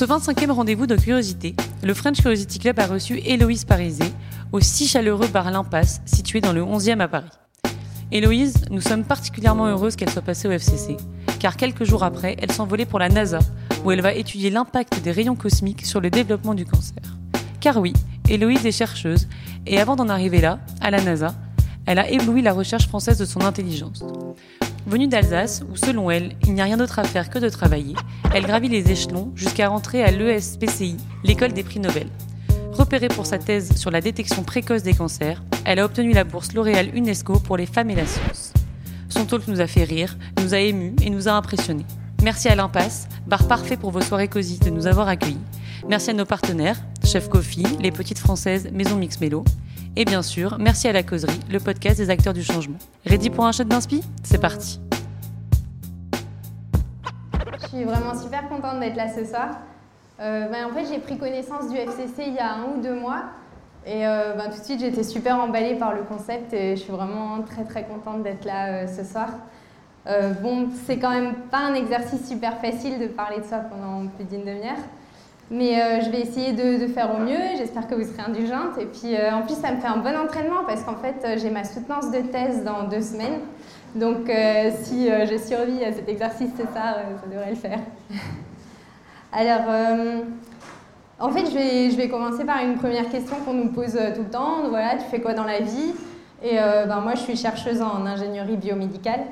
Ce 0.00 0.06
25e 0.06 0.50
rendez-vous 0.50 0.86
de 0.86 0.96
curiosité, 0.96 1.54
le 1.82 1.92
French 1.92 2.22
Curiosity 2.22 2.58
Club 2.58 2.78
a 2.78 2.86
reçu 2.86 3.20
Héloïse 3.22 3.66
Parisé, 3.66 4.06
au 4.50 4.58
si 4.58 4.88
chaleureux 4.88 5.28
bar 5.28 5.50
L'Impasse, 5.50 6.00
situé 6.06 6.40
dans 6.40 6.54
le 6.54 6.62
11e 6.62 7.00
à 7.00 7.08
Paris. 7.08 7.28
Héloïse, 8.10 8.64
nous 8.70 8.80
sommes 8.80 9.04
particulièrement 9.04 9.66
heureuses 9.66 9.96
qu'elle 9.96 10.08
soit 10.08 10.22
passée 10.22 10.48
au 10.48 10.52
FCC, 10.52 10.96
car 11.38 11.58
quelques 11.58 11.84
jours 11.84 12.02
après, 12.02 12.34
elle 12.40 12.50
s'envolait 12.50 12.86
pour 12.86 12.98
la 12.98 13.10
NASA, 13.10 13.40
où 13.84 13.90
elle 13.90 14.00
va 14.00 14.14
étudier 14.14 14.48
l'impact 14.48 15.02
des 15.02 15.12
rayons 15.12 15.36
cosmiques 15.36 15.84
sur 15.84 16.00
le 16.00 16.08
développement 16.08 16.54
du 16.54 16.64
cancer. 16.64 17.02
Car 17.60 17.76
oui, 17.76 17.92
Héloïse 18.26 18.64
est 18.64 18.72
chercheuse, 18.72 19.28
et 19.66 19.78
avant 19.78 19.96
d'en 19.96 20.08
arriver 20.08 20.40
là, 20.40 20.60
à 20.80 20.90
la 20.90 21.02
NASA, 21.02 21.34
elle 21.84 21.98
a 21.98 22.08
ébloui 22.08 22.40
la 22.40 22.54
recherche 22.54 22.88
française 22.88 23.18
de 23.18 23.26
son 23.26 23.42
intelligence. 23.42 24.02
Venue 24.86 25.08
d'Alsace, 25.08 25.62
où 25.70 25.76
selon 25.76 26.10
elle, 26.10 26.32
il 26.46 26.54
n'y 26.54 26.60
a 26.60 26.64
rien 26.64 26.78
d'autre 26.78 26.98
à 26.98 27.04
faire 27.04 27.28
que 27.28 27.38
de 27.38 27.48
travailler, 27.48 27.94
elle 28.34 28.46
gravit 28.46 28.68
les 28.68 28.90
échelons 28.90 29.30
jusqu'à 29.34 29.68
rentrer 29.68 30.02
à 30.02 30.10
l'ESPCI, 30.10 30.96
l'école 31.22 31.52
des 31.52 31.62
prix 31.62 31.80
Nobel. 31.80 32.08
Repérée 32.72 33.08
pour 33.08 33.26
sa 33.26 33.38
thèse 33.38 33.76
sur 33.76 33.90
la 33.90 34.00
détection 34.00 34.42
précoce 34.42 34.82
des 34.82 34.94
cancers, 34.94 35.42
elle 35.66 35.80
a 35.80 35.84
obtenu 35.84 36.12
la 36.12 36.24
bourse 36.24 36.54
L'Oréal 36.54 36.90
UNESCO 36.94 37.40
pour 37.40 37.56
les 37.56 37.66
femmes 37.66 37.90
et 37.90 37.94
la 37.94 38.06
science. 38.06 38.54
Son 39.10 39.26
talk 39.26 39.46
nous 39.48 39.60
a 39.60 39.66
fait 39.66 39.84
rire, 39.84 40.16
nous 40.42 40.54
a 40.54 40.58
émus 40.58 40.96
et 41.02 41.10
nous 41.10 41.28
a 41.28 41.32
impressionnés. 41.32 41.86
Merci 42.22 42.48
à 42.48 42.54
l'Impasse, 42.54 43.06
bar 43.26 43.46
parfait 43.46 43.76
pour 43.76 43.90
vos 43.90 44.00
soirées 44.00 44.28
cosy, 44.28 44.58
de 44.60 44.70
nous 44.70 44.86
avoir 44.86 45.08
accueillis. 45.08 45.36
Merci 45.88 46.10
à 46.10 46.14
nos 46.14 46.24
partenaires, 46.24 46.76
Chef 47.04 47.28
Coffee, 47.28 47.66
les 47.80 47.90
Petites 47.90 48.18
Françaises, 48.18 48.68
Maison 48.72 48.96
Mix 48.96 49.20
Mélo. 49.20 49.44
Et 49.96 50.04
bien 50.04 50.22
sûr, 50.22 50.56
merci 50.60 50.86
à 50.86 50.92
La 50.92 51.02
Causerie, 51.02 51.40
le 51.50 51.58
podcast 51.58 51.98
des 51.98 52.10
acteurs 52.10 52.32
du 52.32 52.44
changement. 52.44 52.78
Ready 53.04 53.28
pour 53.28 53.44
un 53.44 53.50
shot 53.50 53.64
d'inspi? 53.64 54.02
C'est 54.22 54.40
parti 54.40 54.80
Je 57.60 57.66
suis 57.66 57.84
vraiment 57.84 58.14
super 58.14 58.48
contente 58.48 58.78
d'être 58.78 58.94
là 58.94 59.08
ce 59.12 59.24
soir. 59.24 59.48
Euh, 60.20 60.46
ben, 60.46 60.66
en 60.66 60.68
fait, 60.72 60.86
j'ai 60.86 61.00
pris 61.00 61.18
connaissance 61.18 61.68
du 61.70 61.76
FCC 61.76 62.24
il 62.28 62.34
y 62.34 62.38
a 62.38 62.54
un 62.54 62.64
ou 62.66 62.80
deux 62.80 62.94
mois. 62.94 63.24
Et 63.84 64.06
euh, 64.06 64.34
ben, 64.34 64.44
tout 64.44 64.60
de 64.60 64.64
suite, 64.64 64.78
j'étais 64.78 65.02
super 65.02 65.40
emballée 65.40 65.74
par 65.74 65.92
le 65.92 66.02
concept 66.02 66.52
et 66.52 66.76
je 66.76 66.82
suis 66.82 66.92
vraiment 66.92 67.42
très 67.42 67.64
très 67.64 67.82
contente 67.84 68.22
d'être 68.22 68.44
là 68.44 68.68
euh, 68.68 68.86
ce 68.86 69.02
soir. 69.02 69.28
bon, 70.40 70.68
c'est 70.86 70.98
quand 70.98 71.10
même 71.10 71.34
pas 71.50 71.58
un 71.58 71.74
exercice 71.74 72.28
super 72.28 72.58
facile 72.58 73.00
de 73.00 73.08
parler 73.08 73.40
de 73.40 73.44
soi 73.44 73.58
pendant 73.58 74.06
plus 74.06 74.24
d'une 74.24 74.44
demi-heure. 74.44 74.78
Mais 75.50 75.82
euh, 75.82 76.00
je 76.00 76.10
vais 76.10 76.20
essayer 76.20 76.52
de, 76.52 76.86
faire 76.86 77.12
au 77.12 77.18
mieux, 77.18 77.56
j'espère 77.58 77.88
que 77.88 77.96
vous 77.96 78.04
serez 78.04 78.22
indulgente. 78.22 78.78
Et 78.78 78.86
puis 78.86 79.16
euh, 79.16 79.32
en 79.32 79.42
plus, 79.42 79.54
ça 79.54 79.72
me 79.72 79.80
fait 79.80 79.88
un 79.88 79.96
bon 79.96 80.16
entraînement 80.16 80.64
parce 80.64 80.84
qu'en 80.84 80.94
fait, 80.94 81.16
euh, 81.24 81.36
j'ai 81.42 81.50
ma 81.50 81.64
soutenance 81.64 82.12
de 82.12 82.20
thèse 82.20 82.62
dans 82.62 82.84
deux 82.84 83.00
semaines. 83.00 83.40
Donc 83.96 84.30
si 84.84 85.08
je 85.08 85.36
survis 85.36 85.84
à 85.84 85.92
cet 85.92 86.08
exercice 86.08 86.50
c'est 86.56 86.72
ça, 86.72 87.02
ça 87.20 87.26
devrait 87.28 87.50
le 87.50 87.56
faire. 87.56 87.80
Alors, 89.32 89.62
en 91.18 91.30
fait, 91.30 91.46
je 91.46 91.54
vais, 91.56 91.90
je 91.90 91.96
vais, 91.96 92.08
commencer 92.08 92.44
par 92.44 92.62
une 92.62 92.76
première 92.76 93.08
question 93.08 93.34
qu'on 93.44 93.54
nous 93.54 93.72
pose 93.72 93.98
tout 94.14 94.22
le 94.22 94.30
temps. 94.30 94.68
Voilà, 94.68 94.90
tu 94.90 95.06
fais 95.10 95.20
quoi 95.20 95.34
dans 95.34 95.42
la 95.42 95.58
vie? 95.58 95.92
Et 96.40 96.54
ben, 96.54 97.00
moi, 97.00 97.16
je 97.16 97.22
suis 97.22 97.36
chercheuse 97.36 97.82
en 97.82 98.06
ingénierie 98.06 98.56
biomédicale. 98.56 99.22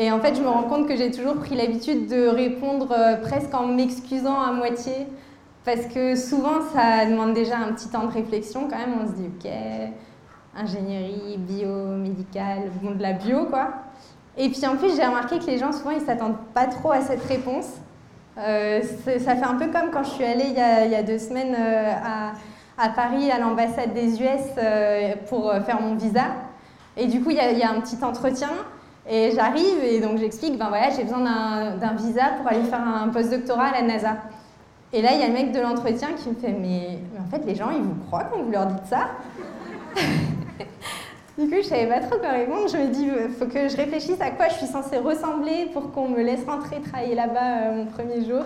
Et 0.00 0.10
en 0.10 0.18
fait, 0.18 0.34
je 0.34 0.40
me 0.40 0.48
rends 0.48 0.62
compte 0.62 0.88
que 0.88 0.96
j'ai 0.96 1.10
toujours 1.10 1.36
pris 1.36 1.54
l'habitude 1.54 2.06
de 2.06 2.26
répondre 2.26 2.96
presque 3.20 3.52
en 3.52 3.66
m'excusant 3.66 4.40
à 4.40 4.50
moitié 4.50 4.94
parce 5.64 5.86
que 5.92 6.16
souvent, 6.16 6.62
ça 6.72 7.04
demande 7.04 7.34
déjà 7.34 7.58
un 7.58 7.72
petit 7.74 7.88
temps 7.88 8.06
de 8.06 8.12
réflexion 8.12 8.66
quand 8.68 8.78
même. 8.78 8.94
On 9.02 9.06
se 9.06 9.12
dit, 9.12 9.26
ok, 9.26 9.50
ingénierie, 10.56 11.36
biomédicale, 11.36 12.70
bon, 12.82 12.92
de 12.92 13.02
la 13.02 13.12
bio, 13.12 13.44
quoi. 13.44 13.68
Et 14.38 14.48
puis 14.48 14.66
en 14.66 14.76
plus, 14.76 14.96
j'ai 14.96 15.04
remarqué 15.04 15.38
que 15.38 15.44
les 15.44 15.58
gens, 15.58 15.70
souvent, 15.70 15.90
ils 15.90 16.00
s'attendent 16.00 16.38
pas 16.54 16.64
trop 16.64 16.92
à 16.92 17.02
cette 17.02 17.22
réponse. 17.24 17.68
Euh, 18.38 18.80
ça 19.18 19.36
fait 19.36 19.44
un 19.44 19.56
peu 19.56 19.66
comme 19.66 19.90
quand 19.92 20.02
je 20.02 20.10
suis 20.10 20.24
allée 20.24 20.46
il 20.46 20.90
y 20.90 20.94
a, 20.94 21.02
deux 21.02 21.18
semaines 21.18 21.54
euh, 21.54 21.92
à, 22.78 22.88
Paris, 22.88 23.30
à 23.30 23.38
l'ambassade 23.38 23.92
des 23.92 24.18
US, 24.22 24.40
euh, 24.56 25.12
pour 25.28 25.52
faire 25.66 25.82
mon 25.82 25.94
visa. 25.94 26.24
Et 26.96 27.06
du 27.06 27.20
coup, 27.20 27.30
il 27.30 27.36
y 27.36 27.62
a 27.62 27.70
un 27.70 27.80
petit 27.80 28.02
entretien. 28.02 28.48
Et 29.08 29.32
j'arrive 29.34 29.82
et 29.82 30.00
donc 30.00 30.18
j'explique, 30.18 30.58
ben 30.58 30.68
voilà, 30.68 30.90
j'ai 30.90 31.04
besoin 31.04 31.20
d'un 31.20 31.94
visa 31.94 32.24
pour 32.38 32.48
aller 32.48 32.62
faire 32.62 32.80
un 32.80 33.08
postdoctorat 33.08 33.68
à 33.68 33.80
la 33.80 33.82
NASA. 33.82 34.16
Et 34.92 35.02
là, 35.02 35.10
il 35.14 35.20
y 35.20 35.22
a 35.22 35.28
le 35.28 35.32
mec 35.32 35.52
de 35.52 35.60
l'entretien 35.60 36.08
qui 36.16 36.28
me 36.28 36.34
fait 36.34 36.52
mais, 36.52 36.98
en 37.18 37.30
fait, 37.30 37.44
les 37.46 37.54
gens, 37.54 37.70
ils 37.70 37.82
vous 37.82 37.94
croient 38.06 38.24
quand 38.24 38.42
vous 38.42 38.50
leur 38.50 38.66
dites 38.66 38.86
ça? 38.86 39.10
Du 41.38 41.48
coup, 41.48 41.56
je 41.56 41.68
savais 41.68 41.86
pas 41.86 42.00
trop 42.00 42.18
quoi 42.18 42.30
répondre. 42.30 42.68
Je 42.68 42.76
me 42.76 42.88
dis 42.88 43.04
il 43.06 43.30
faut 43.30 43.46
que 43.46 43.66
je 43.66 43.74
réfléchisse 43.74 44.20
à 44.20 44.30
quoi 44.30 44.48
je 44.48 44.56
suis 44.56 44.66
censée 44.66 44.98
ressembler 44.98 45.70
pour 45.72 45.90
qu'on 45.90 46.08
me 46.08 46.22
laisse 46.22 46.44
rentrer 46.44 46.82
travailler 46.82 47.14
là-bas 47.14 47.62
euh, 47.62 47.76
mon 47.76 47.86
premier 47.86 48.22
jour. 48.22 48.42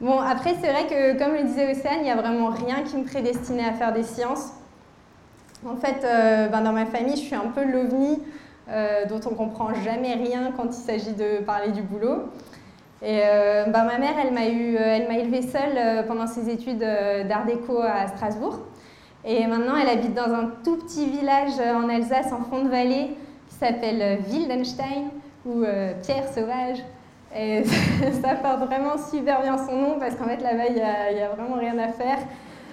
Bon, 0.00 0.20
après, 0.20 0.54
c'est 0.60 0.70
vrai 0.70 0.86
que, 0.86 1.18
comme 1.18 1.34
le 1.34 1.42
disait 1.42 1.68
Océane, 1.72 1.98
il 1.98 2.04
n'y 2.04 2.10
a 2.12 2.14
vraiment 2.14 2.50
rien 2.50 2.82
qui 2.84 2.96
me 2.96 3.02
prédestinait 3.02 3.64
à 3.64 3.72
faire 3.72 3.92
des 3.92 4.04
sciences. 4.04 4.52
En 5.66 5.74
fait, 5.74 6.04
euh, 6.04 6.46
ben, 6.46 6.60
dans 6.60 6.72
ma 6.72 6.86
famille, 6.86 7.16
je 7.16 7.22
suis 7.22 7.34
un 7.34 7.48
peu 7.52 7.64
l'ovni 7.64 8.22
euh, 8.70 9.04
dont 9.06 9.20
on 9.28 9.34
comprend 9.34 9.74
jamais 9.74 10.14
rien 10.14 10.52
quand 10.56 10.66
il 10.66 10.72
s'agit 10.72 11.12
de 11.12 11.42
parler 11.44 11.72
du 11.72 11.82
boulot. 11.82 12.30
Et 13.02 13.20
euh, 13.24 13.64
bah, 13.64 13.82
ma 13.82 13.98
mère, 13.98 14.14
elle 14.22 14.32
m'a 14.32 14.46
eu, 14.46 14.76
euh, 14.76 14.80
elle 14.80 15.08
m'a 15.08 15.18
élevée 15.18 15.42
seule 15.42 16.06
pendant 16.06 16.26
ses 16.26 16.48
études 16.50 16.78
d'art 16.78 17.46
déco 17.46 17.80
à 17.80 18.06
Strasbourg. 18.08 18.60
Et 19.24 19.46
maintenant, 19.46 19.74
elle 19.76 19.88
habite 19.88 20.14
dans 20.14 20.32
un 20.32 20.52
tout 20.64 20.76
petit 20.76 21.06
village 21.06 21.58
en 21.58 21.88
Alsace, 21.88 22.32
en 22.32 22.44
fond 22.44 22.64
de 22.64 22.68
vallée, 22.68 23.16
qui 23.48 23.54
s'appelle 23.54 24.20
Wildenstein, 24.28 25.10
ou 25.44 25.64
Pierre 26.02 26.28
Sauvage. 26.32 26.78
Et 27.36 27.64
ça 28.22 28.34
porte 28.36 28.66
vraiment 28.66 28.96
super 28.98 29.42
bien 29.42 29.58
son 29.58 29.76
nom, 29.76 29.98
parce 29.98 30.14
qu'en 30.14 30.24
fait, 30.24 30.40
là-bas, 30.42 30.66
il 30.68 30.74
n'y 30.74 31.22
a, 31.22 31.28
vraiment 31.36 31.56
rien 31.56 31.76
à 31.78 31.88
faire. 31.88 32.18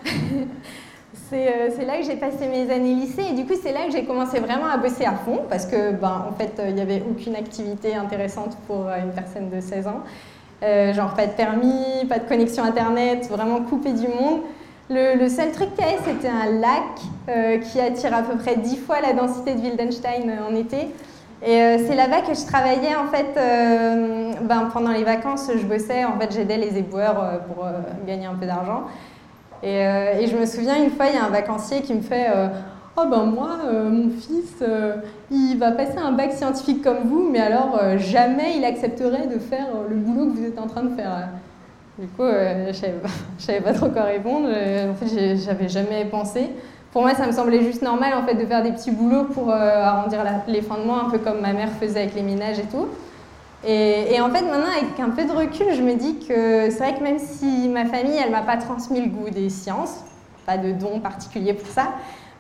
c'est 1.30 1.86
là 1.86 1.98
que 1.98 2.04
j'ai 2.04 2.16
passé 2.16 2.48
mes 2.48 2.72
années 2.72 2.96
lycée, 2.96 3.26
et 3.32 3.34
du 3.34 3.46
coup, 3.46 3.54
c'est 3.62 3.74
là 3.74 3.86
que 3.86 3.92
j'ai 3.92 4.06
commencé 4.06 4.40
vraiment 4.40 4.68
à 4.68 4.78
bosser 4.78 5.06
à 5.06 5.14
fond, 5.14 5.42
parce 5.50 5.66
que, 5.66 5.92
ben, 5.92 6.26
en 6.30 6.34
fait, 6.34 6.62
il 6.68 6.76
n'y 6.76 6.82
avait 6.82 7.04
aucune 7.10 7.36
activité 7.36 7.96
intéressante 7.96 8.58
pour 8.68 8.88
une 8.90 9.12
personne 9.12 9.50
de 9.50 9.60
16 9.60 9.88
ans. 9.88 10.04
Euh, 10.64 10.92
genre 10.92 11.14
pas 11.14 11.28
de 11.28 11.34
permis, 11.34 12.06
pas 12.10 12.18
de 12.18 12.28
connexion 12.28 12.64
internet, 12.64 13.28
vraiment 13.30 13.62
coupé 13.62 13.94
du 13.94 14.08
monde. 14.08 14.42
Le, 14.90 15.28
seul 15.28 15.52
truc 15.52 15.76
qu'il 15.76 15.86
y 15.86 15.88
avait, 15.88 15.98
c'était 16.06 16.30
un 16.30 16.60
lac 16.60 16.82
euh, 17.30 17.58
qui 17.60 17.80
attire 17.80 18.16
à 18.16 18.24
peu 18.24 18.38
près 18.38 18.56
10 18.56 18.78
fois 18.78 19.02
la 19.02 19.14
densité 19.14 19.54
de 19.54 19.60
Wildenstein 19.60 20.32
en 20.50 20.56
été. 20.56 20.88
Et 21.46 21.62
euh, 21.62 21.78
c'est 21.86 21.96
là-bas 21.96 22.22
que 22.22 22.34
je 22.34 22.46
travaillais 22.46 22.96
en 22.96 23.08
fait. 23.08 23.36
Ben, 24.42 24.70
pendant 24.74 24.92
les 24.92 25.04
vacances, 25.04 25.52
je 25.56 25.66
bossais. 25.66 26.06
En 26.06 26.18
fait, 26.20 26.32
j'aidais 26.34 26.58
les 26.58 26.78
éboueurs 26.78 27.42
pour 27.48 27.66
gagner 28.08 28.26
un 28.26 28.34
peu 28.34 28.46
d'argent. 28.46 28.86
Et, 29.64 29.76
et, 29.76 30.28
je 30.28 30.38
me 30.38 30.46
souviens 30.46 30.84
une 30.84 30.92
fois, 30.92 31.08
il 31.08 31.16
y 31.16 31.18
a 31.18 31.26
un 31.26 31.30
vacancier 31.30 31.82
qui 31.82 31.94
me 31.94 32.02
fait 32.02 32.28
Oh 33.00 33.06
ben 33.06 33.26
moi, 33.26 33.60
euh, 33.64 33.92
mon 33.92 34.10
fils, 34.10 34.56
euh, 34.64 34.96
il 35.30 35.56
va 35.60 35.72
passer 35.72 36.00
un 36.00 36.14
bac 36.14 36.32
scientifique 36.32 36.84
comme 36.84 37.02
vous, 37.06 37.30
mais 37.32 37.38
alors 37.40 37.78
euh, 37.80 38.00
jamais 38.00 38.58
il 38.58 38.66
accepterait 38.66 39.28
de 39.28 39.38
faire 39.38 39.68
le 39.88 39.96
boulot 39.96 40.32
que 40.32 40.38
vous 40.40 40.44
êtes 40.44 40.58
en 40.58 40.66
train 40.66 40.82
de 40.82 40.96
faire. 40.96 41.30
Du 42.00 42.08
coup, 42.08 42.24
je 42.24 42.74
savais, 42.74 42.96
savais, 43.38 43.62
pas 43.62 43.74
trop 43.74 43.90
quoi 43.90 44.02
répondre. 44.02 44.48
en 44.48 44.96
fait, 44.96 45.36
j'avais 45.36 45.70
jamais 45.70 46.06
pensé. 46.06 46.50
Pour 46.92 47.04
moi, 47.04 47.14
ça 47.14 47.28
me 47.28 47.32
semblait 47.32 47.62
juste 47.62 47.84
normal 47.84 48.14
en 48.16 48.26
fait 48.26 48.34
de 48.34 48.46
faire 48.48 48.64
des 48.64 48.72
petits 48.72 48.90
boulots 48.92 49.26
pour 49.26 49.52
arrondir 49.52 50.24
les 50.48 50.64
fins 50.64 50.80
de 50.80 50.84
mois, 50.84 51.04
un 51.06 51.12
peu 51.12 51.20
comme 51.20 51.42
ma 51.42 51.54
mère 51.54 51.70
faisait 51.80 52.00
avec 52.00 52.16
les 52.16 52.24
ménages 52.24 52.58
et 52.58 52.64
tout. 52.64 52.88
Et, 53.70 54.22
en 54.22 54.30
fait, 54.30 54.44
maintenant, 54.44 54.72
avec 54.72 54.98
un 54.98 55.10
peu 55.10 55.26
de 55.26 55.32
recul, 55.32 55.68
je 55.74 55.82
me 55.82 55.96
dis 55.96 56.20
que 56.20 56.70
c'est 56.70 56.78
vrai 56.78 56.96
que 56.96 57.04
même 57.04 57.20
si 57.20 57.68
ma 57.68 57.86
famille, 57.86 58.18
elle 58.18 58.32
m'a 58.32 58.42
pas 58.42 58.56
transmis 58.56 59.02
le 59.02 59.10
goût 59.10 59.30
des 59.30 59.50
sciences, 59.50 59.98
pas 60.46 60.58
de 60.58 60.72
don 60.72 61.02
particulier 61.02 61.54
pour 61.54 61.68
ça, 61.68 61.90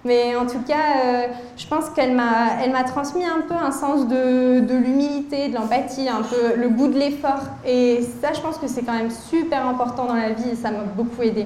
mais 0.05 0.37
en 0.37 0.45
tout 0.45 0.61
cas, 0.65 1.03
euh, 1.05 1.27
je 1.57 1.67
pense 1.67 1.89
qu'elle 1.89 2.13
m'a, 2.13 2.83
transmis 2.85 3.25
un 3.25 3.41
peu 3.41 3.55
un 3.55 3.71
sens 3.71 4.07
de, 4.07 4.61
de 4.61 4.73
l'humilité, 4.73 5.49
de 5.49 5.55
l'empathie, 5.55 6.07
un 6.07 6.21
peu 6.21 6.55
le 6.55 6.69
goût 6.69 6.87
de 6.87 6.97
l'effort. 6.97 7.41
Et 7.65 8.07
ça, 8.21 8.31
je 8.31 8.39
pense 8.39 8.57
que 8.57 8.67
c'est 8.67 8.83
quand 8.83 8.93
même 8.93 9.11
super 9.11 9.67
important 9.67 10.05
dans 10.05 10.15
la 10.15 10.29
vie 10.29 10.51
et 10.51 10.55
ça 10.55 10.71
m'a 10.71 10.83
beaucoup 10.95 11.23
aidé. 11.23 11.45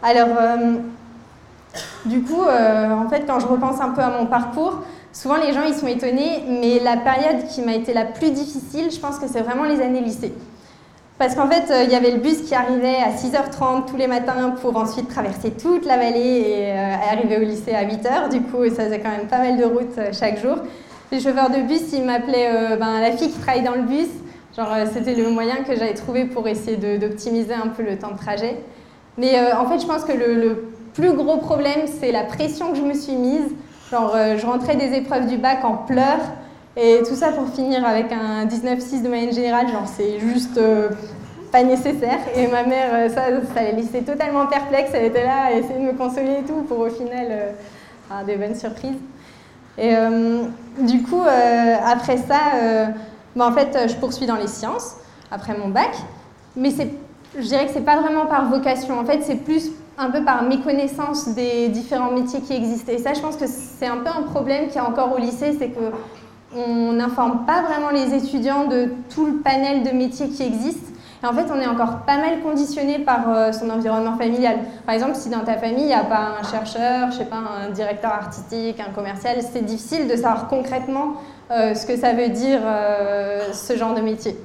Alors, 0.00 0.28
euh, 0.40 0.76
du 2.04 2.22
coup, 2.22 2.44
euh, 2.44 2.92
en 2.92 3.08
fait, 3.08 3.24
quand 3.26 3.40
je 3.40 3.46
repense 3.46 3.80
un 3.80 3.90
peu 3.90 4.02
à 4.02 4.10
mon 4.10 4.26
parcours, 4.26 4.82
souvent 5.14 5.36
les 5.36 5.54
gens 5.54 5.62
ils 5.66 5.74
sont 5.74 5.86
étonnés, 5.86 6.42
mais 6.46 6.78
la 6.80 6.98
période 6.98 7.46
qui 7.48 7.62
m'a 7.62 7.74
été 7.74 7.94
la 7.94 8.04
plus 8.04 8.30
difficile, 8.30 8.90
je 8.90 8.98
pense 8.98 9.18
que 9.18 9.26
c'est 9.26 9.40
vraiment 9.40 9.64
les 9.64 9.80
années 9.80 10.02
lycée. 10.02 10.34
Parce 11.16 11.36
qu'en 11.36 11.48
fait, 11.48 11.70
euh, 11.70 11.84
il 11.84 11.92
y 11.92 11.94
avait 11.94 12.10
le 12.10 12.18
bus 12.18 12.42
qui 12.42 12.54
arrivait 12.56 12.96
à 12.96 13.10
6h30 13.10 13.86
tous 13.86 13.96
les 13.96 14.08
matins 14.08 14.50
pour 14.60 14.76
ensuite 14.76 15.08
traverser 15.08 15.52
toute 15.52 15.86
la 15.86 15.96
vallée 15.96 16.44
et 16.48 16.72
euh, 16.72 16.94
arriver 17.12 17.36
au 17.38 17.42
lycée 17.42 17.72
à 17.72 17.84
8h. 17.84 18.30
Du 18.32 18.40
coup, 18.42 18.68
ça 18.68 18.86
faisait 18.86 18.98
quand 18.98 19.10
même 19.10 19.28
pas 19.28 19.38
mal 19.38 19.56
de 19.56 19.64
route 19.64 19.96
euh, 19.98 20.10
chaque 20.12 20.42
jour. 20.42 20.56
Les 21.12 21.20
chauffeurs 21.20 21.50
de 21.50 21.60
bus, 21.60 21.92
ils 21.92 22.02
m'appelaient 22.02 22.76
ben, 22.80 23.00
la 23.00 23.12
fille 23.12 23.30
qui 23.30 23.38
travaille 23.38 23.62
dans 23.62 23.76
le 23.76 23.82
bus. 23.82 24.08
Genre, 24.56 24.68
c'était 24.92 25.14
le 25.14 25.30
moyen 25.30 25.56
que 25.58 25.76
j'avais 25.76 25.94
trouvé 25.94 26.24
pour 26.24 26.48
essayer 26.48 26.76
d'optimiser 26.98 27.54
un 27.54 27.68
peu 27.68 27.84
le 27.84 27.96
temps 27.96 28.10
de 28.10 28.16
trajet. 28.16 28.56
Mais 29.16 29.38
en 29.52 29.66
fait, 29.68 29.78
je 29.78 29.86
pense 29.86 30.02
que 30.02 30.12
le 30.12 30.72
plus 30.92 31.12
gros 31.12 31.36
problème, 31.36 31.82
c'est 32.00 32.10
la 32.10 32.24
pression 32.24 32.72
que 32.72 32.78
je 32.78 32.82
me 32.82 32.94
suis 32.94 33.14
mise. 33.14 33.52
Genre, 33.90 34.16
je 34.36 34.46
rentrais 34.46 34.76
des 34.76 34.94
épreuves 34.94 35.26
du 35.26 35.36
bac 35.36 35.64
en 35.64 35.76
pleurs. 35.76 36.20
Et 36.76 37.02
tout 37.06 37.14
ça 37.14 37.30
pour 37.30 37.48
finir 37.50 37.86
avec 37.86 38.10
un 38.10 38.46
19-6 38.46 39.02
de 39.02 39.08
moyenne 39.08 39.32
générale, 39.32 39.68
genre 39.68 39.86
c'est 39.86 40.18
juste 40.18 40.58
euh, 40.58 40.88
pas 41.52 41.62
nécessaire. 41.62 42.18
Et 42.34 42.48
ma 42.48 42.64
mère, 42.64 43.10
ça, 43.10 43.26
ça 43.54 43.62
l'a 43.62 43.70
laissé 43.70 44.02
totalement 44.02 44.46
perplexe. 44.46 44.90
Elle 44.92 45.04
était 45.04 45.22
là 45.22 45.44
à 45.46 45.52
essayer 45.52 45.78
de 45.78 45.84
me 45.84 45.92
consoler 45.92 46.38
et 46.40 46.42
tout 46.42 46.62
pour 46.62 46.80
au 46.80 46.88
final 46.88 47.54
avoir 48.10 48.24
des 48.24 48.34
bonnes 48.34 48.56
surprises. 48.56 48.96
Et 49.78 49.94
du 50.80 51.02
coup, 51.02 51.22
après 51.84 52.16
ça, 52.16 52.40
bah, 53.36 53.46
en 53.46 53.52
fait, 53.52 53.88
je 53.88 53.94
poursuis 53.94 54.26
dans 54.26 54.36
les 54.36 54.48
sciences 54.48 54.96
après 55.30 55.56
mon 55.56 55.68
bac. 55.68 55.94
Mais 56.56 56.70
je 56.70 57.42
dirais 57.42 57.66
que 57.66 57.72
c'est 57.72 57.84
pas 57.84 58.00
vraiment 58.00 58.26
par 58.26 58.48
vocation. 58.48 58.98
En 58.98 59.04
fait, 59.04 59.22
c'est 59.22 59.36
plus 59.36 59.70
un 59.98 60.10
peu 60.10 60.24
par 60.24 60.42
méconnaissance 60.42 61.28
des 61.28 61.68
différents 61.68 62.10
métiers 62.10 62.40
qui 62.40 62.52
existent. 62.52 62.92
Et 62.92 62.98
ça, 62.98 63.14
je 63.14 63.20
pense 63.20 63.36
que 63.36 63.46
c'est 63.46 63.86
un 63.86 63.98
peu 63.98 64.08
un 64.08 64.22
problème 64.22 64.66
qu'il 64.66 64.76
y 64.76 64.78
a 64.78 64.88
encore 64.88 65.12
au 65.14 65.18
lycée, 65.18 65.56
c'est 65.58 65.70
qu'on 65.70 66.92
n'informe 66.92 67.46
pas 67.46 67.62
vraiment 67.62 67.90
les 67.90 68.14
étudiants 68.14 68.66
de 68.66 68.92
tout 69.14 69.26
le 69.26 69.34
panel 69.34 69.82
de 69.82 69.90
métiers 69.90 70.28
qui 70.28 70.42
existent. 70.42 70.92
Et 71.22 71.26
en 71.26 71.32
fait, 71.32 71.46
on 71.50 71.58
est 71.58 71.66
encore 71.66 72.00
pas 72.00 72.18
mal 72.18 72.40
conditionné 72.42 72.98
par 72.98 73.28
euh, 73.28 73.50
son 73.50 73.70
environnement 73.70 74.18
familial. 74.18 74.58
Par 74.84 74.94
exemple, 74.94 75.14
si 75.14 75.30
dans 75.30 75.40
ta 75.40 75.56
famille, 75.56 75.84
il 75.84 75.86
n'y 75.86 75.94
a 75.94 76.04
pas 76.04 76.34
un 76.38 76.42
chercheur, 76.42 77.10
je 77.12 77.18
sais 77.18 77.24
pas, 77.24 77.36
un 77.36 77.70
directeur 77.70 78.12
artistique, 78.12 78.78
un 78.78 78.92
commercial, 78.92 79.38
c'est 79.40 79.64
difficile 79.64 80.06
de 80.06 80.16
savoir 80.16 80.48
concrètement 80.48 81.14
euh, 81.50 81.74
ce 81.74 81.86
que 81.86 81.96
ça 81.96 82.12
veut 82.12 82.28
dire 82.28 82.60
euh, 82.62 83.52
ce 83.54 83.74
genre 83.76 83.94
de 83.94 84.02
métier. 84.02 84.36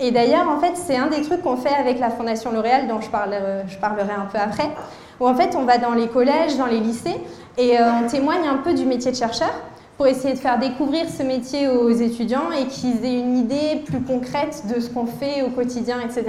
Et 0.00 0.10
d'ailleurs, 0.10 0.48
en 0.48 0.58
fait, 0.58 0.72
c'est 0.76 0.96
un 0.96 1.08
des 1.08 1.20
trucs 1.20 1.42
qu'on 1.42 1.56
fait 1.56 1.74
avec 1.74 2.00
la 2.00 2.08
Fondation 2.08 2.52
L'Oréal, 2.52 2.88
dont 2.88 3.02
je 3.02 3.10
parlerai, 3.10 3.64
je 3.68 3.76
parlerai, 3.76 4.14
un 4.14 4.26
peu 4.32 4.38
après, 4.38 4.70
où 5.20 5.28
en 5.28 5.34
fait, 5.34 5.54
on 5.54 5.64
va 5.64 5.76
dans 5.76 5.92
les 5.92 6.08
collèges, 6.08 6.56
dans 6.56 6.66
les 6.66 6.80
lycées, 6.80 7.20
et 7.58 7.78
euh, 7.78 7.84
on 8.02 8.08
témoigne 8.08 8.48
un 8.48 8.56
peu 8.56 8.72
du 8.72 8.86
métier 8.86 9.10
de 9.10 9.16
chercheur 9.16 9.50
pour 9.98 10.06
essayer 10.06 10.32
de 10.32 10.38
faire 10.38 10.58
découvrir 10.58 11.04
ce 11.10 11.22
métier 11.22 11.68
aux 11.68 11.90
étudiants 11.90 12.50
et 12.50 12.66
qu'ils 12.68 13.04
aient 13.04 13.20
une 13.20 13.36
idée 13.36 13.82
plus 13.84 14.00
concrète 14.00 14.62
de 14.74 14.80
ce 14.80 14.88
qu'on 14.88 15.04
fait 15.04 15.42
au 15.42 15.50
quotidien, 15.50 15.98
etc. 16.00 16.24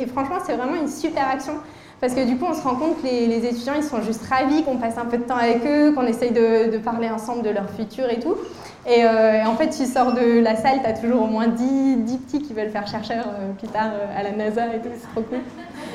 Et, 0.00 0.06
franchement, 0.06 0.36
c'est 0.46 0.54
vraiment 0.54 0.76
une 0.76 0.86
super 0.86 1.28
action. 1.28 1.54
Parce 2.00 2.14
que 2.14 2.24
du 2.24 2.36
coup, 2.36 2.46
on 2.48 2.54
se 2.54 2.62
rend 2.62 2.76
compte 2.76 3.02
que 3.02 3.08
les, 3.08 3.44
étudiants, 3.44 3.72
ils 3.76 3.82
sont 3.82 4.00
juste 4.02 4.24
ravis 4.30 4.62
qu'on 4.62 4.76
passe 4.76 4.96
un 4.96 5.06
peu 5.06 5.18
de 5.18 5.24
temps 5.24 5.34
avec 5.36 5.66
eux, 5.66 5.90
qu'on 5.90 6.06
essaye 6.06 6.30
de, 6.30 6.70
de 6.70 6.78
parler 6.78 7.10
ensemble 7.10 7.42
de 7.42 7.50
leur 7.50 7.68
futur 7.70 8.08
et 8.08 8.20
tout. 8.20 8.36
Euh, 8.86 9.42
et, 9.42 9.46
en 9.46 9.54
fait, 9.54 9.70
tu 9.70 9.84
sors 9.86 10.12
de 10.12 10.40
la 10.40 10.56
salle, 10.56 10.80
tu 10.82 10.86
as 10.86 10.94
toujours 10.94 11.22
au 11.22 11.26
moins 11.26 11.48
10, 11.48 11.96
10, 11.98 12.18
petits 12.18 12.42
qui 12.42 12.54
veulent 12.54 12.70
faire 12.70 12.86
chercheur 12.86 13.24
euh, 13.26 13.52
plus 13.52 13.68
tard 13.68 13.90
euh, 13.92 14.18
à 14.18 14.22
la 14.22 14.32
NASA 14.32 14.66
et 14.66 14.78
tout, 14.78 14.88
c'est 14.94 15.08
trop 15.08 15.22
cool. 15.22 15.38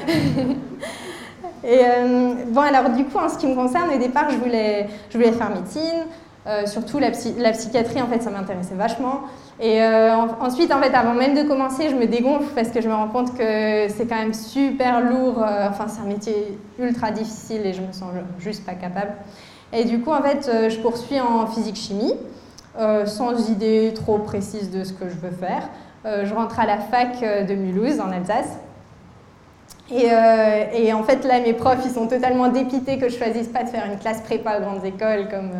et 1.63 1.81
bon, 2.49 2.61
alors 2.61 2.89
du 2.89 3.05
coup, 3.05 3.17
en 3.17 3.29
ce 3.29 3.37
qui 3.37 3.47
me 3.47 3.55
concerne, 3.55 3.89
au 3.89 3.97
départ, 3.97 4.29
je 4.29 4.37
voulais, 4.37 4.87
je 5.09 5.17
voulais 5.17 5.31
faire 5.31 5.49
médecine. 5.49 6.05
surtout 6.65 6.99
la, 6.99 7.09
la, 7.37 7.51
psychiatrie, 7.51 8.01
en 8.01 8.07
fait, 8.07 8.21
ça 8.21 8.29
m'intéressait 8.29 8.75
vachement. 8.75 9.21
Et 9.61 9.81
ensuite, 10.41 10.73
en 10.73 10.81
fait, 10.81 10.93
avant 10.93 11.13
même 11.13 11.35
de 11.35 11.43
commencer, 11.43 11.89
je 11.89 11.95
me 11.95 12.05
dégonfle 12.05 12.53
parce 12.53 12.69
que 12.69 12.81
je 12.81 12.89
me 12.89 12.93
rends 12.93 13.07
compte 13.07 13.37
que 13.37 13.87
c'est 13.87 14.07
quand 14.09 14.17
même 14.17 14.33
super 14.33 14.99
lourd. 14.99 15.37
enfin, 15.69 15.85
c'est 15.87 16.01
un 16.01 16.07
métier 16.09 16.57
ultra 16.79 17.11
difficile 17.11 17.65
et 17.65 17.71
je 17.71 17.81
me 17.81 17.93
sens 17.93 18.09
juste 18.39 18.65
pas 18.65 18.73
capable. 18.73 19.13
Et 19.71 19.85
du 19.85 20.01
coup, 20.01 20.11
en 20.11 20.21
fait, 20.21 20.69
je 20.69 20.77
poursuis 20.79 21.21
en 21.21 21.47
physique-chimie. 21.47 22.13
Euh, 22.79 23.05
sans 23.05 23.51
idée 23.51 23.93
trop 23.93 24.17
précise 24.17 24.71
de 24.71 24.83
ce 24.83 24.93
que 24.93 25.07
je 25.07 25.13
veux 25.15 25.35
faire. 25.35 25.69
Euh, 26.05 26.25
je 26.25 26.33
rentre 26.33 26.59
à 26.59 26.65
la 26.65 26.77
fac 26.77 27.21
euh, 27.21 27.43
de 27.43 27.53
Mulhouse, 27.53 27.99
en 27.99 28.11
Alsace. 28.11 28.57
Et, 29.91 30.91
en 30.91 31.03
fait, 31.03 31.23
là, 31.23 31.39
mes 31.39 31.53
profs, 31.53 31.85
ils 31.85 31.91
sont 31.91 32.07
totalement 32.07 32.47
dépités 32.47 32.97
que 32.97 33.09
je 33.09 33.15
choisisse 33.15 33.47
pas 33.47 33.63
de 33.63 33.69
faire 33.69 33.85
une 33.85 33.99
classe 33.99 34.21
prépa 34.21 34.57
aux 34.57 34.61
grandes 34.61 34.83
écoles, 34.85 35.27
comme, 35.29 35.51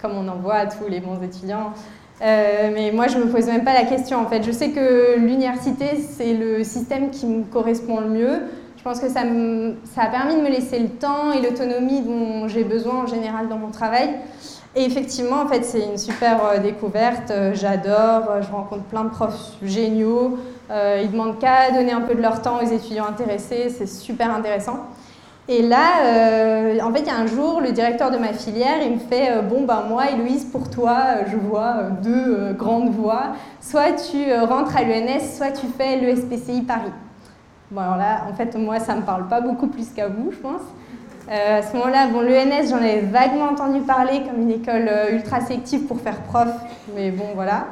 comme 0.00 0.12
on 0.12 0.28
en 0.28 0.36
voit 0.36 0.56
à 0.56 0.66
tous 0.66 0.86
les 0.88 1.00
bons 1.00 1.20
étudiants. 1.20 1.72
mais 2.20 2.92
moi, 2.92 3.08
je 3.08 3.18
me 3.18 3.26
pose 3.26 3.46
même 3.46 3.64
pas 3.64 3.72
la 3.72 3.84
question. 3.84 4.18
En 4.18 4.26
fait, 4.26 4.44
je 4.44 4.52
sais 4.52 4.70
que 4.70 5.18
l'université, 5.18 5.96
c'est 5.96 6.34
le 6.34 6.62
système 6.62 7.10
qui 7.10 7.26
me 7.26 7.42
correspond 7.42 8.00
le 8.00 8.10
mieux. 8.10 8.42
Je 8.84 8.90
pense 8.90 9.00
que 9.00 9.08
ça, 9.08 9.20
a 9.20 10.06
permis 10.08 10.36
de 10.36 10.42
me 10.42 10.50
laisser 10.50 10.78
le 10.78 10.90
temps 10.90 11.32
et 11.32 11.40
l'autonomie 11.40 12.02
dont 12.02 12.48
j'ai 12.48 12.64
besoin 12.64 13.04
en 13.04 13.06
général 13.06 13.48
dans 13.48 13.56
mon 13.56 13.70
travail. 13.70 14.10
Et 14.76 14.84
effectivement, 14.84 15.40
en 15.40 15.46
fait, 15.46 15.64
c'est 15.64 15.86
une 15.86 15.96
super 15.96 16.44
euh, 16.44 16.58
découverte. 16.58 17.30
Euh, 17.30 17.54
j'adore. 17.54 18.28
Euh, 18.28 18.42
je 18.42 18.52
rencontre 18.52 18.82
plein 18.82 19.04
de 19.04 19.08
profs 19.08 19.54
géniaux. 19.62 20.36
ils 20.68 21.10
demandent 21.10 21.38
qu'à 21.38 21.70
donner 21.70 21.92
un 21.92 22.02
peu 22.02 22.14
de 22.14 22.20
leur 22.20 22.42
temps 22.42 22.58
aux 22.62 22.66
étudiants 22.66 23.06
intéressés. 23.06 23.70
C'est 23.70 23.86
super 23.86 24.30
intéressant. 24.30 24.80
Et 25.48 25.62
là, 25.62 26.82
en 26.84 26.92
fait, 26.92 27.00
il 27.00 27.06
y 27.06 27.10
a 27.10 27.16
un 27.16 27.26
jour, 27.26 27.62
le 27.62 27.72
directeur 27.72 28.10
de 28.10 28.18
ma 28.18 28.34
filière, 28.34 28.82
il 28.84 28.96
me 28.96 28.98
fait 28.98 29.40
Bon, 29.48 29.64
ben 29.64 29.84
moi, 29.88 30.10
Héloïse, 30.10 30.44
pour 30.44 30.68
toi, 30.68 31.24
je 31.26 31.36
vois 31.38 31.84
deux 32.02 32.52
grandes 32.52 32.90
voies. 32.90 33.32
Soit 33.62 33.92
tu 33.92 34.30
rentres 34.34 34.76
à 34.76 34.82
l'ENS, 34.82 35.36
soit 35.38 35.52
tu 35.52 35.66
fais 35.78 35.96
l'ESPCI 35.96 36.62
Paris. 36.62 36.92
Bon, 37.70 37.80
alors 37.80 37.96
là, 37.96 38.26
en 38.30 38.34
fait, 38.34 38.56
moi, 38.56 38.78
ça 38.78 38.94
ne 38.94 39.00
me 39.00 39.06
parle 39.06 39.26
pas 39.28 39.40
beaucoup 39.40 39.68
plus 39.68 39.88
qu'à 39.88 40.08
vous, 40.08 40.30
je 40.32 40.36
pense. 40.36 40.60
Euh, 41.30 41.58
à 41.60 41.62
ce 41.62 41.74
moment-là, 41.76 42.08
bon, 42.08 42.20
l'ENS, 42.20 42.68
j'en 42.68 42.76
avais 42.76 43.00
vaguement 43.00 43.46
entendu 43.46 43.80
parler 43.80 44.22
comme 44.28 44.42
une 44.42 44.50
école 44.50 44.86
euh, 44.88 45.14
ultra 45.14 45.40
sélective 45.40 45.86
pour 45.86 45.98
faire 45.98 46.20
prof, 46.22 46.48
mais 46.94 47.10
bon, 47.10 47.28
voilà. 47.34 47.66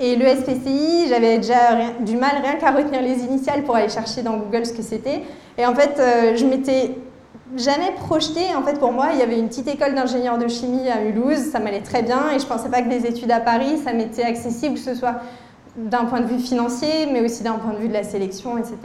Et 0.00 0.16
le 0.16 0.26
SPCI, 0.26 1.06
j'avais 1.08 1.36
déjà 1.36 1.92
du 2.00 2.16
mal 2.16 2.32
rien 2.42 2.54
qu'à 2.54 2.72
retenir 2.72 3.02
les 3.02 3.22
initiales 3.22 3.62
pour 3.62 3.76
aller 3.76 3.88
chercher 3.88 4.22
dans 4.22 4.38
Google 4.38 4.66
ce 4.66 4.72
que 4.72 4.82
c'était. 4.82 5.22
Et 5.58 5.66
en 5.66 5.74
fait, 5.74 6.00
euh, 6.00 6.36
je 6.36 6.44
m'étais 6.44 6.96
jamais 7.56 7.92
projetée. 7.96 8.54
En 8.56 8.62
fait, 8.62 8.80
pour 8.80 8.92
moi, 8.92 9.08
il 9.12 9.20
y 9.20 9.22
avait 9.22 9.38
une 9.38 9.48
petite 9.48 9.68
école 9.68 9.94
d'ingénieur 9.94 10.38
de 10.38 10.48
chimie 10.48 10.88
à 10.88 11.00
Mulhouse, 11.00 11.50
ça 11.52 11.60
m'allait 11.60 11.82
très 11.82 12.02
bien, 12.02 12.30
et 12.34 12.38
je 12.40 12.46
pensais 12.46 12.68
pas 12.68 12.82
que 12.82 12.88
des 12.88 13.06
études 13.06 13.30
à 13.30 13.40
Paris, 13.40 13.78
ça 13.84 13.92
m'était 13.92 14.24
accessible, 14.24 14.74
que 14.74 14.80
ce 14.80 14.94
soit 14.94 15.16
d'un 15.76 16.04
point 16.04 16.20
de 16.20 16.26
vue 16.26 16.38
financier, 16.38 17.06
mais 17.12 17.20
aussi 17.20 17.42
d'un 17.42 17.54
point 17.54 17.72
de 17.72 17.78
vue 17.78 17.88
de 17.88 17.92
la 17.92 18.02
sélection, 18.02 18.58
etc. 18.58 18.76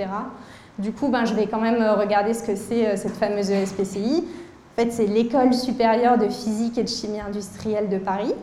Du 0.78 0.92
coup, 0.92 1.08
ben, 1.08 1.26
je 1.26 1.34
vais 1.34 1.48
quand 1.48 1.62
même 1.62 1.82
euh, 1.82 1.96
regarder 1.96 2.34
ce 2.34 2.44
que 2.44 2.56
c'est 2.56 2.88
euh, 2.88 2.98
cette 2.98 3.16
fameuse 3.16 3.50
ESPCI. 3.50 4.24
En 4.78 4.82
fait, 4.82 4.92
c'est 4.92 5.06
l'école 5.06 5.54
supérieure 5.54 6.18
de 6.18 6.28
physique 6.28 6.78
et 6.78 6.84
de 6.84 6.90
chimie 6.90 7.22
industrielle 7.22 7.88
de 7.88 7.98
Paris. 7.98 8.34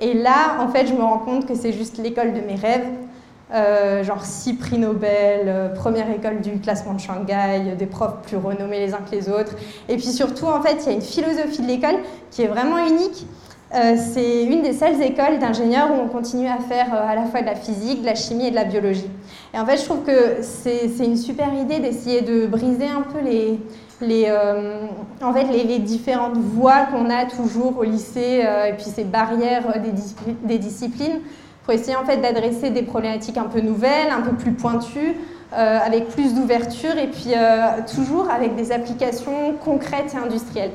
Et 0.00 0.14
là, 0.14 0.56
en 0.60 0.68
fait, 0.68 0.86
je 0.86 0.94
me 0.94 1.02
rends 1.02 1.18
compte 1.18 1.46
que 1.46 1.54
c'est 1.54 1.72
juste 1.72 1.98
l'école 1.98 2.32
de 2.32 2.40
mes 2.40 2.54
rêves. 2.54 2.88
Euh, 3.52 4.04
genre 4.04 4.24
six 4.24 4.54
prix 4.54 4.78
Nobel, 4.78 5.72
première 5.74 6.08
école 6.08 6.40
du 6.40 6.60
classement 6.60 6.94
de 6.94 7.00
Shanghai, 7.00 7.74
des 7.76 7.86
profs 7.86 8.22
plus 8.22 8.36
renommés 8.36 8.78
les 8.78 8.94
uns 8.94 9.00
que 9.00 9.14
les 9.14 9.28
autres. 9.28 9.54
Et 9.88 9.96
puis 9.96 10.06
surtout, 10.06 10.46
en 10.46 10.62
fait, 10.62 10.78
il 10.80 10.86
y 10.86 10.88
a 10.90 10.92
une 10.92 11.02
philosophie 11.02 11.60
de 11.60 11.66
l'école 11.66 11.96
qui 12.30 12.42
est 12.42 12.46
vraiment 12.46 12.78
unique. 12.78 13.26
C'est 13.72 14.44
une 14.44 14.62
des 14.62 14.72
seules 14.72 15.00
écoles 15.00 15.38
d'ingénieurs 15.38 15.90
où 15.90 15.94
on 16.04 16.08
continue 16.08 16.48
à 16.48 16.58
faire 16.58 16.92
à 16.92 17.14
la 17.14 17.24
fois 17.26 17.40
de 17.40 17.46
la 17.46 17.54
physique, 17.54 18.00
de 18.00 18.06
la 18.06 18.14
chimie 18.16 18.46
et 18.46 18.50
de 18.50 18.56
la 18.56 18.64
biologie. 18.64 19.08
Et 19.54 19.58
en 19.58 19.66
fait, 19.66 19.76
je 19.78 19.84
trouve 19.84 20.02
que 20.02 20.42
c'est 20.42 21.04
une 21.04 21.16
super 21.16 21.52
idée 21.54 21.78
d'essayer 21.80 22.22
de 22.22 22.46
briser 22.46 22.86
un 22.86 23.02
peu 23.02 23.18
les, 23.20 23.58
euh, 24.02 24.86
en 25.22 25.32
fait, 25.32 25.44
les, 25.44 25.78
différentes 25.78 26.36
voies 26.36 26.86
qu'on 26.86 27.10
a 27.10 27.26
toujours 27.26 27.78
au 27.78 27.84
lycée 27.84 28.42
euh, 28.44 28.66
et 28.66 28.72
puis 28.72 28.84
ces 28.84 29.04
barrières 29.04 29.80
des, 29.80 29.92
des, 30.44 30.58
disciplines 30.58 31.20
pour 31.64 31.74
essayer 31.74 31.96
en 31.96 32.04
fait 32.04 32.18
d'adresser 32.18 32.70
des 32.70 32.82
problématiques 32.82 33.36
un 33.38 33.44
peu 33.44 33.60
nouvelles, 33.60 34.10
un 34.10 34.22
peu 34.22 34.36
plus 34.36 34.52
pointues, 34.52 35.16
euh, 35.52 35.78
avec 35.84 36.08
plus 36.08 36.34
d'ouverture 36.34 36.96
et 36.96 37.08
puis 37.08 37.34
toujours 37.94 38.30
avec 38.30 38.54
des 38.54 38.72
applications 38.72 39.54
concrètes 39.62 40.14
et 40.14 40.24
industrielles. 40.24 40.72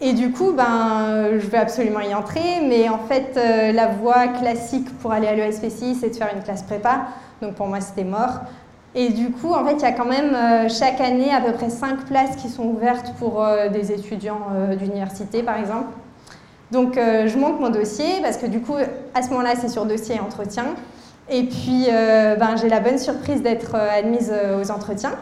Et 0.00 0.14
du 0.14 0.32
coup, 0.32 0.52
ben, 0.52 1.38
je 1.38 1.46
vais 1.46 1.58
absolument 1.58 2.00
y 2.00 2.14
entrer, 2.14 2.60
mais 2.66 2.88
en 2.88 2.98
fait, 2.98 3.34
la 3.36 3.88
voie 3.88 4.28
classique 4.28 4.88
pour 5.00 5.12
aller 5.12 5.26
à 5.28 5.34
l'ESPCI, 5.34 5.94
c'est 5.94 6.08
de 6.10 6.16
faire 6.16 6.30
une 6.34 6.42
classe 6.42 6.62
prépa. 6.62 7.08
Donc 7.42 7.54
pour 7.54 7.66
moi, 7.66 7.80
c'était 7.80 8.04
mort. 8.04 8.40
Et 8.94 9.10
du 9.10 9.30
coup, 9.30 9.52
en 9.52 9.64
fait, 9.64 9.74
il 9.74 9.82
y 9.82 9.84
a 9.84 9.92
quand 9.92 10.06
même 10.06 10.34
euh, 10.34 10.68
chaque 10.68 11.00
année 11.00 11.32
à 11.32 11.40
peu 11.40 11.52
près 11.52 11.70
5 11.70 12.06
places 12.06 12.36
qui 12.36 12.48
sont 12.48 12.64
ouvertes 12.64 13.14
pour 13.18 13.42
euh, 13.42 13.68
des 13.68 13.92
étudiants 13.92 14.48
euh, 14.52 14.74
d'université, 14.74 15.42
par 15.42 15.58
exemple. 15.58 15.92
Donc 16.72 16.94
je 16.94 17.36
monte 17.36 17.58
mon 17.58 17.70
dossier 17.70 18.20
parce 18.22 18.36
que 18.36 18.46
du 18.46 18.60
coup, 18.60 18.76
à 19.12 19.22
ce 19.22 19.30
moment-là, 19.30 19.54
c'est 19.60 19.68
sur 19.68 19.86
dossier 19.86 20.14
et 20.14 20.20
entretien. 20.20 20.66
Et 21.28 21.42
puis, 21.42 21.88
ben, 21.88 22.54
j'ai 22.54 22.68
la 22.68 22.78
bonne 22.78 22.96
surprise 22.96 23.42
d'être 23.42 23.74
admise 23.74 24.32
aux 24.56 24.70
entretiens. 24.70 25.14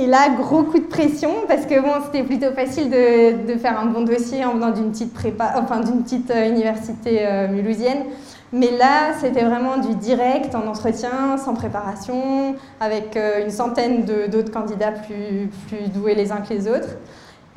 Et 0.00 0.06
là, 0.06 0.28
gros 0.30 0.62
coup 0.62 0.78
de 0.78 0.86
pression 0.86 1.30
parce 1.48 1.66
que 1.66 1.80
bon, 1.80 1.90
c'était 2.04 2.22
plutôt 2.22 2.52
facile 2.52 2.88
de, 2.88 3.58
faire 3.58 3.78
un 3.78 3.86
bon 3.86 4.02
dossier 4.02 4.44
en 4.44 4.54
venant 4.54 4.70
d'une 4.70 4.92
petite 4.92 5.12
prépa, 5.12 5.54
enfin 5.56 5.80
d'une 5.80 6.02
petite 6.02 6.30
université 6.30 7.26
mulhousienne. 7.50 8.04
Mais 8.52 8.70
là, 8.70 9.12
c'était 9.20 9.44
vraiment 9.44 9.76
du 9.76 9.94
direct, 9.94 10.54
en 10.54 10.66
entretien, 10.66 11.36
sans 11.36 11.52
préparation, 11.52 12.54
avec 12.80 13.14
euh, 13.16 13.44
une 13.44 13.50
centaine 13.50 14.04
d'autres 14.04 14.50
candidats 14.50 14.92
plus, 14.92 15.50
plus, 15.68 15.88
doués 15.88 16.14
les 16.14 16.32
uns 16.32 16.40
que 16.40 16.54
les 16.54 16.66
autres. 16.66 16.96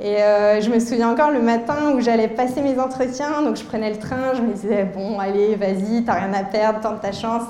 Et 0.02 0.22
euh, 0.22 0.60
je 0.60 0.70
me 0.70 0.80
souviens 0.80 1.10
encore 1.10 1.32
le 1.32 1.42
matin 1.42 1.94
où 1.96 2.02
j'allais 2.02 2.28
passer 2.28 2.62
mes 2.62 2.78
entretiens, 2.78 3.42
donc 3.44 3.56
je 3.56 3.64
prenais 3.64 3.90
le 3.90 4.00
train, 4.00 4.34
je 4.36 4.42
me 4.42 4.52
disais, 4.52 4.84
bon, 4.84 5.18
allez, 5.18 5.56
vas-y, 5.56 6.04
t'as 6.04 6.14
rien 6.14 6.34
à 6.34 6.44
perdre, 6.44 6.82
tente 6.82 7.02
ta 7.02 7.14
chance. 7.14 7.44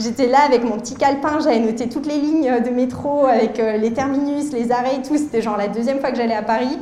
J'étais 0.00 0.28
là 0.28 0.38
avec 0.46 0.64
mon 0.64 0.78
petit 0.78 0.94
calepin, 0.94 1.40
j'avais 1.40 1.58
noté 1.58 1.88
toutes 1.88 2.06
les 2.06 2.16
lignes 2.16 2.62
de 2.64 2.70
métro 2.70 3.26
avec 3.26 3.60
euh, 3.60 3.76
les 3.76 3.92
terminus, 3.92 4.50
les 4.50 4.72
arrêts 4.72 4.96
et 4.96 5.02
tout. 5.02 5.18
C'était 5.18 5.42
genre 5.42 5.58
la 5.58 5.68
deuxième 5.68 6.00
fois 6.00 6.10
que 6.10 6.16
j'allais 6.16 6.34
à 6.34 6.42
Paris. 6.42 6.78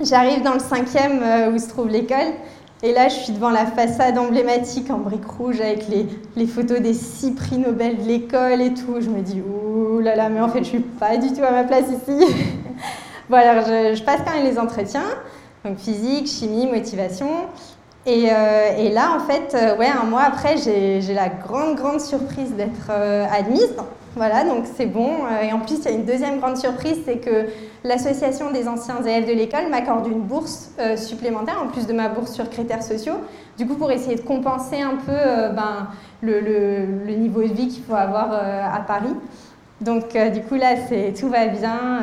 J'arrive 0.00 0.42
dans 0.42 0.54
le 0.54 0.60
cinquième 0.60 1.22
où 1.52 1.58
se 1.58 1.68
trouve 1.68 1.88
l'école 1.88 2.34
Et 2.82 2.92
là, 2.92 3.08
je 3.08 3.14
suis 3.14 3.32
devant 3.32 3.50
la 3.50 3.66
façade 3.66 4.16
emblématique 4.18 4.90
en 4.90 4.98
briques 4.98 5.26
rouges 5.26 5.60
avec 5.60 5.88
les, 5.88 6.06
les 6.36 6.46
photos 6.46 6.80
des 6.80 6.94
six 6.94 7.32
prix 7.32 7.58
Nobel 7.58 7.98
de 7.98 8.02
l'école 8.02 8.60
et 8.60 8.74
tout. 8.74 9.00
Je 9.00 9.08
me 9.08 9.20
dis, 9.20 9.40
ouh 9.40 9.98
là 9.98 10.14
là, 10.14 10.28
mais 10.28 10.40
en 10.40 10.48
fait, 10.48 10.60
je 10.60 10.68
suis 10.68 10.80
pas 10.80 11.16
du 11.16 11.32
tout 11.32 11.42
à 11.42 11.50
ma 11.50 11.64
place 11.64 11.86
ici. 11.88 12.24
bon, 13.30 13.36
alors, 13.36 13.64
je, 13.64 13.94
je, 13.94 14.02
passe 14.02 14.20
quand 14.24 14.34
même 14.34 14.44
les 14.44 14.58
entretiens, 14.58 15.04
donc 15.64 15.78
physique, 15.78 16.26
chimie, 16.28 16.66
motivation. 16.66 17.28
Et, 18.04 18.26
euh, 18.30 18.76
et 18.76 18.90
là, 18.90 19.16
en 19.16 19.20
fait, 19.20 19.54
euh, 19.54 19.76
ouais, 19.76 19.86
un 19.86 20.04
mois 20.04 20.22
après, 20.22 20.56
j'ai 20.56 21.14
la 21.14 21.28
grande, 21.28 21.76
grande 21.76 22.00
surprise 22.00 22.52
d'être 22.54 22.90
euh, 22.90 23.26
admise. 23.30 23.74
Voilà, 24.16 24.44
donc 24.44 24.64
c'est 24.76 24.86
bon. 24.86 25.10
Et 25.42 25.52
en 25.52 25.60
plus, 25.60 25.76
il 25.78 25.84
y 25.84 25.88
a 25.88 25.90
une 25.92 26.04
deuxième 26.04 26.38
grande 26.38 26.58
surprise, 26.58 26.98
c'est 27.06 27.16
que 27.16 27.46
l'association 27.82 28.50
des 28.50 28.68
anciens 28.68 29.00
élèves 29.02 29.26
de 29.26 29.32
l'école 29.32 29.68
m'accorde 29.70 30.06
une 30.06 30.20
bourse 30.20 30.70
supplémentaire, 30.96 31.62
en 31.62 31.68
plus 31.68 31.86
de 31.86 31.94
ma 31.94 32.10
bourse 32.10 32.32
sur 32.32 32.50
critères 32.50 32.82
sociaux. 32.82 33.14
Du 33.56 33.66
coup, 33.66 33.76
pour 33.76 33.90
essayer 33.90 34.16
de 34.16 34.20
compenser 34.20 34.82
un 34.82 34.96
peu 34.96 35.54
ben, 35.56 35.88
le, 36.20 36.40
le, 36.40 37.14
niveau 37.14 37.40
de 37.40 37.54
vie 37.54 37.68
qu'il 37.68 37.82
faut 37.84 37.94
avoir 37.94 38.34
à 38.34 38.80
Paris. 38.80 39.14
Donc, 39.80 40.14
du 40.34 40.42
coup, 40.42 40.56
là, 40.56 40.74
tout 41.18 41.30
va 41.30 41.46
bien. 41.46 42.02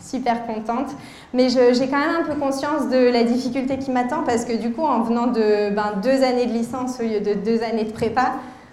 Super 0.00 0.46
contente. 0.46 0.90
Mais 1.34 1.48
j'ai 1.48 1.88
quand 1.88 1.98
même 1.98 2.16
un 2.20 2.24
peu 2.24 2.38
conscience 2.38 2.90
de 2.90 3.10
la 3.10 3.24
difficulté 3.24 3.78
qui 3.78 3.90
m'attend 3.90 4.22
parce 4.22 4.44
que 4.44 4.52
du 4.52 4.70
coup, 4.70 4.82
en 4.82 5.00
venant 5.00 5.28
de 5.28 5.70
ben, 5.70 5.94
deux 6.02 6.22
années 6.22 6.46
de 6.46 6.52
licence 6.52 7.00
au 7.00 7.04
lieu 7.04 7.20
de 7.20 7.32
deux 7.32 7.62
années 7.62 7.84
de 7.84 7.92
prépa, 7.92 8.32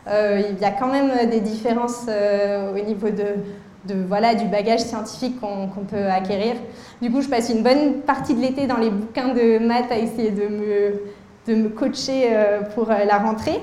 euh, 0.09 0.41
il 0.49 0.59
y 0.59 0.65
a 0.65 0.71
quand 0.71 0.87
même 0.87 1.29
des 1.29 1.39
différences 1.39 2.05
euh, 2.09 2.73
au 2.73 2.83
niveau 2.83 3.07
de, 3.09 3.95
voilà, 4.07 4.35
du 4.35 4.45
bagage 4.45 4.81
scientifique 4.81 5.39
qu'on 5.39 5.67
qu 5.67 5.79
peut 5.89 6.07
acquérir. 6.07 6.55
Du 7.01 7.09
coup, 7.09 7.21
je 7.21 7.29
passe 7.29 7.49
une 7.49 7.63
bonne 7.63 8.01
partie 8.01 8.33
de 8.33 8.41
l'été 8.41 8.67
dans 8.67 8.77
les 8.77 8.89
bouquins 8.89 9.29
de 9.29 9.59
maths 9.59 9.91
à 9.91 9.97
essayer 9.97 10.31
de 10.31 10.47
me, 10.47 11.01
de 11.47 11.61
me 11.63 11.69
coacher 11.69 12.29
euh, 12.31 12.61
pour 12.75 12.89
la 12.89 13.17
rentrée. 13.19 13.61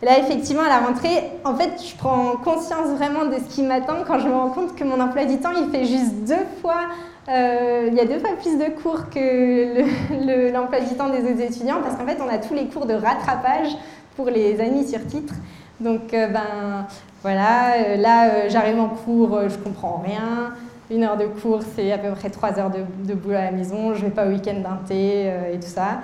Là, 0.00 0.18
effectivement, 0.20 0.62
à 0.62 0.68
la 0.68 0.78
rentrée, 0.78 1.24
en 1.44 1.54
fait, 1.56 1.72
je 1.84 1.96
prends 1.96 2.36
conscience 2.42 2.96
vraiment 2.96 3.24
de 3.24 3.34
ce 3.34 3.54
qui 3.54 3.62
m'attend 3.62 4.04
quand 4.06 4.20
je 4.20 4.28
me 4.28 4.32
rends 4.32 4.50
compte 4.50 4.76
que 4.76 4.84
mon 4.84 5.00
emploi 5.00 5.24
du 5.24 5.38
temps, 5.38 5.50
il 5.58 5.70
fait 5.70 5.84
juste 5.84 6.24
deux 6.24 6.46
fois, 6.62 6.82
il 7.28 7.94
y 7.94 8.00
a 8.00 8.04
deux 8.04 8.18
fois 8.18 8.30
plus 8.40 8.56
de 8.56 8.70
cours 8.82 9.10
que 9.10 10.52
l'emploi 10.52 10.78
le, 10.80 10.88
du 10.88 10.94
temps 10.94 11.10
des 11.10 11.20
autres 11.20 11.40
étudiants, 11.40 11.80
parce 11.82 11.96
qu'en 11.96 12.06
fait, 12.06 12.18
on 12.24 12.28
a 12.28 12.38
tous 12.38 12.54
les 12.54 12.66
cours 12.66 12.86
de 12.86 12.94
rattrapage 12.94 13.76
pour 14.16 14.30
les 14.30 14.60
amis 14.60 14.86
sur 14.86 15.06
titre. 15.06 15.34
Donc, 15.80 16.12
euh, 16.12 16.26
ben 16.26 16.86
voilà, 17.22 17.74
euh, 17.74 17.96
là, 17.96 18.28
euh, 18.28 18.48
j'arrive 18.48 18.78
en 18.78 18.88
cours, 18.88 19.36
euh, 19.36 19.48
je 19.48 19.56
comprends 19.58 20.02
rien. 20.04 20.52
Une 20.90 21.02
heure 21.02 21.16
de 21.16 21.26
cours, 21.26 21.60
c'est 21.74 21.90
à 21.90 21.98
peu 21.98 22.10
près 22.12 22.30
trois 22.30 22.58
heures 22.58 22.70
de, 22.70 22.78
de, 23.04 23.14
boulot 23.14 23.36
à 23.36 23.44
la 23.44 23.50
maison. 23.50 23.92
Je 23.94 24.04
vais 24.04 24.10
pas 24.10 24.26
au 24.26 24.30
week-end 24.30 24.60
d'un 24.60 24.78
thé 24.86 25.26
et 25.52 25.60
tout 25.60 25.68
ça. 25.68 26.00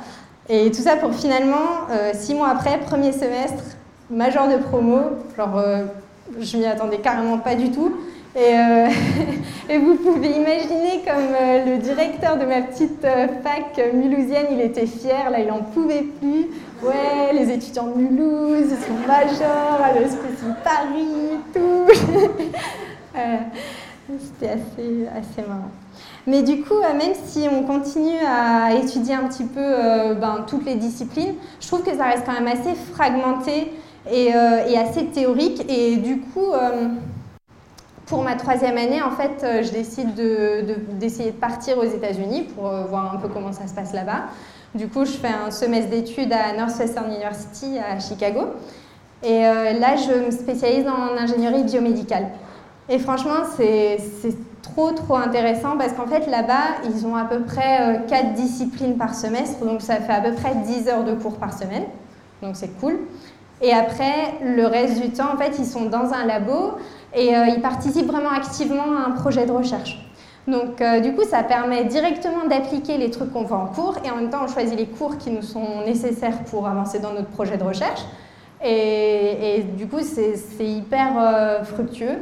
Et 0.49 0.71
tout 0.71 0.83
ça 0.83 0.97
pour 0.97 1.15
finalement, 1.15 1.89
six 2.13 2.35
mois 2.35 2.51
après, 2.51 2.79
premier 2.81 3.13
semestre, 3.13 3.65
major 4.11 4.47
de 4.47 4.59
promo. 4.59 4.99
Genre, 5.39 5.63
je 6.39 6.57
m'y 6.59 6.67
attendais 6.67 6.99
carrément 6.99 7.39
pas 7.39 7.55
du 7.55 7.71
tout. 7.71 7.97
Et, 8.37 8.41
euh, 8.41 8.89
et, 9.69 9.79
vous 9.79 9.95
pouvez 9.95 10.31
imaginer 10.31 11.03
comme 11.07 11.35
euh, 11.41 11.65
le 11.67 11.79
directeur 11.79 12.37
de 12.37 12.45
ma 12.45 12.63
petite 12.63 13.05
euh, 13.05 13.29
fac 13.45 13.81
mulhousienne, 13.95 14.47
il 14.51 14.61
était 14.61 14.87
fier, 14.87 15.31
là 15.31 15.39
il 15.39 15.51
en 15.53 15.63
pouvait 15.63 16.03
plus. 16.21 16.49
Ouais, 16.83 17.33
les 17.33 17.53
étudiants 17.53 17.87
de 17.87 17.95
Mulhouse, 17.95 18.73
ils 18.73 18.77
sont 18.77 19.07
majors, 19.07 19.81
à 19.83 19.93
l'Hospice 19.93 20.45
Paris, 20.65 21.39
tout. 21.55 21.87
C'était 24.19 24.51
assez, 24.51 25.07
assez 25.17 25.49
marrant. 25.49 25.71
Mais 26.27 26.43
du 26.43 26.61
coup, 26.63 26.81
même 26.81 27.15
si 27.25 27.49
on 27.51 27.63
continue 27.63 28.19
à 28.27 28.75
étudier 28.75 29.15
un 29.15 29.29
petit 29.29 29.45
peu 29.45 30.15
ben, 30.21 30.45
toutes 30.47 30.67
les 30.67 30.75
disciplines, 30.75 31.35
je 31.61 31.67
trouve 31.69 31.83
que 31.83 31.97
ça 31.97 32.05
reste 32.07 32.25
quand 32.27 32.33
même 32.33 32.49
assez 32.49 32.75
fragmenté 32.93 33.73
et, 34.11 34.27
et 34.27 34.79
assez 34.79 35.07
théorique. 35.07 35.65
Et 35.71 35.97
du 35.97 36.21
coup, 36.21 36.53
pour 38.07 38.23
ma 38.23 38.35
troisième 38.35 38.77
année, 38.77 39.03
en 39.03 39.11
fait, 39.11 39.43
euh, 39.43 39.63
je 39.63 39.71
décide 39.71 40.15
d'essayer 40.99 41.31
de, 41.31 41.37
partir 41.37 41.79
aux 41.79 41.85
États-Unis 41.85 42.43
pour 42.55 42.69
euh, 42.69 42.85
voir 42.85 43.15
un 43.15 43.19
peu 43.19 43.29
comment 43.29 43.53
ça 43.53 43.67
se 43.67 43.75
passe 43.75 43.95
là-bas. 43.95 44.25
Du 44.75 44.89
coup, 44.89 45.05
je 45.05 45.13
fais 45.13 45.29
un 45.29 45.51
semestre 45.51 45.91
d'études 45.91 46.33
à 46.33 46.53
Northwestern 46.57 47.07
University 47.07 47.79
à 47.79 47.99
Chicago. 48.01 48.43
Et 49.23 49.47
euh, 49.47 49.73
là, 49.79 49.97
je 49.97 50.27
me 50.27 50.31
spécialise 50.31 50.87
en 50.87 51.17
ingénierie 51.17 51.63
biomédicale. 51.63 52.29
Et 52.91 52.99
franchement, 52.99 53.45
c'est 53.57 53.99
trop, 54.61 54.91
trop 54.93 55.17
intéressant 55.17 55.79
parce 55.79 55.93
qu'en 55.95 56.07
fait, 56.07 56.27
là-bas, 56.27 56.83
ils 56.85 57.07
ont 57.07 57.17
à 57.17 57.25
peu 57.25 57.41
près 57.41 58.03
4 58.09 58.35
disciplines 58.35 58.99
par 58.99 59.15
semestre. 59.15 59.65
Donc, 59.65 59.81
ça 59.81 59.97
fait 59.97 60.13
à 60.13 60.21
peu 60.21 60.35
près 60.35 60.55
10 60.55 60.89
heures 60.89 61.05
de 61.05 61.15
cours 61.15 61.37
par 61.37 61.57
semaine. 61.57 61.85
Donc, 62.43 62.57
c'est 62.57 62.79
cool. 62.81 62.99
Et 63.63 63.73
après, 63.73 64.35
le 64.43 64.67
reste 64.67 65.01
du 65.01 65.11
temps, 65.11 65.33
en 65.33 65.39
fait, 65.39 65.55
ils 65.59 65.65
sont 65.65 65.87
dans 65.87 66.13
un 66.13 66.27
labo 66.27 66.73
et 67.15 67.37
euh, 67.37 67.47
ils 67.47 67.61
participent 67.61 68.07
vraiment 68.07 68.31
activement 68.31 68.97
à 68.97 69.09
un 69.09 69.11
projet 69.13 69.47
de 69.47 69.53
recherche. 69.53 69.99
Donc, 70.47 70.81
euh, 70.81 71.01
du 71.01 71.15
coup, 71.15 71.25
ça 71.25 71.43
permet 71.43 71.85
directement 71.85 72.47
d'appliquer 72.49 72.99
les 72.99 73.11
trucs 73.11 73.33
qu'on 73.33 73.45
voit 73.45 73.59
en 73.59 73.67
cours 73.67 73.97
et 74.05 74.11
en 74.11 74.17
même 74.17 74.31
temps, 74.31 74.43
on 74.45 74.49
choisit 74.49 74.79
les 74.79 74.87
cours 74.87 75.17
qui 75.17 75.31
nous 75.31 75.43
sont 75.43 75.83
nécessaires 75.87 76.45
pour 76.45 76.67
avancer 76.67 76.99
dans 76.99 77.13
notre 77.13 77.31
projet 77.31 77.57
de 77.57 77.65
recherche. 77.65 78.03
Et, 78.63 79.59
et 79.59 79.63
du 79.63 79.87
coup, 79.87 80.01
c'est 80.03 80.67
hyper 80.67 81.13
euh, 81.19 81.65
fructueux. 81.65 82.19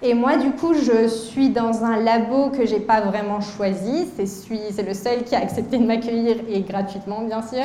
Et 0.00 0.14
moi, 0.14 0.36
du 0.36 0.52
coup, 0.52 0.74
je 0.74 1.08
suis 1.08 1.48
dans 1.48 1.84
un 1.84 1.96
labo 1.96 2.50
que 2.50 2.64
j'ai 2.64 2.78
pas 2.78 3.00
vraiment 3.00 3.40
choisi. 3.40 4.06
C'est 4.16 4.86
le 4.86 4.94
seul 4.94 5.24
qui 5.24 5.34
a 5.34 5.40
accepté 5.40 5.78
de 5.78 5.84
m'accueillir 5.84 6.36
et 6.48 6.60
gratuitement, 6.60 7.22
bien 7.22 7.42
sûr. 7.42 7.64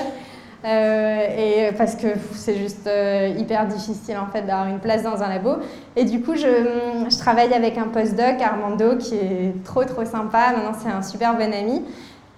Euh, 0.65 1.67
et 1.69 1.73
parce 1.73 1.95
que 1.95 2.07
c'est 2.33 2.55
juste 2.55 2.87
euh, 2.87 3.35
hyper 3.37 3.67
difficile 3.67 4.15
en 4.17 4.31
fait 4.31 4.43
d'avoir 4.43 4.67
une 4.67 4.79
place 4.79 5.03
dans 5.03 5.21
un 5.21 5.27
labo. 5.27 5.55
Et 5.95 6.05
du 6.05 6.21
coup, 6.21 6.35
je, 6.35 7.09
je 7.09 7.17
travaille 7.17 7.53
avec 7.53 7.77
un 7.77 7.87
postdoc, 7.87 8.41
Armando, 8.41 8.95
qui 8.97 9.15
est 9.15 9.63
trop 9.65 9.83
trop 9.83 10.05
sympa. 10.05 10.53
Maintenant, 10.55 10.77
c'est 10.81 10.89
un 10.89 11.01
super 11.01 11.35
bon 11.35 11.53
ami. 11.53 11.81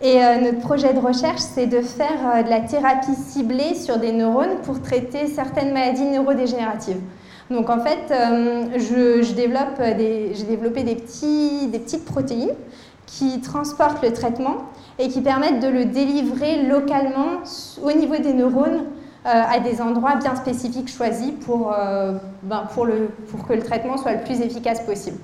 Et 0.02 0.24
euh, 0.24 0.42
notre 0.42 0.60
projet 0.60 0.94
de 0.94 1.00
recherche, 1.00 1.40
c'est 1.40 1.68
de 1.68 1.82
faire 1.82 2.44
de 2.44 2.50
la 2.50 2.62
thérapie 2.62 3.16
ciblée 3.16 3.76
sur 3.76 3.98
des 3.98 4.12
neurones 4.12 4.58
pour 4.64 4.82
traiter 4.82 5.28
certaines 5.28 5.72
maladies 5.72 6.06
neurodégénératives. 6.06 7.00
Donc 7.52 7.70
en 7.70 7.80
fait, 7.80 8.12
je, 8.76 9.22
j'ai 9.22 9.34
développé 9.34 10.84
des, 10.84 10.96
petits, 10.96 11.68
des 11.68 11.78
petites 11.78 12.04
protéines 12.04 12.56
qui 13.06 13.42
transportent 13.42 14.04
le 14.04 14.14
traitement 14.14 14.58
et 15.00 15.08
qui 15.08 15.22
permettent 15.22 15.60
de 15.60 15.68
le 15.68 15.86
délivrer 15.86 16.64
localement 16.64 17.44
au 17.84 17.92
niveau 17.92 18.18
des 18.18 18.34
neurones 18.34 18.86
euh, 19.26 19.30
à 19.32 19.60
des 19.60 19.82
endroits 19.82 20.18
bien 20.18 20.36
spécifiques 20.36 20.90
choisis 20.90 21.32
pour, 21.32 21.74
euh, 21.74 22.14
ben, 22.44 22.68
pour, 22.74 22.86
que 23.48 23.54
le 23.54 23.64
traitement 23.64 23.98
soit 23.98 24.14
le 24.14 24.22
plus 24.22 24.40
efficace 24.42 24.82
possible. 24.82 25.18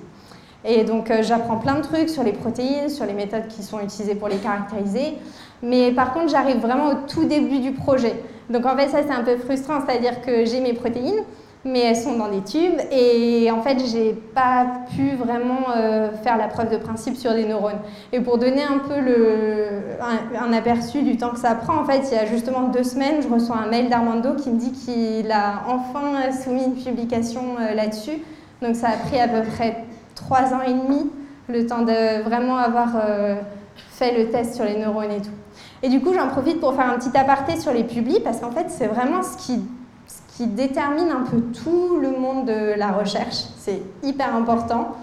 Et 0.64 0.82
donc 0.82 1.10
euh, 1.10 1.22
j'apprends 1.22 1.56
plein 1.56 1.76
de 1.76 1.82
trucs 1.82 2.08
sur 2.08 2.24
les 2.24 2.32
protéines, 2.32 2.88
sur 2.88 3.06
les 3.06 3.12
méthodes 3.12 3.46
qui 3.46 3.62
sont 3.62 3.78
utilisées 3.80 4.16
pour 4.16 4.26
les 4.26 4.38
caractériser. 4.38 5.18
Mais 5.62 5.92
par 5.92 6.12
contre, 6.12 6.30
j'arrive 6.30 6.58
vraiment 6.58 6.88
au 6.88 6.94
tout 7.06 7.24
début 7.26 7.60
du 7.60 7.72
projet. 7.72 8.14
Donc 8.50 8.66
en 8.66 8.76
fait, 8.76 8.88
ça 8.88 9.02
c'est 9.06 9.12
un 9.14 9.22
peu 9.22 9.36
frustrant, 9.36 9.80
c'est-à-dire 9.86 10.20
que 10.20 10.44
j'ai 10.44 10.60
mes 10.60 10.72
protéines, 10.72 11.22
mais 11.64 11.80
elles 11.80 11.96
sont 11.96 12.16
dans 12.16 12.28
des 12.28 12.42
tubes 12.42 12.80
et 12.90 13.48
en 13.50 13.62
fait 13.62 13.78
j'ai 13.86 14.14
pas 14.34 14.66
pu 14.94 15.10
vraiment 15.14 15.70
euh, 15.76 16.10
faire 16.22 16.36
la 16.36 16.48
preuve 16.48 16.70
de 16.70 16.76
principe 16.76 17.16
sur 17.16 17.34
des 17.34 17.44
neurones. 17.44 17.78
Et 18.12 18.20
pour 18.20 18.38
donner 18.38 18.64
un 18.64 18.78
peu 18.78 19.00
le, 19.00 19.68
un, 20.36 20.52
aperçu 20.52 21.02
du 21.02 21.16
temps 21.16 21.30
que 21.30 21.38
ça 21.38 21.54
prend, 21.54 21.76
en 21.76 21.84
fait 21.84 22.02
il 22.10 22.16
y 22.16 22.18
a 22.18 22.26
justement 22.26 22.68
deux 22.68 22.82
semaines 22.82 23.22
je 23.22 23.28
reçois 23.28 23.56
un 23.56 23.68
mail 23.68 23.88
d'Armando 23.88 24.34
qui 24.34 24.50
me 24.50 24.58
dit 24.58 24.72
qu'il 24.72 25.30
a 25.30 25.62
enfin 25.68 26.32
soumis 26.32 26.64
une 26.64 26.74
publication 26.74 27.42
euh, 27.60 27.74
là-dessus. 27.74 28.18
Donc 28.60 28.74
ça 28.74 28.88
a 28.88 28.96
pris 28.96 29.20
à 29.20 29.28
peu 29.28 29.42
près 29.42 29.84
trois 30.14 30.52
ans 30.54 30.62
et 30.66 30.72
demi 30.72 31.10
le 31.48 31.66
temps 31.66 31.82
de 31.82 32.22
vraiment 32.22 32.56
avoir 32.56 32.90
euh, 32.96 33.36
fait 33.90 34.16
le 34.18 34.30
test 34.30 34.54
sur 34.54 34.64
les 34.64 34.76
neurones 34.76 35.12
et 35.12 35.20
tout. 35.20 35.30
Et 35.84 35.88
du 35.88 36.00
coup 36.00 36.12
j'en 36.12 36.28
profite 36.28 36.58
pour 36.58 36.74
faire 36.74 36.90
un 36.90 36.98
petit 36.98 37.16
aparté 37.16 37.56
sur 37.56 37.72
les 37.72 37.84
publis 37.84 38.20
parce 38.20 38.40
qu'en 38.40 38.50
fait 38.50 38.66
c'est 38.68 38.88
vraiment 38.88 39.22
ce 39.22 39.36
qui 39.36 39.60
détermine 40.48 41.10
un 41.10 41.24
peu 41.28 41.40
tout 41.40 41.98
le 42.00 42.10
monde 42.10 42.46
de 42.46 42.78
la 42.78 42.92
recherche. 42.92 43.44
C'est 43.58 43.80
hyper 44.02 44.34
important. 44.34 44.96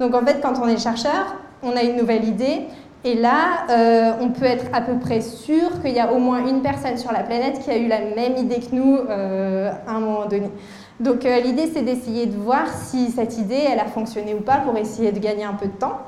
Donc 0.00 0.14
en 0.14 0.24
fait, 0.24 0.40
quand 0.40 0.54
on 0.62 0.68
est 0.68 0.78
chercheur, 0.78 1.36
on 1.62 1.76
a 1.76 1.82
une 1.82 1.96
nouvelle 1.96 2.24
idée. 2.24 2.66
Et 3.04 3.14
là, 3.14 3.66
euh, 3.70 4.12
on 4.20 4.30
peut 4.30 4.44
être 4.44 4.66
à 4.72 4.80
peu 4.80 4.98
près 4.98 5.20
sûr 5.20 5.80
qu'il 5.82 5.92
y 5.92 6.00
a 6.00 6.12
au 6.12 6.18
moins 6.18 6.46
une 6.46 6.62
personne 6.62 6.96
sur 6.96 7.12
la 7.12 7.20
planète 7.20 7.60
qui 7.60 7.70
a 7.70 7.76
eu 7.76 7.86
la 7.86 8.00
même 8.00 8.36
idée 8.36 8.58
que 8.58 8.74
nous 8.74 8.96
euh, 8.96 9.70
à 9.86 9.92
un 9.92 10.00
moment 10.00 10.26
donné. 10.26 10.50
Donc 10.98 11.24
euh, 11.24 11.38
l'idée, 11.38 11.70
c'est 11.72 11.82
d'essayer 11.82 12.26
de 12.26 12.36
voir 12.36 12.66
si 12.66 13.10
cette 13.10 13.38
idée, 13.38 13.62
elle 13.70 13.78
a 13.78 13.84
fonctionné 13.84 14.34
ou 14.34 14.40
pas 14.40 14.58
pour 14.58 14.76
essayer 14.76 15.12
de 15.12 15.18
gagner 15.20 15.44
un 15.44 15.54
peu 15.54 15.66
de 15.66 15.72
temps. 15.72 15.98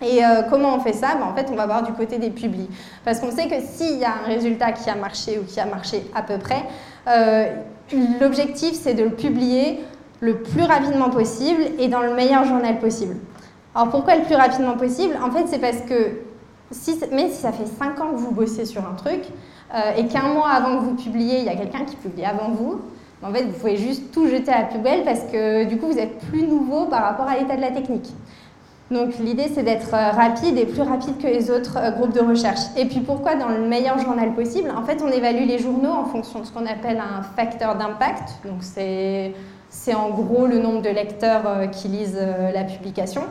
Et 0.00 0.20
comment 0.48 0.76
on 0.76 0.78
fait 0.78 0.92
ça? 0.92 1.16
Ben, 1.18 1.24
En 1.24 1.34
fait, 1.34 1.48
on 1.50 1.56
va 1.56 1.66
voir 1.66 1.82
du 1.82 1.92
côté 1.92 2.18
des 2.18 2.30
publis. 2.30 2.68
Parce 3.04 3.18
qu'on 3.18 3.32
sait 3.32 3.48
que 3.48 3.56
s'il 3.60 3.98
y 3.98 4.04
a 4.04 4.12
un 4.24 4.28
résultat 4.28 4.70
qui 4.70 4.88
a 4.88 4.94
marché 4.94 5.40
ou 5.40 5.44
qui 5.44 5.58
a 5.58 5.66
marché 5.66 6.08
à 6.14 6.22
peu 6.22 6.38
près, 6.38 6.62
l'objectif, 8.20 8.74
c'est 8.74 8.94
de 8.94 9.04
le 9.04 9.10
publier 9.10 9.80
le 10.20 10.38
plus 10.38 10.62
rapidement 10.62 11.10
possible 11.10 11.62
et 11.78 11.88
dans 11.88 12.00
le 12.00 12.14
meilleur 12.14 12.44
journal 12.44 12.78
possible. 12.78 13.16
Alors 13.74 13.90
pourquoi 13.90 14.16
le 14.16 14.22
plus 14.22 14.34
rapidement 14.34 14.76
possible? 14.76 15.16
En 15.22 15.30
fait, 15.30 15.46
c'est 15.46 15.60
parce 15.60 15.80
que 15.82 16.10
si, 16.70 16.98
même 17.12 17.28
si 17.28 17.36
ça 17.36 17.52
fait 17.52 17.66
5 17.66 18.00
ans 18.00 18.10
que 18.12 18.16
vous 18.16 18.32
bossez 18.32 18.64
sur 18.64 18.82
un 18.82 18.94
truc, 18.94 19.22
et 19.96 20.06
qu'un 20.06 20.28
mois 20.28 20.48
avant 20.48 20.78
que 20.78 20.84
vous 20.84 20.94
publiez, 20.94 21.38
il 21.40 21.44
y 21.44 21.48
a 21.50 21.54
quelqu'un 21.54 21.84
qui 21.84 21.94
publie 21.96 22.24
avant 22.24 22.50
vous, 22.50 22.80
en 23.22 23.32
fait, 23.32 23.44
vous 23.44 23.52
pouvez 23.52 23.76
juste 23.76 24.12
tout 24.12 24.26
jeter 24.28 24.50
à 24.50 24.60
la 24.60 24.66
poubelle 24.66 25.02
parce 25.04 25.20
que 25.24 25.64
du 25.64 25.76
coup, 25.76 25.86
vous 25.88 25.98
êtes 25.98 26.18
plus 26.18 26.44
nouveau 26.44 26.86
par 26.86 27.02
rapport 27.02 27.26
à 27.28 27.36
l'état 27.36 27.56
de 27.56 27.60
la 27.60 27.70
technique. 27.70 28.08
Donc 28.90 29.18
l'idée, 29.18 29.48
c'est 29.52 29.62
d'être 29.62 29.92
euh, 29.92 30.10
rapide 30.12 30.56
et 30.56 30.64
plus 30.64 30.80
rapide 30.80 31.18
que 31.18 31.26
les 31.26 31.50
autres 31.50 31.76
euh, 31.76 31.90
groupes 31.90 32.14
de 32.14 32.20
recherche. 32.20 32.60
Et 32.76 32.86
puis 32.86 33.00
pourquoi 33.00 33.34
dans 33.34 33.48
le 33.48 33.60
meilleur 33.60 33.98
journal 33.98 34.34
possible? 34.34 34.72
En 34.74 34.82
fait, 34.82 35.02
on 35.04 35.12
évalue 35.12 35.46
les 35.46 35.58
journaux 35.58 35.90
en 35.90 36.06
fonction 36.06 36.40
de 36.40 36.46
ce 36.46 36.52
qu'on 36.52 36.64
appelle 36.64 36.98
un 36.98 37.22
facteur 37.22 37.76
d'impact. 37.76 38.38
Donc 38.46 38.62
c'est 38.62 39.34
en 39.94 40.10
gros 40.10 40.46
le 40.46 40.58
nombre 40.58 40.80
de 40.80 40.88
lecteurs 40.88 41.42
euh, 41.46 41.66
qui 41.66 41.88
lisent 41.88 42.18
la 42.54 42.64
publication. 42.64 43.22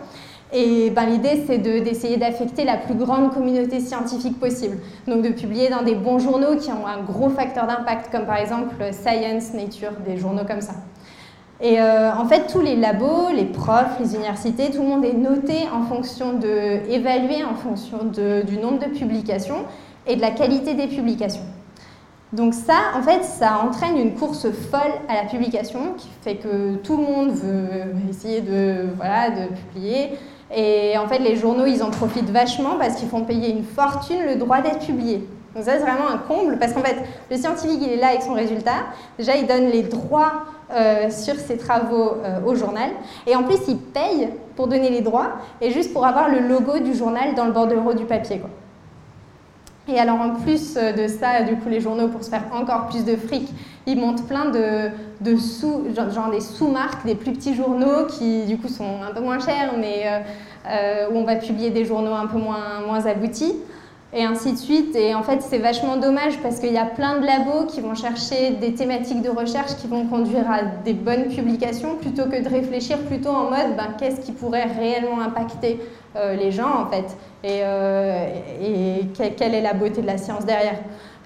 Et 0.54 0.92
ben, 0.92 1.06
l'idée, 1.08 1.44
c'est 1.46 1.58
d'essayer 1.58 2.16
d'affecter 2.16 2.64
la 2.64 2.78
plus 2.78 2.94
grande 2.94 3.34
communauté 3.34 3.82
scientifique 3.82 4.40
possible. 4.40 4.78
Donc 5.06 5.22
de 5.22 5.30
publier 5.30 5.70
dans 5.70 5.82
des 5.82 5.96
bons 5.96 6.20
journaux 6.20 6.56
qui 6.56 6.72
ont 6.72 6.88
un 6.88 7.02
gros 7.02 7.30
facteur 7.30 7.68
d'impact, 7.68 8.12
comme 8.12 8.26
par 8.26 8.38
exemple 8.38 8.76
Science, 8.94 9.54
Nature, 9.54 9.92
des 10.06 10.18
journaux 10.18 10.46
comme 10.48 10.62
ça. 10.62 10.74
Et 11.60 11.82
euh, 11.82 12.14
en 12.14 12.26
fait, 12.26 12.48
tous 12.48 12.62
les 12.62 12.76
labos, 12.76 13.30
les 13.34 13.46
profs, 13.46 14.00
les 14.00 14.16
universités, 14.16 14.70
tout 14.70 14.84
le 14.84 14.88
monde 14.88 15.06
est 15.06 15.14
noté 15.14 15.68
en 15.74 15.84
fonction 15.84 16.34
de, 16.34 16.88
évalué 16.90 17.44
en 17.44 17.56
fonction 17.56 18.00
du 18.04 18.58
nombre 18.58 18.80
de 18.80 18.92
publications 18.92 19.66
et 20.06 20.16
de 20.16 20.22
la 20.22 20.32
qualité 20.32 20.76
des 20.76 20.88
publications. 20.88 21.46
Donc 22.34 22.54
ça, 22.54 22.76
en 22.96 23.02
fait, 23.02 23.24
ça 23.24 23.62
entraîne 23.66 23.98
une 23.98 24.14
course 24.14 24.48
folle 24.52 24.92
à 25.08 25.16
la 25.16 25.30
publication 25.30 25.94
qui 25.98 26.10
fait 26.22 26.36
que 26.36 26.76
tout 26.76 26.98
le 26.98 27.04
monde 27.04 27.32
veut 27.32 27.94
essayer 28.10 28.42
de, 28.42 28.90
voilà, 28.96 29.30
de 29.30 29.48
publier. 29.56 30.12
Et 30.56 30.98
en 30.98 31.08
fait, 31.08 31.20
les 31.20 31.38
journaux, 31.38 31.66
ils 31.66 31.82
en 31.82 31.90
profitent 31.90 32.30
vachement 32.30 32.76
parce 32.78 32.96
qu'ils 32.96 33.08
font 33.08 33.24
payer 33.24 33.50
une 33.50 33.64
fortune 33.64 34.26
le 34.26 34.36
droit 34.36 34.62
d'être 34.62 34.86
publié. 34.86 35.28
Donc 35.56 35.64
ça, 35.64 35.74
c'est 35.74 35.80
vraiment 35.84 36.10
un 36.10 36.18
comble 36.18 36.60
parce 36.60 36.74
qu'en 36.74 36.84
fait, 36.84 36.98
le 37.32 37.38
scientifique, 37.38 37.80
il 37.82 37.94
est 37.94 37.98
là 37.98 38.10
avec 38.10 38.22
son 38.22 38.34
résultat. 38.34 38.86
Déjà, 39.18 39.36
il 39.38 39.48
donne 39.48 39.70
les 39.70 39.84
droits 39.84 40.44
euh, 40.70 41.10
sur 41.10 41.36
ses 41.36 41.56
travaux 41.56 42.18
euh, 42.26 42.42
au 42.46 42.54
journal. 42.54 42.90
Et 43.26 43.38
en 43.38 43.44
plus, 43.44 43.58
il 43.70 43.78
paye 43.78 44.28
pour 44.58 44.68
donner 44.68 44.90
les 44.90 45.00
droits 45.00 45.38
et 45.62 45.72
juste 45.72 45.94
pour 45.94 46.06
avoir 46.06 46.28
le 46.28 46.40
logo 46.40 46.80
du 46.80 46.94
journal 46.94 47.36
dans 47.36 47.46
le 47.46 47.54
bordereau 47.54 47.94
du 47.94 48.04
papier. 48.04 48.40
Quoi. 48.40 48.50
Et 49.88 49.98
alors 49.98 50.20
en 50.20 50.32
plus 50.32 50.76
euh, 50.76 50.92
de 50.92 51.08
ça, 51.08 51.44
du 51.44 51.56
coup, 51.56 51.70
les 51.70 51.80
journaux, 51.80 52.10
pour 52.10 52.22
se 52.22 52.30
faire 52.30 52.44
encore 52.52 52.88
plus 52.88 53.06
de 53.06 53.16
fric, 53.16 53.48
ils 53.86 53.98
montent 53.98 54.28
plein 54.28 54.50
de, 54.50 54.90
de 55.22 55.38
sous, 55.38 55.86
genre, 55.96 56.32
des 56.32 56.42
sous-marques, 56.42 57.06
des 57.06 57.16
plus 57.16 57.32
petits 57.32 57.56
journaux 57.56 58.06
qui 58.10 58.44
du 58.44 58.58
coup 58.58 58.68
sont 58.68 59.04
un 59.10 59.14
peu 59.14 59.22
moins 59.22 59.40
chers, 59.40 59.72
mais 59.80 60.06
où 61.10 61.18
on 61.18 61.24
va 61.24 61.38
publier 61.38 61.70
des 61.70 61.86
journaux 61.86 62.14
un 62.14 62.28
peu 62.28 62.38
moins, 62.38 62.82
moins 62.86 63.06
aboutis 63.06 63.56
et 64.18 64.24
ainsi 64.24 64.52
de 64.52 64.58
suite. 64.58 64.96
Et 64.96 65.14
en 65.14 65.22
fait, 65.22 65.44
c'est 65.44 65.60
vachement 65.60 65.96
dommage 65.96 66.40
parce 66.42 66.60
qu'il 66.60 66.74
y 66.74 66.78
a 66.78 66.86
plein 66.86 67.20
de 67.20 67.26
labos 67.26 67.68
qui 67.68 67.82
vont 67.82 67.94
chercher 67.94 68.52
des 68.60 68.74
thématiques 68.74 69.22
de 69.22 69.30
recherche 69.30 69.76
qui 69.76 69.86
vont 69.86 70.08
conduire 70.08 70.50
à 70.50 70.64
des 70.84 70.94
bonnes 70.94 71.28
publications 71.28 71.96
plutôt 71.98 72.26
que 72.26 72.44
de 72.44 72.50
réfléchir 72.50 72.98
plutôt 73.04 73.30
en 73.30 73.44
mode 73.44 73.78
ben, 73.78 73.94
qu'est-ce 74.00 74.22
qui 74.22 74.32
pourrait 74.32 74.66
réellement 74.66 75.22
impacter 75.22 75.80
euh, 76.16 76.36
les 76.36 76.52
gens 76.52 76.82
en 76.82 76.88
fait 76.88 77.06
et, 77.44 77.60
euh, 77.62 78.28
quelle 79.38 79.54
est 79.54 79.62
la 79.62 79.74
beauté 79.74 80.02
de 80.02 80.08
la 80.08 80.18
science 80.18 80.46
derrière. 80.46 80.80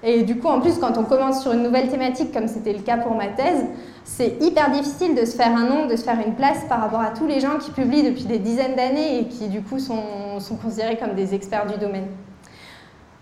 Et 0.04 0.24
du 0.24 0.36
coup, 0.36 0.48
en 0.48 0.60
plus, 0.60 0.78
quand 0.78 0.98
on 0.98 1.04
commence 1.04 1.42
sur 1.42 1.52
une 1.52 1.62
nouvelle 1.62 1.88
thématique, 1.88 2.32
comme 2.32 2.48
c'était 2.48 2.72
le 2.72 2.80
cas 2.80 2.98
pour 2.98 3.14
ma 3.14 3.28
thèse, 3.28 3.64
c'est 4.04 4.42
hyper 4.42 4.70
difficile 4.70 5.14
de 5.14 5.24
se 5.24 5.36
faire 5.36 5.56
un 5.56 5.64
nom, 5.64 5.86
de 5.86 5.96
se 5.96 6.02
faire 6.02 6.18
une 6.26 6.34
place 6.34 6.64
par 6.68 6.80
rapport 6.80 7.00
à 7.00 7.10
tous 7.10 7.26
les 7.26 7.40
gens 7.40 7.56
qui 7.58 7.70
publient 7.70 8.02
depuis 8.02 8.24
des 8.24 8.40
dizaines 8.40 8.74
d'années 8.74 9.20
et 9.20 9.24
qui, 9.26 9.46
du 9.48 9.62
coup, 9.62 9.78
sont 9.78 10.02
considérés 10.60 10.98
comme 10.98 11.14
des 11.14 11.34
experts 11.34 11.66
du 11.66 11.78
domaine. 11.78 12.08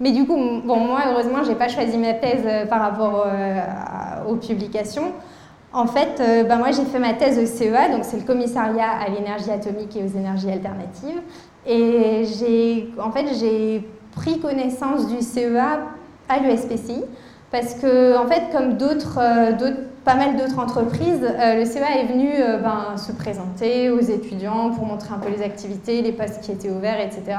Mais 0.00 0.12
du 0.12 0.26
coup, 0.26 0.36
bon, 0.64 0.76
moi, 0.80 1.00
heureusement, 1.10 1.42
je 1.44 1.50
n'ai 1.50 1.54
pas 1.54 1.68
choisi 1.68 1.98
ma 1.98 2.14
thèse 2.14 2.42
euh, 2.46 2.66
par 2.66 2.80
rapport 2.80 3.26
euh, 3.26 3.60
aux 4.28 4.36
publications. 4.36 5.12
En 5.72 5.86
fait, 5.86 6.20
ben 6.48 6.56
moi, 6.56 6.72
j'ai 6.72 6.84
fait 6.84 6.98
ma 6.98 7.12
thèse 7.12 7.38
au 7.38 7.46
CEA, 7.46 7.90
donc 7.90 8.00
c'est 8.02 8.16
le 8.16 8.24
commissariat 8.24 8.90
à 8.90 9.08
l'énergie 9.08 9.52
atomique 9.52 9.94
et 9.94 10.02
aux 10.02 10.18
énergies 10.18 10.50
alternatives. 10.50 11.20
Et 11.64 12.24
j'ai, 12.24 12.90
en 13.00 13.12
fait, 13.12 13.26
j'ai 13.38 13.86
pris 14.16 14.40
connaissance 14.40 15.06
du 15.06 15.22
CEA 15.22 15.78
à 16.28 16.38
l'USPCI 16.40 17.04
parce 17.52 17.74
que, 17.74 18.18
en 18.18 18.26
fait, 18.26 18.50
comme 18.50 18.78
d'autres, 18.78 19.20
pas 20.04 20.14
mal 20.14 20.36
d'autres 20.36 20.58
entreprises, 20.58 21.20
le 21.20 21.64
CEA 21.64 22.00
est 22.00 22.06
venu 22.06 22.32
ben, 22.62 22.96
se 22.96 23.12
présenter 23.12 23.90
aux 23.90 24.00
étudiants 24.00 24.70
pour 24.70 24.86
montrer 24.86 25.14
un 25.14 25.18
peu 25.18 25.30
les 25.30 25.42
activités, 25.42 26.02
les 26.02 26.12
postes 26.12 26.40
qui 26.40 26.52
étaient 26.52 26.70
ouverts, 26.70 27.00
etc. 27.00 27.36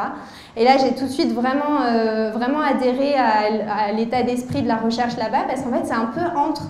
Et 0.57 0.65
là, 0.65 0.77
j'ai 0.77 0.93
tout 0.93 1.05
de 1.05 1.11
suite 1.11 1.33
vraiment, 1.33 1.81
euh, 1.81 2.31
vraiment 2.31 2.61
adhéré 2.61 3.15
à, 3.15 3.91
l'état 3.93 4.23
d'esprit 4.23 4.61
de 4.61 4.67
la 4.67 4.75
recherche 4.75 5.17
là-bas, 5.17 5.43
parce 5.47 5.61
qu'en 5.61 5.71
fait, 5.71 5.85
c'est 5.85 5.93
un 5.93 6.11
peu 6.13 6.37
entre 6.37 6.63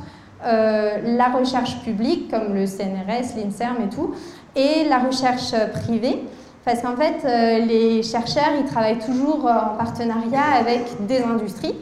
euh, 0.45 0.97
la 1.03 1.29
recherche 1.29 1.79
publique, 1.79 2.29
comme 2.29 2.53
le 2.53 2.65
CNRS, 2.65 3.35
l'INSERM 3.35 3.77
et 3.85 3.89
tout, 3.89 4.13
et 4.55 4.87
la 4.87 4.99
recherche 4.99 5.53
privée. 5.73 6.23
Parce 6.63 6.81
qu'en 6.81 6.95
fait, 6.95 7.25
euh, 7.25 7.65
les 7.65 8.03
chercheurs, 8.03 8.51
ils 8.59 8.65
travaillent 8.65 8.99
toujours 8.99 9.45
en 9.45 9.75
partenariat 9.77 10.59
avec 10.59 11.05
des 11.07 11.23
industries. 11.23 11.75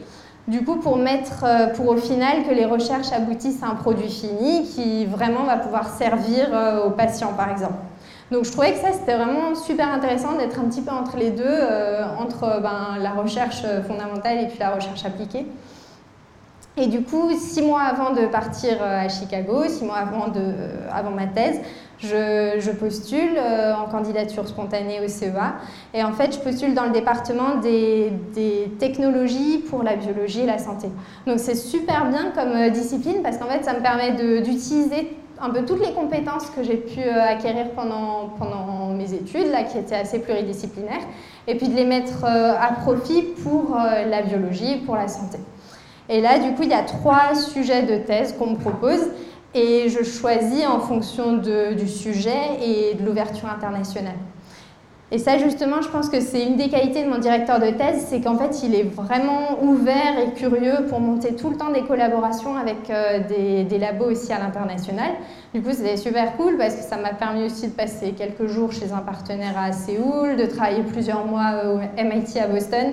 Du 0.50 0.64
coup, 0.64 0.76
pour 0.76 0.96
mettre, 0.96 1.44
pour 1.74 1.88
au 1.88 1.96
final 1.96 2.44
que 2.48 2.52
les 2.52 2.64
recherches 2.64 3.12
aboutissent 3.12 3.62
à 3.62 3.68
un 3.68 3.76
produit 3.76 4.10
fini 4.10 4.64
qui 4.64 5.06
vraiment 5.06 5.44
va 5.44 5.56
pouvoir 5.56 5.88
servir 5.88 6.48
aux 6.84 6.90
patients, 6.90 7.32
par 7.36 7.50
exemple. 7.50 7.74
Donc 8.30 8.44
je 8.44 8.52
trouvais 8.52 8.72
que 8.72 8.78
ça, 8.78 8.92
c'était 8.92 9.16
vraiment 9.16 9.54
super 9.56 9.92
intéressant 9.92 10.36
d'être 10.36 10.60
un 10.60 10.64
petit 10.64 10.82
peu 10.82 10.92
entre 10.92 11.16
les 11.16 11.30
deux, 11.30 11.44
euh, 11.46 12.04
entre 12.16 12.60
ben, 12.62 12.96
la 13.00 13.10
recherche 13.10 13.62
fondamentale 13.88 14.38
et 14.38 14.46
puis 14.46 14.58
la 14.60 14.70
recherche 14.70 15.04
appliquée. 15.04 15.46
Et 16.76 16.86
du 16.86 17.02
coup, 17.02 17.30
six 17.36 17.62
mois 17.62 17.82
avant 17.82 18.12
de 18.12 18.26
partir 18.26 18.78
euh, 18.80 19.04
à 19.04 19.08
Chicago, 19.08 19.64
six 19.68 19.84
mois 19.84 19.96
avant, 19.96 20.28
de, 20.28 20.40
euh, 20.40 20.88
avant 20.92 21.10
ma 21.10 21.26
thèse, 21.26 21.60
je, 21.98 22.70
postule 22.70 23.38
en 23.38 23.90
candidature 23.90 24.48
spontanée 24.48 25.00
au 25.04 25.08
CEA. 25.08 25.56
Et 25.92 26.02
en 26.02 26.12
fait, 26.12 26.32
je 26.32 26.38
postule 26.38 26.72
dans 26.72 26.84
le 26.84 26.92
département 26.92 27.56
des, 27.56 28.12
technologies 28.78 29.58
pour 29.58 29.82
la 29.82 29.96
biologie 29.96 30.40
et 30.40 30.46
la 30.46 30.56
santé. 30.56 30.88
Donc 31.26 31.38
c'est 31.38 31.54
super 31.54 32.06
bien 32.06 32.32
comme 32.34 32.70
discipline 32.70 33.22
parce 33.22 33.36
qu'en 33.36 33.48
fait, 33.48 33.62
ça 33.64 33.74
me 33.74 33.80
permet 33.80 34.12
d'utiliser 34.12 35.14
un 35.40 35.50
peu 35.50 35.64
toutes 35.64 35.84
les 35.84 35.92
compétences 35.92 36.50
que 36.50 36.62
j'ai 36.62 36.76
pu 36.76 37.00
euh, 37.00 37.22
acquérir 37.22 37.70
pendant, 37.70 38.30
pendant 38.38 38.88
mes 38.88 39.14
études, 39.14 39.50
là, 39.50 39.64
qui 39.64 39.78
étaient 39.78 39.96
assez 39.96 40.18
pluridisciplinaires, 40.18 41.02
et 41.46 41.54
puis 41.54 41.68
de 41.68 41.74
les 41.74 41.86
mettre 41.86 42.24
euh, 42.24 42.52
à 42.60 42.72
profit 42.72 43.22
pour 43.42 43.76
euh, 43.76 44.04
la 44.06 44.22
biologie, 44.22 44.76
pour 44.84 44.96
la 44.96 45.08
santé. 45.08 45.38
Et 46.10 46.20
là, 46.20 46.40
du 46.40 46.54
coup, 46.54 46.64
il 46.64 46.70
y 46.70 46.74
a 46.74 46.82
trois 46.82 47.36
sujets 47.36 47.84
de 47.84 47.96
thèse 47.96 48.34
qu'on 48.36 48.50
me 48.50 48.56
propose, 48.56 49.00
et 49.54 49.88
je 49.88 50.02
choisis 50.02 50.66
en 50.66 50.80
fonction 50.80 51.36
du 51.36 51.88
sujet 51.88 52.58
et 52.60 52.94
de 52.94 53.06
l'ouverture 53.06 53.48
internationale. 53.48 54.16
Et 55.12 55.18
ça, 55.18 55.38
justement, 55.38 55.82
je 55.82 55.88
pense 55.88 56.08
que 56.08 56.20
c'est 56.20 56.44
une 56.44 56.56
des 56.56 56.68
qualités 56.68 57.02
de 57.04 57.08
mon 57.08 57.18
directeur 57.18 57.58
de 57.58 57.70
thèse, 57.70 58.06
c'est 58.08 58.20
qu'en 58.20 58.36
fait, 58.36 58.62
il 58.62 58.76
est 58.76 58.84
vraiment 58.84 59.60
ouvert 59.60 60.18
et 60.20 60.32
curieux 60.34 60.86
pour 60.88 61.00
monter 61.00 61.34
tout 61.34 61.50
le 61.50 61.56
temps 61.56 61.72
des 61.72 61.82
collaborations 61.82 62.56
avec 62.56 62.88
euh, 62.90 63.18
des, 63.64 63.78
labos 63.78 64.12
aussi 64.12 64.32
à 64.32 64.38
l'international. 64.38 65.10
Du 65.52 65.62
coup, 65.62 65.70
c'était 65.72 65.96
super 65.96 66.36
cool 66.36 66.56
parce 66.58 66.76
que 66.76 66.82
ça 66.82 66.96
m'a 66.96 67.12
permis 67.12 67.44
aussi 67.44 67.66
de 67.66 67.72
passer 67.72 68.12
quelques 68.12 68.46
jours 68.46 68.72
chez 68.72 68.92
un 68.92 69.00
partenaire 69.00 69.58
à 69.58 69.72
Séoul, 69.72 70.36
de 70.36 70.46
travailler 70.46 70.84
plusieurs 70.84 71.24
mois 71.26 71.64
au 71.64 71.78
MIT 72.00 72.38
à 72.38 72.46
Boston. 72.46 72.92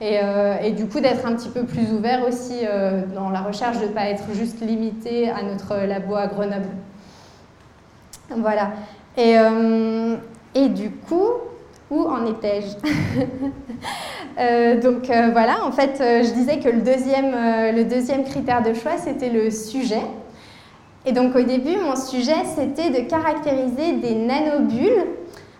Et, 0.00 0.18
euh, 0.22 0.70
du 0.70 0.86
coup, 0.86 1.00
d'être 1.00 1.26
un 1.26 1.34
petit 1.34 1.48
peu 1.48 1.64
plus 1.64 1.92
ouvert 1.92 2.26
aussi 2.26 2.60
euh, 2.64 3.02
dans 3.14 3.30
la 3.30 3.40
recherche, 3.40 3.78
de 3.80 3.86
ne 3.86 3.92
pas 3.92 4.06
être 4.06 4.24
juste 4.34 4.60
limité 4.60 5.30
à 5.30 5.42
notre 5.42 5.76
labo 5.86 6.14
à 6.14 6.26
Grenoble. 6.26 6.68
Voilà. 8.30 8.72
Et, 9.16 9.36
et 10.54 10.68
du 10.68 10.90
coup, 10.90 11.30
où 11.90 12.02
en 12.02 12.26
étais-je 12.26 12.76
euh, 14.38 14.80
Donc 14.80 15.08
euh, 15.10 15.30
voilà, 15.32 15.64
en 15.64 15.72
fait, 15.72 16.00
euh, 16.00 16.22
je 16.24 16.32
disais 16.32 16.58
que 16.58 16.68
le 16.68 16.80
deuxième, 16.80 17.32
le 17.74 17.84
deuxième 17.84 18.24
critère 18.24 18.62
de 18.62 18.74
choix, 18.74 18.96
c'était 18.98 19.30
le 19.30 19.50
sujet. 19.50 20.02
Et 21.04 21.12
donc 21.12 21.36
au 21.36 21.42
début, 21.42 21.76
mon 21.76 21.94
sujet, 21.94 22.44
c'était 22.56 22.90
de 22.90 23.08
caractériser 23.08 23.92
des 23.94 24.14
nanobules 24.14 25.04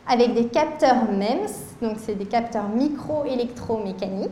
avec 0.09 0.35
des 0.35 0.47
capteurs 0.47 1.11
MEMS, 1.11 1.66
donc 1.83 1.97
c'est 1.99 2.15
des 2.15 2.25
capteurs 2.25 2.69
micro-électromécaniques. 2.69 4.31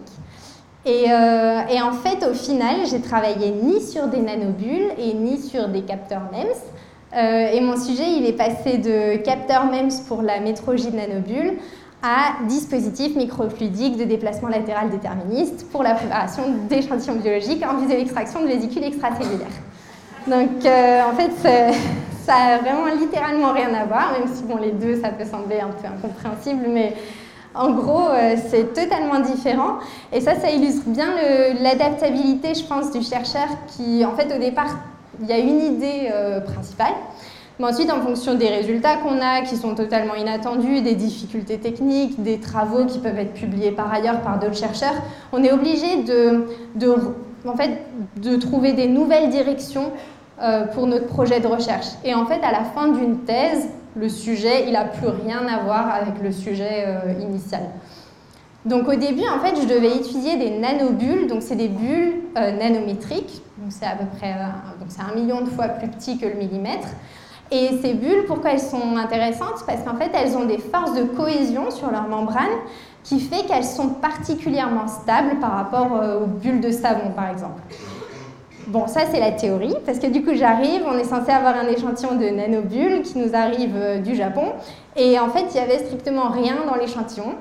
Et, 0.86 1.04
et, 1.04 1.80
en 1.80 1.92
fait, 1.92 2.26
au 2.30 2.34
final, 2.34 2.80
j'ai 2.90 3.00
travaillé 3.00 3.50
ni 3.50 3.80
sur 3.80 4.06
des 4.08 4.20
nanobules 4.20 4.92
et 4.98 5.14
ni 5.14 5.40
sur 5.40 5.68
des 5.68 5.80
capteurs 5.80 6.24
MEMS. 6.30 7.54
et 7.54 7.60
mon 7.62 7.78
sujet, 7.80 8.04
il 8.18 8.26
est 8.26 8.34
passé 8.34 8.76
de 8.76 9.16
capteurs 9.22 9.64
MEMS 9.64 10.04
pour 10.06 10.20
la 10.20 10.40
métrologie 10.40 10.90
de 10.90 10.96
à 12.04 12.44
dispositifs 12.46 13.16
microfluidiques 13.16 13.96
de 13.96 14.04
déplacement 14.04 14.48
latéral 14.48 14.90
déterministe 14.90 15.66
pour 15.72 15.82
la 15.82 15.94
préparation 15.94 16.42
d'échantillons 16.68 17.14
biologiques 17.14 17.64
en 17.66 17.78
vue 17.78 17.86
de 17.86 17.92
l'extraction 17.92 18.42
de 18.42 18.46
vésicules 18.46 18.84
extracellulaires. 18.84 19.48
Donc 20.26 20.66
euh, 20.66 21.00
en 21.02 21.14
fait, 21.14 21.32
ça 22.26 22.34
a 22.34 22.58
vraiment 22.58 22.94
littéralement 23.00 23.52
rien 23.52 23.72
à 23.72 23.86
voir, 23.86 24.12
même 24.18 24.28
si 24.28 24.42
bon, 24.42 24.58
les 24.58 24.72
deux, 24.72 25.00
ça 25.00 25.08
peut 25.08 25.24
sembler 25.24 25.60
un 25.60 25.68
peu 25.68 25.86
incompréhensible, 25.86 26.66
mais 26.68 26.94
En 27.54 27.70
gros, 27.70 28.08
euh, 28.08 28.36
c'est 28.48 28.74
totalement 28.74 29.20
différent. 29.20 29.78
Et 30.12 30.20
ça, 30.20 30.34
ça 30.34 30.50
illustre 30.50 30.88
bien 30.88 31.08
l'adaptabilité, 31.60 32.54
je 32.54 32.64
pense, 32.64 32.90
du 32.90 33.02
chercheur 33.02 33.46
qui, 33.68 34.04
en 34.04 34.14
fait, 34.14 34.34
au 34.34 34.38
départ, 34.38 34.76
il 35.20 35.28
y 35.28 35.32
a 35.32 35.38
une 35.38 35.60
idée 35.60 36.10
euh, 36.12 36.40
principale. 36.40 36.92
Mais 37.58 37.66
ensuite, 37.66 37.92
en 37.92 38.00
fonction 38.00 38.34
des 38.34 38.48
résultats 38.48 38.96
qu'on 38.96 39.20
a, 39.20 39.42
qui 39.42 39.56
sont 39.56 39.76
totalement 39.76 40.16
inattendus, 40.16 40.80
des 40.80 40.96
difficultés 40.96 41.58
techniques, 41.58 42.20
des 42.20 42.40
travaux 42.40 42.84
qui 42.84 42.98
peuvent 42.98 43.18
être 43.18 43.34
publiés 43.34 43.70
par 43.70 43.92
ailleurs 43.92 44.22
par 44.22 44.40
d'autres 44.40 44.56
chercheurs, 44.56 44.94
on 45.32 45.42
est 45.44 45.52
obligé 45.52 46.02
de, 46.02 46.46
en 47.46 47.56
fait, 47.56 47.82
de 48.16 48.34
trouver 48.36 48.72
des 48.72 48.88
nouvelles 48.88 49.30
directions 49.30 49.92
euh, 50.42 50.64
pour 50.66 50.88
notre 50.88 51.06
projet 51.06 51.38
de 51.38 51.46
recherche. 51.46 51.86
Et 52.04 52.12
en 52.12 52.26
fait, 52.26 52.42
à 52.42 52.50
la 52.50 52.64
fin 52.64 52.88
d'une 52.88 53.18
thèse, 53.18 53.68
le 53.96 54.08
sujet, 54.08 54.64
il 54.66 54.72
n'a 54.72 54.84
plus 54.84 55.08
rien 55.08 55.46
à 55.46 55.62
voir 55.62 55.88
avec 55.88 56.20
le 56.22 56.32
sujet 56.32 56.84
euh, 56.86 57.12
initial. 57.20 57.62
Donc 58.64 58.88
au 58.88 58.94
début, 58.94 59.22
en 59.28 59.40
fait, 59.40 59.60
je 59.60 59.66
devais 59.66 59.96
étudier 59.96 60.36
des 60.36 60.50
nanobulles, 60.58 61.26
donc 61.26 61.42
c'est 61.42 61.56
des 61.56 61.68
bulles 61.68 62.22
euh, 62.36 62.52
nanométriques, 62.52 63.42
donc 63.58 63.70
c'est 63.70 63.86
à 63.86 63.94
peu 63.94 64.06
près 64.16 64.34
donc 64.80 64.88
c'est 64.88 65.02
un 65.02 65.14
million 65.14 65.42
de 65.42 65.50
fois 65.50 65.68
plus 65.68 65.88
petit 65.88 66.18
que 66.18 66.26
le 66.26 66.34
millimètre. 66.34 66.88
Et 67.50 67.78
ces 67.82 67.92
bulles, 67.92 68.24
pourquoi 68.26 68.52
elles 68.52 68.60
sont 68.60 68.96
intéressantes? 68.96 69.64
Parce 69.66 69.82
qu'en 69.82 69.96
fait, 69.96 70.10
elles 70.14 70.34
ont 70.34 70.46
des 70.46 70.58
forces 70.58 70.94
de 70.94 71.04
cohésion 71.04 71.70
sur 71.70 71.90
leur 71.90 72.08
membrane 72.08 72.46
qui 73.02 73.20
fait 73.20 73.44
qu'elles 73.46 73.64
sont 73.64 73.90
particulièrement 73.90 74.88
stables 74.88 75.38
par 75.40 75.52
rapport 75.52 75.92
aux 76.22 76.26
bulles 76.26 76.62
de 76.62 76.70
savon, 76.70 77.10
par 77.14 77.28
exemple. 77.28 77.60
Bon, 78.66 78.86
ça 78.86 79.00
c'est 79.10 79.20
la 79.20 79.32
théorie, 79.32 79.74
parce 79.84 79.98
que 79.98 80.06
du 80.06 80.24
coup 80.24 80.34
j'arrive, 80.34 80.82
on 80.86 80.96
est 80.96 81.04
censé 81.04 81.30
avoir 81.30 81.54
un 81.54 81.66
échantillon 81.66 82.14
de 82.14 82.24
nanobules 82.24 83.02
qui 83.02 83.18
nous 83.18 83.34
arrive 83.34 83.74
euh, 83.76 83.98
du 83.98 84.14
Japon, 84.14 84.52
et 84.96 85.18
en 85.18 85.28
fait 85.28 85.46
il 85.50 85.56
y 85.56 85.60
avait 85.60 85.80
strictement 85.80 86.30
rien 86.30 86.56
dans 86.66 86.76
l'échantillon. 86.76 87.34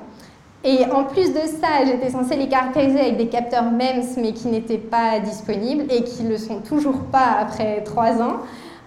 Et 0.64 0.84
en 0.90 1.04
plus 1.04 1.32
de 1.32 1.40
ça, 1.40 1.84
j'étais 1.86 2.08
censée 2.10 2.36
les 2.36 2.48
caractériser 2.48 2.98
avec 2.98 3.16
des 3.18 3.28
capteurs 3.28 3.64
MEMS, 3.64 4.16
mais 4.16 4.32
qui 4.32 4.48
n'étaient 4.48 4.78
pas 4.78 5.20
disponibles 5.20 5.84
et 5.90 6.04
qui 6.04 6.24
ne 6.24 6.30
le 6.30 6.38
sont 6.38 6.60
toujours 6.60 7.00
pas 7.12 7.36
après 7.38 7.82
trois 7.84 8.22
ans, 8.22 8.36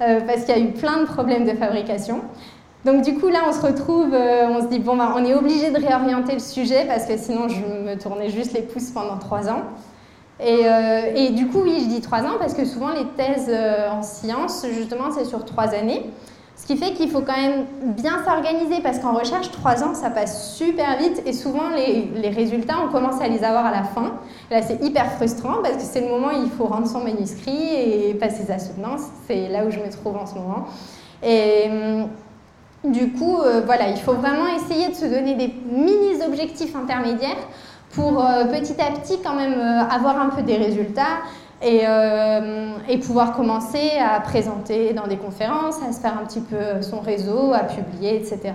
euh, 0.01 0.21
parce 0.21 0.43
qu'il 0.43 0.57
y 0.57 0.59
a 0.59 0.61
eu 0.61 0.71
plein 0.71 1.01
de 1.01 1.05
problèmes 1.05 1.45
de 1.45 1.53
fabrication. 1.53 2.21
Donc 2.85 3.03
du 3.03 3.15
coup 3.15 3.29
là, 3.29 3.39
on 3.47 3.51
se 3.51 3.61
retrouve, 3.61 4.13
euh, 4.13 4.47
on 4.49 4.61
se 4.61 4.67
dit 4.67 4.79
bon, 4.79 4.95
bah, 4.95 5.13
on 5.15 5.25
est 5.25 5.33
obligé 5.33 5.71
de 5.71 5.77
réorienter 5.77 6.33
le 6.33 6.39
sujet 6.39 6.85
parce 6.87 7.05
que 7.05 7.17
sinon 7.17 7.47
je 7.47 7.59
me 7.61 7.95
tournais 7.97 8.29
juste 8.29 8.53
les 8.53 8.61
pouces 8.61 8.91
pendant 8.91 9.17
trois 9.17 9.49
ans. 9.49 9.63
Euh, 10.39 11.11
et, 11.15 11.29
du 11.29 11.47
coup, 11.47 11.61
oui, 11.63 11.79
je 11.81 11.87
dis 11.87 12.01
trois 12.01 12.21
ans 12.21 12.37
parce 12.39 12.53
que 12.53 12.65
souvent 12.65 12.89
les 12.91 13.05
thèses 13.15 13.49
euh, 13.49 13.89
en 13.89 14.03
sciences, 14.03 14.65
justement, 14.71 15.11
c'est 15.11 15.25
sur 15.25 15.45
trois 15.45 15.73
années. 15.73 16.05
Ce 16.55 16.65
qui 16.65 16.75
fait 16.75 16.93
qu'il 16.93 17.09
faut 17.09 17.21
quand 17.21 17.37
même 17.37 17.65
bien 17.95 18.23
s'organiser 18.25 18.81
parce 18.81 18.99
qu'en 18.99 19.13
recherche, 19.13 19.51
trois 19.51 19.83
ans, 19.83 19.93
ça 19.93 20.09
passe 20.09 20.55
super 20.55 20.97
vite 20.97 21.21
et 21.25 21.31
souvent 21.31 21.69
les, 21.69 22.29
résultats, 22.29 22.75
on 22.83 22.91
commence 22.91 23.21
à 23.21 23.27
les 23.27 23.43
avoir 23.43 23.65
à 23.65 23.71
la 23.71 23.83
fin. 23.83 24.15
Là, 24.49 24.61
c'est 24.61 24.83
hyper 24.83 25.11
frustrant 25.13 25.61
parce 25.61 25.75
que 25.77 25.83
c'est 25.83 26.01
le 26.01 26.07
moment 26.07 26.27
où 26.27 26.43
il 26.43 26.49
faut 26.49 26.65
rendre 26.65 26.87
son 26.87 27.01
manuscrit 27.01 27.75
et 27.75 28.13
passer 28.15 28.43
sa 28.43 28.57
soutenance. 28.57 29.01
C'est 29.27 29.49
là 29.49 29.65
où 29.65 29.71
je 29.71 29.79
me 29.79 29.89
trouve 29.89 30.17
en 30.17 30.25
ce 30.25 30.33
moment. 30.33 30.65
Et 31.23 31.69
hum, 31.69 32.09
du 32.91 33.11
coup, 33.11 33.39
euh, 33.39 33.61
voilà, 33.65 33.89
il 33.89 33.97
faut 33.97 34.13
vraiment 34.13 34.47
essayer 34.55 34.89
de 34.89 34.93
se 34.93 35.05
donner 35.05 35.35
des 35.35 35.53
mini-objectifs 35.71 36.75
intermédiaires 36.75 37.47
pour 37.91 38.23
euh, 38.23 38.45
petit 38.45 38.79
à 38.81 38.91
petit 38.91 39.19
quand 39.23 39.35
même 39.35 39.53
euh, 39.53 39.81
avoir 39.89 40.19
un 40.19 40.29
peu 40.29 40.41
des 40.41 40.57
résultats 40.57 41.21
et, 41.61 41.81
euh, 41.87 42.69
et, 42.87 42.99
pouvoir 42.99 43.35
commencer 43.35 43.89
à 43.99 44.19
présenter 44.19 44.93
dans 44.93 45.07
des 45.07 45.17
conférences, 45.17 45.77
à 45.81 45.91
se 45.91 45.99
faire 45.99 46.15
un 46.15 46.23
petit 46.23 46.41
peu 46.41 46.83
son 46.83 46.99
réseau, 46.99 47.51
à 47.51 47.63
publier, 47.63 48.15
etc. 48.15 48.53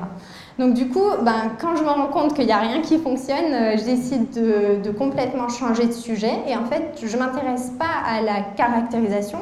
Donc 0.57 0.75
du 0.75 0.87
coup, 0.87 1.09
ben, 1.23 1.51
quand 1.61 1.75
je 1.75 1.83
me 1.83 1.89
rends 1.89 2.07
compte 2.07 2.35
qu'il 2.35 2.47
n'y 2.47 2.53
a 2.53 2.61
rien 2.61 2.81
qui 2.81 2.99
fonctionne, 2.99 3.77
je 3.77 3.85
décide 3.85 4.31
de, 4.31 4.81
de, 4.85 4.91
complètement 4.93 5.49
changer 5.49 5.87
de 5.87 5.93
sujet 5.93 6.43
et 6.47 6.55
en 6.55 6.65
fait, 6.65 6.97
je 7.05 7.17
ne 7.17 7.23
m'intéresse 7.23 7.73
pas 7.77 8.07
à 8.07 8.21
la 8.21 8.41
caractérisation, 8.57 9.39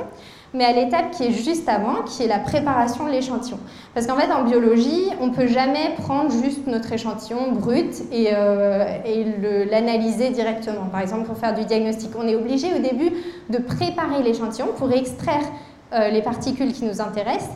mais 0.54 0.64
à 0.64 0.72
l'étape 0.72 1.10
qui 1.12 1.24
est 1.24 1.32
juste 1.32 1.68
avant, 1.68 2.02
qui 2.02 2.22
est 2.22 2.26
la 2.26 2.38
préparation 2.38 3.06
de 3.06 3.10
l'échantillon. 3.10 3.58
Parce 3.94 4.06
qu'en 4.06 4.16
fait, 4.16 4.32
en 4.32 4.44
biologie, 4.44 5.06
on 5.20 5.28
ne 5.28 5.34
peut 5.34 5.46
jamais 5.46 5.94
prendre 5.98 6.30
juste 6.30 6.66
notre 6.66 6.92
échantillon 6.92 7.52
brut 7.52 8.02
et, 8.12 8.30
euh, 8.32 9.64
l'analyser 9.70 10.30
directement. 10.30 10.86
Par 10.90 11.00
exemple, 11.00 11.24
pour 11.26 11.36
faire 11.36 11.54
du 11.54 11.64
diagnostic, 11.64 12.10
on 12.18 12.26
est 12.26 12.36
obligé 12.36 12.68
au 12.74 12.78
début 12.78 13.12
de 13.48 13.58
préparer 13.58 14.22
l'échantillon 14.22 14.68
pour 14.76 14.92
extraire 14.92 15.44
euh, 15.92 16.08
les 16.08 16.22
particules 16.22 16.72
qui 16.72 16.84
nous 16.84 17.00
intéressent 17.00 17.50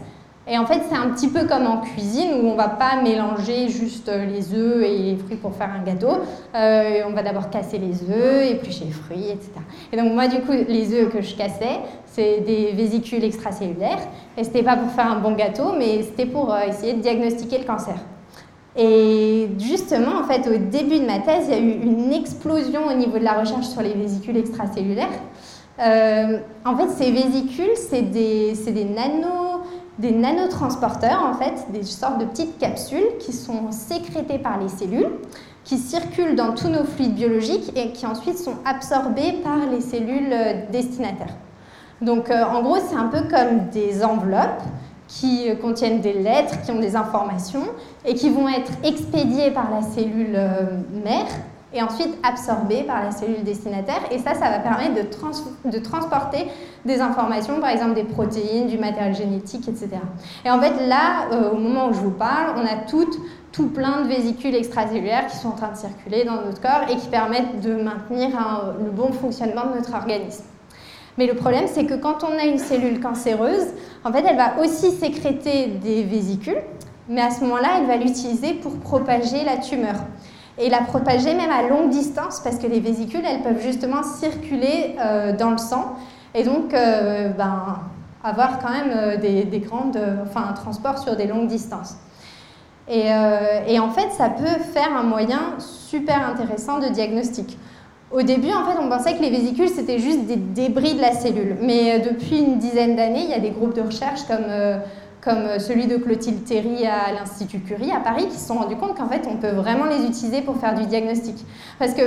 et 0.47 0.59
en 0.59 0.67
fait, 0.67 0.83
c'est 0.89 0.97
un 0.97 1.09
petit 1.09 1.29
peu 1.29 1.47
comme 1.47 1.67
en 1.67 1.79
cuisine 1.79 2.33
où 2.35 2.49
on 2.49 2.53
ne 2.53 2.57
va 2.57 2.69
pas 2.69 3.01
mélanger 3.03 3.69
juste 3.69 4.11
les 4.11 4.55
œufs 4.55 4.83
et 4.83 4.99
les 4.99 5.17
fruits 5.17 5.37
pour 5.37 5.55
faire 5.55 5.71
un 5.71 5.83
gâteau. 5.83 6.19
Euh, 6.55 7.01
on 7.09 7.13
va 7.13 7.23
d'abord 7.23 7.49
casser 7.49 7.79
les 7.79 8.03
œufs, 8.11 8.51
éplucher 8.51 8.85
les 8.85 8.91
fruits, 8.91 9.31
etc. 9.31 9.53
Et 9.91 9.97
donc 9.97 10.13
moi, 10.13 10.29
du 10.29 10.41
coup, 10.41 10.53
les 10.53 10.93
œufs 10.93 11.11
que 11.11 11.23
je 11.23 11.35
cassais, 11.35 11.81
c'est 12.05 12.41
des 12.41 12.73
vésicules 12.73 13.25
extracellulaires. 13.25 14.01
Et 14.37 14.45
c'était 14.45 14.63
pas 14.63 14.77
pour 14.77 14.91
faire 14.91 15.11
un 15.11 15.19
bon 15.19 15.33
gâteau, 15.33 15.73
mais 15.79 16.03
c'était 16.03 16.27
pour 16.27 16.53
euh, 16.53 16.61
essayer 16.69 16.93
de 16.93 17.01
diagnostiquer 17.01 17.59
le 17.59 17.65
cancer. 17.65 17.97
Et 18.77 19.49
justement, 19.59 20.19
en 20.21 20.25
fait, 20.25 20.47
au 20.47 20.59
début 20.59 20.99
de 20.99 21.07
ma 21.07 21.21
thèse, 21.21 21.47
il 21.49 21.55
y 21.55 21.57
a 21.57 21.61
eu 21.61 21.81
une 21.83 22.13
explosion 22.13 22.87
au 22.87 22.93
niveau 22.93 23.19
de 23.19 23.25
la 23.25 23.41
recherche 23.41 23.67
sur 23.67 23.81
les 23.81 23.95
vésicules 23.95 24.37
extracellulaires. 24.37 25.09
Euh, 25.81 26.39
en 26.65 26.77
fait, 26.77 26.89
ces 26.91 27.11
vésicules, 27.11 27.77
c'est 27.77 28.03
des, 28.03 28.53
des 28.53 28.85
nano 28.85 29.44
des 29.99 30.13
nanotransporteurs, 30.13 31.23
en 31.25 31.35
fait, 31.35 31.71
des 31.73 31.85
sortes 31.85 32.19
de 32.19 32.25
petites 32.25 32.59
capsules 32.59 33.19
qui 33.21 33.33
sont 33.33 33.71
sécrétées 33.71 34.39
par 34.39 34.59
les 34.59 34.69
cellules, 34.69 35.11
qui 35.65 35.79
circulent 35.79 36.37
dans 36.37 36.53
tous 36.53 36.69
nos 36.69 36.85
fluides 36.85 37.15
biologiques 37.15 37.73
et 37.77 37.93
qui 37.93 38.07
ensuite 38.07 38.39
sont 38.39 38.57
absorbés 38.65 39.41
par 39.43 39.59
les 39.71 39.81
cellules 39.81 40.33
euh, 40.33 40.71
destinataires. 40.71 41.35
Donc 42.03 42.31
euh, 42.31 42.45
en 42.45 42.63
gros, 42.63 42.77
c'est 42.87 42.97
un 42.97 43.07
peu 43.07 43.23
comme 43.23 43.69
des 43.73 44.05
enveloppes 44.05 44.63
qui 45.09 45.49
euh, 45.49 45.55
contiennent 45.55 46.01
des 46.01 46.13
lettres, 46.13 46.61
qui 46.63 46.71
ont 46.71 46.81
des 46.81 46.97
informations 46.97 47.65
et 48.05 48.15
qui 48.15 48.29
vont 48.29 48.49
être 48.49 48.73
expédiées 48.83 49.53
par 49.53 49.71
la 49.71 49.81
cellule 49.81 50.39
mère 51.03 51.27
et 51.75 51.83
ensuite 51.83 52.17
absorbé 52.23 52.85
par 52.85 53.03
la 53.03 53.11
cellule 53.11 53.43
destinataire. 53.43 54.01
Et 54.11 54.19
ça, 54.19 54.35
ça 54.35 54.49
va 54.49 54.61
permettre 54.61 54.95
de, 54.95 55.71
de, 55.71 55.79
transporter 55.79 56.47
des 56.85 57.01
informations, 57.01 57.61
par 57.61 57.71
exemple 57.71 57.95
des 57.95 58.05
protéines, 58.05 58.69
du 58.69 58.79
matériel 58.79 59.15
génétique, 59.15 59.69
etc. 59.69 59.91
Et 60.45 60.51
en 60.51 60.61
fait, 60.61 60.87
là, 60.87 61.29
euh, 61.33 61.51
au 61.51 61.57
moment 61.57 61.89
où 61.89 61.93
je 61.93 62.01
vous 62.01 62.13
parle, 62.13 62.55
on 62.57 62.65
a 62.65 62.77
toutes, 62.89 63.19
tout 63.51 63.69
plein 63.69 64.03
de 64.03 64.09
vésicules 64.09 64.55
extracellulaires 64.55 65.27
qui 65.27 65.37
sont 65.37 65.49
en 65.49 65.57
train 65.57 65.73
de 65.73 65.77
circuler 65.77 66.25
dans 66.25 66.37
notre 66.37 66.61
corps 66.61 66.89
et 66.89 66.97
qui 66.97 67.09
permettent 67.09 67.61
de 67.61 67.75
maintenir 67.75 68.29
le 68.83 68.91
bon 68.91 69.13
fonctionnement 69.13 69.67
de 69.67 69.77
notre 69.77 69.95
organisme. 69.95 70.45
Mais 71.19 71.27
le 71.27 71.35
problème, 71.35 71.67
c'est 71.67 71.87
que 71.87 71.95
quand 71.95 72.25
on 72.25 72.39
a 72.39 72.45
une 72.45 72.59
cellule 72.59 73.01
cancéreuse, 73.01 73.67
en 74.05 74.13
fait, 74.13 74.25
elle 74.29 74.37
va 74.37 74.61
aussi 74.61 74.91
sécréter 74.91 75.67
des 75.67 76.03
vésicules, 76.03 76.61
mais 77.09 77.21
à 77.21 77.31
ce 77.31 77.43
moment-là, 77.43 77.69
elle 77.79 77.87
va 77.87 77.97
l'utiliser 77.97 78.55
pour 78.55 78.77
propager 78.79 79.45
la 79.45 79.59
tumeur 79.59 79.95
et 80.59 80.71
la 80.71 80.79
propager 80.79 81.35
même 81.35 81.51
à 81.51 81.63
longue 81.63 81.91
distance 81.91 82.41
parce 82.41 82.59
que 82.59 82.67
les 82.67 82.81
vésicules, 82.81 83.23
elles 83.25 83.43
peuvent 83.43 83.63
justement 83.63 84.03
circuler 84.03 84.97
euh, 85.01 85.37
dans 85.37 85.51
le 85.51 85.59
sang 85.59 85.97
et 86.35 86.45
donc 86.45 86.73
euh, 86.75 87.31
ben, 87.31 87.81
avoir 88.23 88.59
quand 88.61 88.71
même 88.71 88.93
euh, 88.95 89.17
des, 89.17 89.45
des, 89.45 89.59
grandes, 89.59 89.99
enfin 90.23 90.47
un 90.49 90.53
transport 90.53 90.99
sur 90.99 91.17
des 91.17 91.27
longues 91.27 91.49
distances. 91.49 91.97
Et, 92.87 93.07
et, 93.67 93.79
en 93.79 93.89
fait, 93.89 94.11
ça 94.11 94.29
peut 94.29 94.45
faire 94.75 94.95
un 94.95 95.05
moyen 95.05 95.55
super 95.59 96.29
intéressant 96.29 96.81
de 96.81 96.89
diagnostic. 96.89 97.57
Au 98.13 98.21
début, 98.21 98.53
en 98.53 98.71
fait, 98.71 98.79
on 98.79 98.91
pensait 98.91 99.17
que 99.17 99.23
les 99.23 99.31
vésicules, 99.31 99.71
c'était 99.71 99.99
juste 99.99 100.27
des 100.27 100.37
débris 100.37 100.93
de 100.93 101.01
la 101.01 101.13
cellule. 101.13 101.57
Mais 101.63 102.01
depuis 102.01 102.41
une 102.41 102.59
dizaine 102.59 102.95
d'années, 102.95 103.23
il 103.25 103.31
y 103.31 103.33
a 103.33 103.41
des 103.41 103.53
groupes 103.53 103.75
de 103.75 103.81
recherche 103.81 104.25
comme 104.29 104.45
comme 105.25 105.59
celui 105.59 105.87
de 105.87 105.97
Clotilde 105.97 106.45
Théry 106.45 106.87
à 106.87 107.13
l'Institut 107.13 107.61
Curie 107.61 107.91
à 107.91 108.01
Paris, 108.01 108.27
qui 108.29 108.37
se 108.37 108.47
sont 108.47 108.57
rendus 108.57 108.77
compte 108.77 108.95
qu'en 108.95 109.09
fait, 109.09 109.27
on 109.27 109.37
peut 109.37 109.53
vraiment 109.53 109.87
les 109.87 110.05
utiliser 110.05 110.43
pour 110.43 110.59
faire 110.59 110.75
du 110.75 110.85
diagnostic. 110.85 111.37
Parce 111.79 111.95
que 111.95 112.03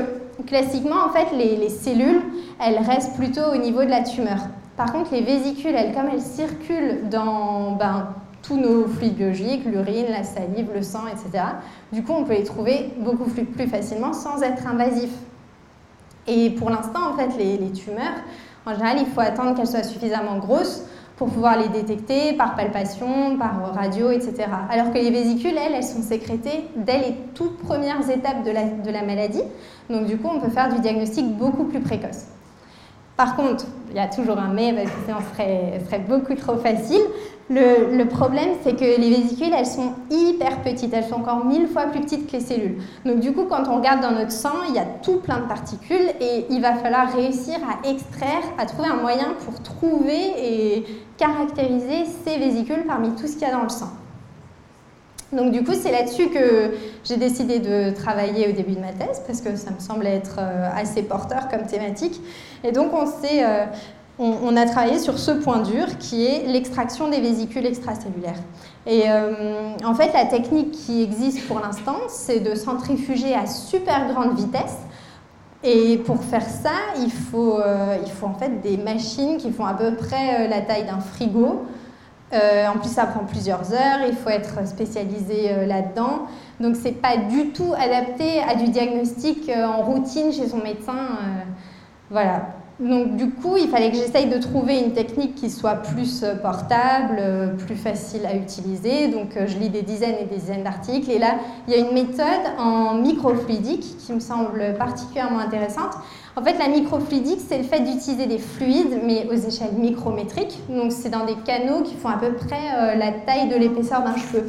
classiquement, 0.45 1.03
en 1.07 1.09
fait, 1.09 1.35
les, 1.35 1.69
cellules, 1.69 2.21
elles 2.63 2.77
restent 2.77 3.15
plutôt 3.15 3.53
au 3.53 3.57
niveau 3.57 3.83
de 3.83 3.89
la 3.89 4.03
tumeur. 4.03 4.37
Par 4.77 4.91
contre, 4.93 5.11
les 5.13 5.23
vésicules, 5.23 5.73
elles, 5.73 5.95
comme 5.95 6.09
elles 6.13 6.21
circulent 6.21 7.09
dans 7.09 7.71
ben, 7.71 8.09
tous 8.43 8.55
nos 8.55 8.85
fluides 8.85 9.15
biologiques, 9.15 9.65
l'urine, 9.65 10.05
la 10.11 10.23
salive, 10.23 10.69
le 10.75 10.83
sang, 10.83 11.07
etc., 11.07 11.43
du 11.91 12.03
coup, 12.03 12.13
on 12.13 12.23
peut 12.23 12.33
les 12.33 12.43
trouver 12.43 12.93
beaucoup 12.99 13.25
plus 13.25 13.67
facilement 13.67 14.13
sans 14.13 14.43
être 14.43 14.67
invasif. 14.67 15.09
Et 16.27 16.51
pour 16.51 16.69
l'instant, 16.69 17.13
en 17.13 17.17
fait, 17.17 17.35
les 17.39 17.71
tumeurs, 17.71 18.13
en 18.67 18.73
général, 18.73 18.97
il 18.99 19.07
faut 19.07 19.21
attendre 19.21 19.55
qu'elles 19.55 19.67
soient 19.67 19.81
suffisamment 19.81 20.37
grosses 20.37 20.83
pour 21.17 21.29
pouvoir 21.29 21.57
les 21.57 21.67
détecter 21.67 22.33
par 22.33 22.55
palpation, 22.55 23.37
par 23.37 23.73
radio, 23.73 24.11
etc. 24.11 24.45
Alors 24.69 24.93
que 24.93 24.99
les 24.99 25.09
vésicules, 25.09 25.55
elles, 25.57 25.73
elles 25.73 25.83
sont 25.83 26.03
sécrétées 26.03 26.65
dès 26.75 26.99
les 26.99 27.15
toutes 27.33 27.57
premières 27.57 28.07
étapes 28.09 28.43
de 28.45 28.51
la, 28.51 28.63
de 28.65 28.91
la 28.91 29.03
maladie. 29.03 29.41
Donc 29.89 30.05
du 30.05 30.17
coup, 30.17 30.29
on 30.31 30.39
peut 30.39 30.49
faire 30.49 30.73
du 30.73 30.79
diagnostic 30.79 31.25
beaucoup 31.35 31.65
plus 31.65 31.79
précoce. 31.79 32.27
Par 33.17 33.35
contre, 33.35 33.65
il 33.89 33.95
y 33.95 33.99
a 33.99 34.07
toujours 34.07 34.37
un 34.37 34.53
mais, 34.53 34.73
parce 34.73 34.91
que 34.91 35.05
sinon 35.05 35.17
ce 35.27 35.35
serait, 35.35 35.81
serait 35.85 35.99
beaucoup 35.99 36.35
trop 36.35 36.57
facile, 36.57 37.01
Le, 37.49 38.03
problème, 38.03 38.49
c'est 38.61 38.75
que 38.75 38.83
les 38.83 39.09
vésicules, 39.09 39.53
elles 39.57 39.65
sont 39.65 39.93
hyper 40.11 40.61
petites. 40.61 40.93
Elles 40.93 41.05
sont 41.05 41.15
encore 41.15 41.45
mille 41.45 41.67
fois 41.67 41.83
plus 41.85 42.01
petites 42.01 42.27
que 42.27 42.33
les 42.33 42.41
cellules. 42.41 42.77
Donc 43.05 43.21
du 43.21 43.31
coup, 43.31 43.45
quand 43.45 43.67
on 43.69 43.77
regarde 43.77 44.01
dans 44.01 44.11
notre 44.11 44.33
sang, 44.33 44.65
il 44.69 44.75
y 44.75 44.79
a 44.79 44.85
tout 45.01 45.17
plein 45.17 45.39
de 45.39 45.47
particules 45.47 46.11
et 46.19 46.45
il 46.49 46.61
va 46.61 46.75
falloir 46.75 47.11
réussir 47.11 47.55
à 47.63 47.87
extraire, 47.87 48.43
à 48.57 48.65
trouver 48.65 48.89
un 48.89 49.01
moyen 49.01 49.33
pour 49.45 49.61
trouver 49.63 50.33
et 50.37 50.85
caractériser 51.17 52.03
ces 52.25 52.37
vésicules 52.37 52.83
parmi 52.85 53.11
tout 53.15 53.27
ce 53.27 53.33
qu'il 53.33 53.47
y 53.47 53.51
a 53.51 53.53
dans 53.53 53.63
le 53.63 53.69
sang. 53.69 53.89
Donc 55.33 55.51
du 55.51 55.63
coup, 55.63 55.73
c'est 55.73 55.91
là-dessus 55.91 56.29
que 56.29 56.71
j'ai 57.03 57.17
décidé 57.17 57.59
de 57.59 57.93
travailler 57.93 58.47
au 58.47 58.53
début 58.53 58.75
de 58.75 58.79
ma 58.79 58.93
thèse, 58.93 59.21
parce 59.27 59.41
que 59.41 59.55
ça 59.57 59.71
me 59.71 59.79
semblait 59.79 60.15
être 60.15 60.37
euh, 60.39 60.69
assez 60.73 61.03
porteur 61.03 61.49
comme 61.49 61.65
thématique. 61.65 62.21
Et 62.63 62.71
donc 62.71 62.91
euh, 62.93 63.65
on, 64.19 64.55
a 64.55 64.65
travaillé 64.65 64.99
sur 64.99 65.19
ce 65.19 65.31
point 65.31 65.59
dur 65.59 65.97
qui 65.99 66.25
est 66.25 66.47
l'extraction 66.47 67.09
des 67.09 67.19
vésicules 67.19 67.65
extracellulaires. 67.65 68.39
Et 68.85 69.03
euh, 69.09 69.71
en 69.83 69.93
fait, 69.93 70.13
la 70.13 70.25
technique 70.25 70.71
qui 70.71 71.03
existe 71.03 71.45
pour 71.45 71.59
l'instant, 71.59 71.97
c'est 72.07 72.39
de 72.39 72.55
centrifuger 72.55 73.33
à 73.33 73.47
super 73.47 74.07
grande 74.13 74.37
vitesse. 74.37 74.77
Et 75.61 75.97
pour 75.97 76.23
faire 76.23 76.47
ça, 76.47 76.71
il 77.01 77.11
faut, 77.11 77.59
en 78.21 78.33
fait 78.35 78.61
des 78.61 78.77
machines 78.77 79.37
qui 79.37 79.51
font 79.51 79.65
à 79.65 79.73
peu 79.73 79.95
près 79.95 80.47
la 80.47 80.61
taille 80.61 80.85
d'un 80.85 80.99
frigo. 80.99 81.65
En 82.33 82.77
plus, 82.79 82.89
ça 82.89 83.05
prend 83.05 83.23
plusieurs 83.23 83.73
heures, 83.73 83.99
il 84.07 84.15
faut 84.15 84.29
être 84.29 84.67
spécialisé 84.67 85.65
là-dedans. 85.65 86.27
Donc, 86.59 86.75
ce 86.75 86.85
n'est 86.85 86.91
pas 86.91 87.17
du 87.17 87.49
tout 87.49 87.73
adapté 87.77 88.41
à 88.41 88.55
du 88.55 88.69
diagnostic 88.69 89.49
en 89.49 89.81
routine 89.83 90.33
chez 90.33 90.47
son 90.47 90.57
médecin. 90.57 91.17
voilà. 92.09 92.47
Donc 92.79 93.15
du 93.15 93.31
coup, 93.31 93.57
il 93.57 93.69
fallait 93.69 93.89
que 93.89 93.97
j'essaye 93.97 94.27
de 94.27 94.37
trouver 94.37 94.77
une 94.79 94.93
technique 94.93 95.33
qui 95.33 95.49
soit 95.49 95.77
plus 95.77 96.21
euh, 96.21 96.35
portable, 96.35 97.17
euh, 97.19 97.47
plus 97.55 97.75
facile 97.75 98.23
à 98.27 98.35
utiliser. 98.35 99.07
Donc 99.07 99.35
euh, 99.35 99.47
je 99.47 99.57
lis 99.57 99.69
des 99.69 99.81
dizaines 99.81 100.17
et 100.21 100.25
des 100.25 100.35
dizaines 100.35 100.63
d'articles. 100.63 101.09
Et 101.09 101.17
là, 101.17 101.37
il 101.67 101.73
y 101.73 101.77
a 101.77 101.79
une 101.79 101.93
méthode 101.93 102.25
en 102.59 102.93
microfluidique 102.95 103.97
qui 103.97 104.13
me 104.13 104.19
semble 104.19 104.75
particulièrement 104.77 105.39
intéressante. 105.39 105.93
En 106.37 106.43
fait, 106.43 106.57
la 106.59 106.67
microfluidique, 106.67 107.39
c'est 107.49 107.57
le 107.57 107.63
fait 107.63 107.79
d'utiliser 107.79 108.27
des 108.27 108.37
fluides, 108.37 109.01
mais 109.03 109.25
aux 109.27 109.33
échelles 109.33 109.73
micrométriques. 109.73 110.59
Donc 110.69 110.91
c'est 110.91 111.09
dans 111.09 111.25
des 111.25 111.33
canaux 111.33 111.81
qui 111.81 111.95
font 111.95 112.09
à 112.09 112.17
peu 112.17 112.31
près 112.33 112.95
la 112.95 113.11
taille 113.11 113.49
de 113.49 113.55
l'épaisseur 113.55 114.03
d'un 114.03 114.15
cheveu. 114.15 114.47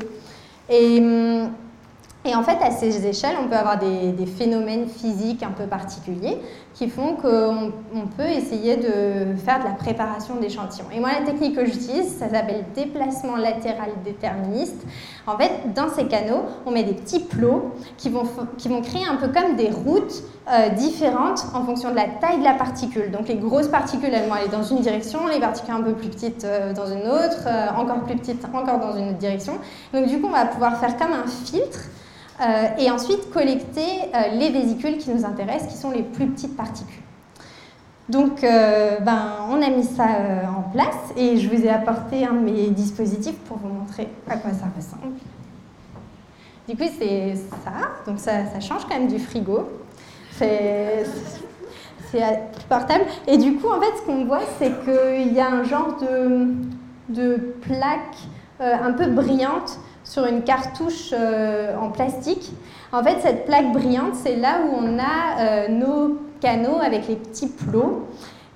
Et 0.68 1.00
hum, 1.00 1.50
et 2.24 2.34
en 2.34 2.42
fait, 2.42 2.58
à 2.60 2.70
ces 2.70 3.06
échelles, 3.06 3.36
on 3.42 3.48
peut 3.48 3.56
avoir 3.56 3.78
des, 3.78 4.26
phénomènes 4.26 4.88
physiques 4.88 5.42
un 5.42 5.50
peu 5.50 5.64
particuliers 5.64 6.36
qui 6.78 6.88
font 6.88 7.16
qu'on 7.16 8.06
peut 8.16 8.28
essayer 8.28 8.76
de 8.76 9.36
faire 9.44 9.58
de 9.58 9.64
la 9.64 9.72
préparation 9.72 10.36
d'échantillons. 10.36 10.86
Et 10.94 11.00
moi, 11.00 11.10
la 11.10 11.26
technique 11.26 11.56
que 11.56 11.64
j'utilise, 11.64 12.16
ça 12.16 12.30
s'appelle 12.30 12.66
déplacement 12.76 13.34
latéral 13.34 13.90
déterministe. 14.04 14.86
En 15.26 15.36
fait, 15.36 15.74
dans 15.74 15.88
ces 15.88 16.06
canaux, 16.06 16.44
on 16.66 16.70
met 16.70 16.84
des 16.84 16.94
petits 16.94 17.18
plots 17.18 17.72
qui 17.96 18.10
vont, 18.10 18.22
qui 18.58 18.68
vont 18.68 18.80
créer 18.80 19.04
un 19.04 19.16
peu 19.16 19.26
comme 19.26 19.56
des 19.56 19.70
routes 19.70 20.22
euh, 20.48 20.68
différentes 20.68 21.46
en 21.52 21.64
fonction 21.64 21.90
de 21.90 21.96
la 21.96 22.06
taille 22.20 22.38
de 22.38 22.44
la 22.44 22.54
particule. 22.54 23.10
Donc 23.10 23.26
les 23.26 23.34
grosses 23.34 23.66
particules, 23.66 24.10
elles 24.14 24.28
vont 24.28 24.34
aller 24.34 24.46
dans 24.48 24.62
une 24.62 24.78
direction, 24.78 25.26
les 25.26 25.40
particules 25.40 25.74
un 25.74 25.82
peu 25.82 25.94
plus 25.94 26.10
petites 26.10 26.44
euh, 26.44 26.72
dans 26.72 26.86
une 26.86 27.08
autre, 27.08 27.42
euh, 27.48 27.66
encore 27.76 28.04
plus 28.04 28.14
petites 28.14 28.44
encore 28.44 28.78
dans 28.78 28.96
une 28.96 29.08
autre 29.08 29.18
direction. 29.18 29.54
Donc 29.92 30.06
du 30.06 30.20
coup, 30.20 30.28
on 30.28 30.32
va 30.32 30.46
pouvoir 30.46 30.78
faire 30.78 30.96
comme 30.96 31.12
un 31.12 31.26
filtre 31.26 31.80
et 32.78 32.90
ensuite 32.90 33.30
collecter 33.30 33.82
euh, 34.14 34.28
les 34.34 34.50
vésicules 34.50 34.98
qui 34.98 35.10
nous 35.10 35.24
intéressent, 35.24 35.72
qui 35.72 35.76
sont 35.76 35.90
les 35.90 36.02
plus 36.02 36.26
petites 36.28 36.56
particules. 36.56 37.02
Donc, 38.08 38.42
euh, 38.42 39.00
ben, 39.00 39.36
on 39.50 39.60
a 39.60 39.68
mis 39.68 39.84
ça 39.84 40.06
en 40.56 40.70
place 40.70 41.12
et 41.16 41.36
je 41.36 41.48
vous 41.48 41.62
ai 41.62 41.68
apporté 41.68 42.24
un 42.24 42.32
de 42.32 42.38
mes 42.38 42.68
dispositifs 42.70 43.36
pour 43.40 43.58
vous 43.58 43.68
montrer 43.68 44.08
à 44.28 44.36
quoi 44.36 44.52
ça 44.52 44.66
ressemble. 44.74 45.14
Du 46.68 46.76
coup, 46.76 46.90
c'est 46.98 47.34
ça. 47.64 47.72
Donc, 48.06 48.18
ça, 48.18 48.46
ça, 48.46 48.60
change 48.60 48.84
quand 48.84 48.98
même 48.98 49.08
du 49.08 49.18
frigo. 49.18 49.68
C'est 50.30 51.04
portable. 52.68 53.04
Et 53.26 53.36
du 53.36 53.56
coup, 53.56 53.68
en 53.68 53.80
fait, 53.80 53.94
ce 53.98 54.06
qu'on 54.06 54.24
voit, 54.24 54.40
c'est 54.58 54.72
qu'il 54.84 55.32
y 55.34 55.40
a 55.40 55.50
un 55.50 55.64
genre 55.64 55.98
de, 56.00 56.46
de 57.08 57.36
plaque 57.60 58.16
un 58.60 58.92
peu 58.92 59.06
brillante 59.06 59.78
sur 60.08 60.24
une 60.24 60.42
cartouche 60.42 61.12
euh, 61.12 61.76
en 61.76 61.90
plastique. 61.90 62.50
En 62.92 63.04
fait, 63.04 63.18
cette 63.20 63.44
plaque 63.44 63.72
brillante, 63.72 64.14
c'est 64.14 64.36
là 64.36 64.60
où 64.64 64.74
on 64.74 64.98
a 64.98 65.40
euh, 65.40 65.68
nos 65.68 66.18
canaux 66.40 66.78
avec 66.82 67.06
les 67.08 67.16
petits 67.16 67.48
plots. 67.48 68.06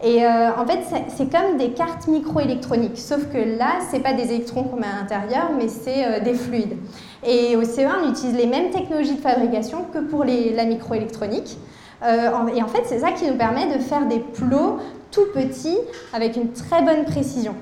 Et 0.03 0.25
euh, 0.25 0.49
en 0.57 0.67
fait, 0.67 0.81
c'est 1.09 1.31
comme 1.31 1.59
des 1.59 1.71
cartes 1.71 2.09
microélectroniques, 2.09 2.99
sauf 2.99 3.29
que 3.33 3.39
là, 3.39 3.75
ce 3.89 3.97
n'est 3.97 4.03
pas 4.03 4.15
des 4.15 4.33
électrons 4.33 4.65
qu'on 4.65 4.77
met 4.77 4.87
à 4.87 5.01
l'intérieur, 5.01 5.51
mais 5.57 5.69
c'est 5.69 6.21
des 6.23 6.35
fluides. 6.35 6.77
Et 7.25 7.55
au 7.55 7.63
CE1, 7.63 7.89
on 8.05 8.11
utilise 8.11 8.35
les 8.35 8.47
mêmes 8.47 8.71
technologies 8.71 9.15
de 9.15 9.21
fabrication 9.21 9.85
que 9.95 10.01
pour 10.01 10.25
la 10.25 10.65
microélectronique. 10.65 11.57
et 12.03 12.63
en 12.63 12.67
fait, 12.67 12.83
c'est 12.87 12.99
ça 12.99 13.13
qui 13.13 13.31
nous 13.31 13.37
permet 13.37 13.73
de 13.73 13.81
faire 13.81 14.07
des 14.07 14.19
plots 14.19 14.79
tout 15.13 15.27
petits 15.33 15.79
avec 16.13 16.35
une 16.35 16.51
très 16.51 16.83
bonne 16.83 17.05
précision. 17.05 17.55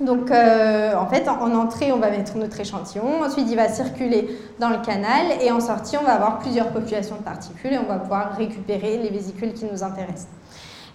Donc, 0.00 0.30
euh, 0.30 0.94
en 0.94 1.06
fait, 1.06 1.28
en, 1.28 1.54
entrée, 1.54 1.90
on 1.90 1.98
va 1.98 2.10
mettre 2.10 2.36
notre 2.36 2.58
échantillon. 2.60 3.22
Ensuite, 3.22 3.46
il 3.50 3.56
va 3.56 3.68
circuler 3.68 4.28
dans 4.60 4.68
le 4.68 4.78
canal. 4.78 5.26
Et 5.42 5.50
en 5.50 5.60
sortie, 5.60 5.96
on 5.96 6.04
va 6.04 6.12
avoir 6.12 6.38
plusieurs 6.38 6.68
populations 6.68 7.16
de 7.16 7.22
particules 7.22 7.72
et 7.72 7.78
on 7.78 7.88
va 7.88 7.96
pouvoir 7.96 8.36
récupérer 8.36 8.98
les 8.98 9.10
vésicules 9.10 9.52
qui 9.54 9.64
nous 9.64 9.82
intéressent. 9.82 10.28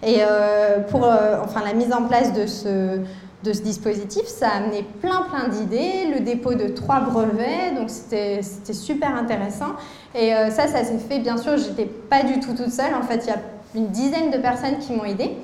Et 0.02 0.18
euh, 0.20 0.80
pour 0.80 1.04
euh, 1.04 1.38
enfin, 1.42 1.62
la 1.64 1.74
mise 1.74 1.92
en 1.92 2.02
place 2.04 2.32
de 2.32 2.46
ce, 2.46 2.98
de 3.42 3.52
ce 3.52 3.60
dispositif, 3.60 4.24
ça 4.26 4.48
a 4.48 4.56
amené 4.56 4.86
plein, 5.02 5.22
plein 5.30 5.48
d'idées. 5.48 6.10
Le 6.14 6.20
dépôt 6.20 6.54
de 6.54 6.68
trois 6.68 7.00
brevets, 7.00 7.74
donc 7.76 7.90
c'était 7.90 8.42
super 8.42 9.14
intéressant. 9.14 9.74
Et 10.14 10.32
ça, 10.50 10.66
ça 10.68 10.84
s'est 10.84 10.98
fait, 10.98 11.18
bien 11.18 11.36
sûr, 11.36 11.56
j'étais 11.56 11.86
pas 11.86 12.22
du 12.22 12.40
tout 12.40 12.54
toute 12.54 12.70
seule. 12.70 12.94
En 12.94 13.02
fait, 13.02 13.24
il 13.24 13.28
y 13.28 13.32
a 13.32 13.38
une 13.74 13.88
dizaine 13.88 14.30
de 14.30 14.38
personnes 14.38 14.78
qui 14.78 14.92
m'ont 14.92 15.04
aidée. 15.04 15.36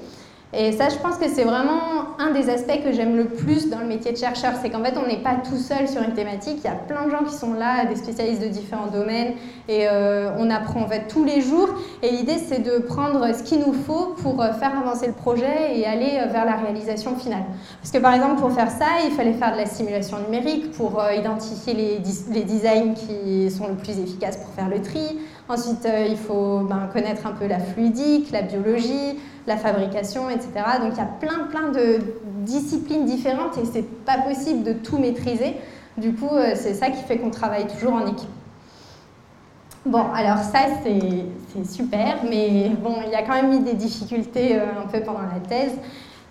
Et 0.52 0.72
ça, 0.72 0.88
je 0.88 0.96
pense 0.96 1.16
que 1.16 1.28
c'est 1.28 1.44
vraiment 1.44 2.18
un 2.18 2.32
des 2.32 2.50
aspects 2.50 2.82
que 2.82 2.90
j'aime 2.90 3.16
le 3.16 3.26
plus 3.26 3.70
dans 3.70 3.78
le 3.78 3.86
métier 3.86 4.10
de 4.10 4.16
chercheur, 4.16 4.52
c'est 4.60 4.68
qu'en 4.68 4.82
fait, 4.82 4.94
on 4.98 5.06
n'est 5.06 5.22
pas 5.22 5.36
tout 5.48 5.56
seul 5.56 5.86
sur 5.86 6.02
une 6.02 6.12
thématique. 6.12 6.58
Il 6.58 6.64
y 6.64 6.68
a 6.68 6.74
plein 6.74 7.06
de 7.06 7.10
gens 7.10 7.22
qui 7.22 7.34
sont 7.34 7.54
là, 7.54 7.84
des 7.84 7.94
spécialistes 7.94 8.42
de 8.42 8.48
différents 8.48 8.88
domaines, 8.88 9.34
et 9.68 9.86
euh, 9.88 10.30
on 10.38 10.50
apprend 10.50 10.82
en 10.82 10.88
fait 10.88 11.06
tous 11.08 11.24
les 11.24 11.40
jours. 11.40 11.68
Et 12.02 12.10
l'idée, 12.10 12.38
c'est 12.38 12.58
de 12.58 12.78
prendre 12.78 13.32
ce 13.32 13.44
qu'il 13.44 13.60
nous 13.60 13.72
faut 13.72 14.14
pour 14.22 14.42
euh, 14.42 14.52
faire 14.54 14.76
avancer 14.76 15.06
le 15.06 15.12
projet 15.12 15.78
et 15.78 15.86
aller 15.86 16.18
euh, 16.18 16.26
vers 16.26 16.44
la 16.44 16.56
réalisation 16.56 17.14
finale. 17.14 17.44
Parce 17.80 17.92
que 17.92 17.98
par 17.98 18.12
exemple, 18.12 18.40
pour 18.40 18.50
faire 18.50 18.70
ça, 18.72 18.86
il 19.06 19.12
fallait 19.12 19.34
faire 19.34 19.52
de 19.52 19.58
la 19.58 19.66
simulation 19.66 20.18
numérique 20.18 20.72
pour 20.72 21.00
identifier 21.16 21.74
les, 21.74 22.00
les 22.32 22.42
designs 22.42 22.94
qui 22.94 23.50
sont 23.52 23.68
le 23.68 23.74
plus 23.74 24.00
efficaces 24.00 24.36
pour 24.36 24.52
faire 24.54 24.68
le 24.68 24.82
tri. 24.82 25.18
Ensuite, 25.50 25.86
il 26.08 26.16
faut 26.16 26.60
ben, 26.60 26.88
connaître 26.92 27.26
un 27.26 27.32
peu 27.32 27.46
la 27.48 27.58
fluidique, 27.58 28.30
la 28.30 28.42
biologie, 28.42 29.18
la 29.48 29.56
fabrication, 29.56 30.30
etc. 30.30 30.48
Donc 30.80 30.92
il 30.92 30.98
y 30.98 31.00
a 31.00 31.10
plein, 31.20 31.46
plein 31.50 31.68
de 31.70 31.98
disciplines 32.44 33.04
différentes 33.04 33.58
et 33.58 33.64
c'est 33.64 33.82
pas 34.04 34.18
possible 34.18 34.62
de 34.62 34.72
tout 34.72 34.98
maîtriser. 34.98 35.56
Du 35.96 36.14
coup, 36.14 36.34
euh, 36.34 36.52
c'est 36.54 36.74
ça 36.74 36.90
qui 36.90 37.02
fait 37.02 37.18
qu'on 37.18 37.30
travaille 37.30 37.66
toujours 37.66 37.94
en 37.94 38.06
équipe. 38.06 38.28
Bon, 39.84 40.04
alors 40.14 40.38
ça, 40.38 40.60
c'est 40.84 41.64
super, 41.64 42.18
mais 42.28 42.70
bon, 42.82 42.96
il 43.04 43.10
y 43.10 43.14
a 43.14 43.22
quand 43.22 43.34
même 43.34 43.52
eu 43.52 43.60
des 43.60 43.74
difficultés 43.74 44.56
euh, 44.56 44.82
un 44.84 44.86
peu 44.86 45.00
pendant 45.00 45.20
la 45.20 45.40
thèse. 45.48 45.72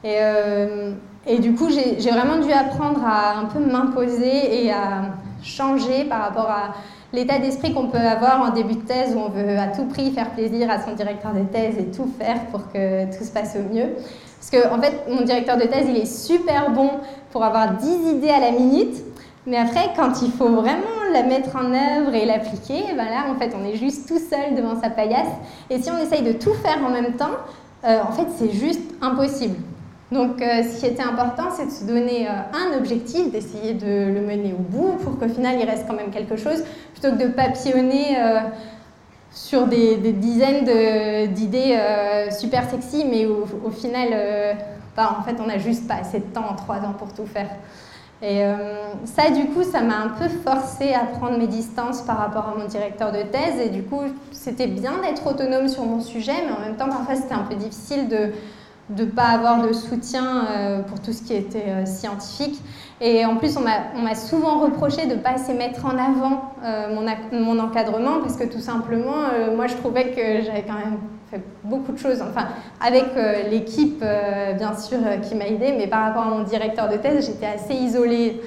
Euh, 0.06 0.94
et 1.28 1.40
du 1.40 1.54
coup, 1.54 1.68
j'ai 1.70 2.12
vraiment 2.12 2.38
dû 2.38 2.52
apprendre 2.52 3.04
à 3.04 3.38
un 3.38 3.46
peu 3.46 3.60
m'imposer 3.60 4.64
et 4.64 4.72
à 4.72 5.02
changer 5.44 6.06
par 6.06 6.22
rapport 6.22 6.50
à 6.50 6.74
l'état 7.14 7.40
d'esprit 7.40 7.74
qu'on 7.74 7.88
peut 7.88 7.98
avoir 7.98 8.42
en 8.42 8.50
début 8.54 8.76
de 8.76 8.82
thèse 8.82 9.16
où 9.16 9.20
on 9.20 9.30
veut 9.30 9.58
à 9.58 9.68
tout 9.68 9.86
prix 9.86 10.12
faire 10.12 10.32
plaisir 10.32 10.70
à 10.70 10.82
son 10.82 10.94
directeur 10.94 11.34
de 11.34 11.44
thèse 11.44 11.78
et 11.78 11.86
tout 11.86 12.10
faire 12.20 12.46
pour 12.48 12.72
que 12.72 13.06
tout 13.06 13.24
se 13.24 13.32
passe 13.32 13.56
au 13.56 13.74
mieux. 13.74 13.96
Parce 14.40 14.52
que, 14.52 14.74
en 14.74 14.82
fait, 14.82 15.06
mon 15.10 15.22
directeur 15.22 15.58
de 15.58 15.64
thèse, 15.64 15.88
il 15.90 15.98
est 15.98 16.06
super 16.06 16.72
bon 16.72 16.92
pour 17.32 17.44
avoir 17.44 17.74
10 17.74 18.12
idées 18.12 18.30
à 18.30 18.40
la 18.40 18.52
minute, 18.52 18.96
mais 19.46 19.58
après, 19.58 19.90
quand 19.96 20.22
il 20.22 20.32
faut 20.32 20.50
vraiment 20.50 21.04
la 21.12 21.24
mettre 21.24 21.56
en 21.56 21.74
œuvre 21.74 22.14
et 22.14 22.26
l'appliquer, 22.26 22.84
ben 22.96 23.06
là, 23.06 23.26
en 23.30 23.36
fait, 23.40 23.56
on 23.60 23.66
est 23.66 23.76
juste 23.76 24.08
tout 24.08 24.20
seul 24.20 24.56
devant 24.56 24.80
sa 24.80 24.90
paillasse. 24.90 25.28
Et 25.70 25.82
si 25.82 25.90
on 25.90 25.98
essaye 25.98 26.22
de 26.22 26.34
tout 26.34 26.54
faire 26.54 26.78
en 26.86 26.92
même 26.92 27.14
temps, 27.14 27.38
euh, 27.86 28.02
en 28.08 28.12
fait, 28.12 28.28
c'est 28.38 28.52
juste 28.52 28.82
impossible. 29.02 29.56
Donc, 30.12 30.42
euh, 30.42 30.64
ce 30.64 30.80
qui 30.80 30.88
était 30.88 31.04
important, 31.04 31.50
c'est 31.56 31.68
de 31.68 31.72
se 31.72 31.84
donner 31.84 32.28
euh, 32.28 32.32
un 32.54 32.78
objectif, 32.78 33.32
d'essayer 33.32 33.76
de 33.76 34.12
le 34.12 34.22
mener 34.22 34.54
au 34.54 34.62
bout 34.62 34.94
pour 35.04 35.20
qu'au 35.20 35.28
final, 35.28 35.58
il 35.60 35.70
reste 35.70 35.86
quand 35.88 35.94
même 35.94 36.10
quelque 36.10 36.36
chose, 36.36 36.64
plutôt 36.94 37.16
que 37.16 37.24
de 37.24 37.28
papillonner 37.28 38.18
euh, 38.18 38.40
sur 39.32 39.68
des, 39.68 39.98
dizaines 39.98 40.66
d'idées 41.32 41.78
super 42.32 42.68
sexy, 42.68 43.06
mais 43.06 43.28
au, 43.28 43.70
final, 43.70 44.10
bah, 44.98 45.18
en 45.20 45.24
fait, 45.24 45.36
on 45.40 45.46
n'a 45.46 45.60
juste 45.60 45.88
pas 45.88 45.98
assez 46.02 46.18
de 46.18 46.26
temps 46.26 46.46
en 46.50 46.56
trois 46.56 46.78
ans 46.78 46.96
pour 46.98 47.14
tout 47.14 47.28
faire. 47.28 47.50
Et 48.24 48.42
ça, 49.06 49.30
du 49.30 49.46
coup, 49.46 49.62
ça 49.62 49.82
m'a 49.82 49.98
un 49.98 50.10
peu 50.10 50.28
forcé 50.44 50.94
à 50.94 51.06
prendre 51.06 51.38
mes 51.38 51.46
distances 51.46 52.02
par 52.02 52.18
rapport 52.18 52.48
à 52.50 52.56
mon 52.58 52.66
directeur 52.66 53.12
de 53.12 53.22
thèse. 53.22 53.62
Et 53.64 53.70
du 53.70 53.84
coup, 53.84 54.02
c'était 54.32 54.68
bien 54.68 54.94
d'être 55.04 55.28
autonome 55.28 55.68
sur 55.68 55.86
mon 55.86 56.02
sujet, 56.02 56.34
mais 56.48 56.52
en 56.52 56.60
même 56.68 56.76
temps, 56.76 56.90
parfois, 56.90 57.16
c'était 57.16 57.36
un 57.36 57.44
peu 57.44 57.54
difficile 57.54 58.10
de 58.10 58.32
de 58.90 59.04
ne 59.04 59.10
pas 59.10 59.26
avoir 59.26 59.66
de 59.66 59.72
soutien 59.74 60.46
pour 60.88 61.00
tout 61.00 61.14
ce 61.14 61.22
qui 61.22 61.34
était 61.34 61.86
scientifique. 61.86 62.60
Et 63.02 63.26
en 63.26 63.38
plus, 63.38 63.56
on 63.58 63.62
m'a 63.62 64.16
souvent 64.16 64.60
reproché 64.60 65.06
de 65.06 65.16
ne 65.16 65.20
pas 65.20 65.32
assez 65.32 65.54
mettre 65.54 65.86
en 65.86 65.98
avant 65.98 66.54
mon, 66.90 67.06
mon, 67.32 67.60
encadrement 67.60 68.20
parce 68.20 68.36
que 68.36 68.46
tout 68.46 68.60
simplement, 68.60 69.30
moi, 69.56 69.68
je 69.68 69.76
trouvais 69.76 70.12
que 70.12 70.44
j'avais 70.44 70.64
quand 70.64 70.74
même 70.74 70.98
fait 71.30 71.42
beaucoup 71.64 71.92
de 71.92 71.98
choses, 72.00 72.22
enfin, 72.22 72.48
avec 72.82 73.06
l'équipe, 73.52 74.04
bien 74.58 74.76
sûr, 74.76 74.98
qui 75.22 75.36
m'a 75.36 75.46
aidée, 75.48 75.76
mais 75.78 75.88
par 75.88 76.06
rapport 76.06 76.24
à 76.24 76.30
mon 76.30 76.44
directeur 76.44 76.90
de 76.90 76.98
thèse, 76.98 77.28
j'étais 77.28 77.46
assez 77.46 77.76
isolée. 77.76 78.42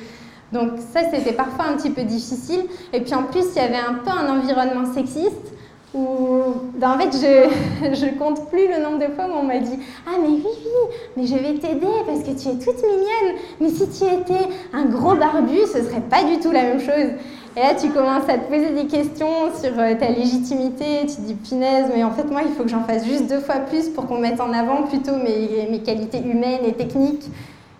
Donc 0.52 0.72
ça, 0.92 1.00
c'était 1.10 1.32
parfois 1.32 1.66
un 1.66 1.76
petit 1.76 1.90
peu 1.90 2.02
difficile. 2.02 2.64
Et 2.92 3.00
puis 3.00 3.14
en 3.14 3.24
plus, 3.24 3.44
il 3.56 3.56
y 3.56 3.64
avait 3.64 3.76
un 3.76 3.94
peu 3.94 4.10
un 4.10 4.38
environnement 4.38 4.92
sexiste 4.92 5.52
où, 5.94 6.54
ben, 6.74 6.92
en 6.92 6.98
fait, 6.98 7.12
je, 7.12 7.94
je 7.94 8.18
compte 8.18 8.48
plus 8.48 8.68
le 8.68 8.82
nombre 8.82 8.98
de 8.98 9.12
fois 9.14 9.26
où 9.26 9.38
on 9.40 9.42
m'a 9.42 9.58
dit 9.58 9.78
Ah, 10.06 10.16
mais 10.20 10.28
oui, 10.28 10.42
oui, 10.44 10.96
mais 11.16 11.26
je 11.26 11.34
vais 11.34 11.54
t'aider 11.58 11.86
parce 12.06 12.20
que 12.20 12.30
tu 12.30 12.48
es 12.48 12.58
toute 12.58 12.82
mignonne. 12.82 13.36
Mais 13.60 13.68
si 13.68 13.88
tu 13.88 14.04
étais 14.04 14.48
un 14.72 14.86
gros 14.86 15.14
barbu, 15.14 15.58
ce 15.66 15.82
serait 15.82 16.00
pas 16.00 16.24
du 16.24 16.38
tout 16.40 16.50
la 16.50 16.62
même 16.62 16.80
chose. 16.80 17.10
Et 17.54 17.60
là, 17.60 17.74
tu 17.78 17.90
commences 17.90 18.28
à 18.28 18.38
te 18.38 18.50
poser 18.50 18.70
des 18.70 18.86
questions 18.86 19.52
sur 19.60 19.78
euh, 19.78 19.94
ta 19.94 20.08
légitimité. 20.08 21.00
Tu 21.06 21.20
dis, 21.20 21.34
punaise, 21.34 21.90
mais 21.94 22.02
en 22.02 22.10
fait, 22.10 22.24
moi, 22.30 22.40
il 22.46 22.52
faut 22.54 22.62
que 22.62 22.70
j'en 22.70 22.84
fasse 22.84 23.04
juste 23.04 23.28
deux 23.28 23.40
fois 23.40 23.56
plus 23.56 23.90
pour 23.90 24.06
qu'on 24.06 24.18
mette 24.18 24.40
en 24.40 24.52
avant 24.54 24.84
plutôt 24.84 25.16
mes, 25.16 25.68
mes 25.70 25.80
qualités 25.80 26.20
humaines 26.20 26.62
et 26.66 26.72
techniques. 26.72 27.28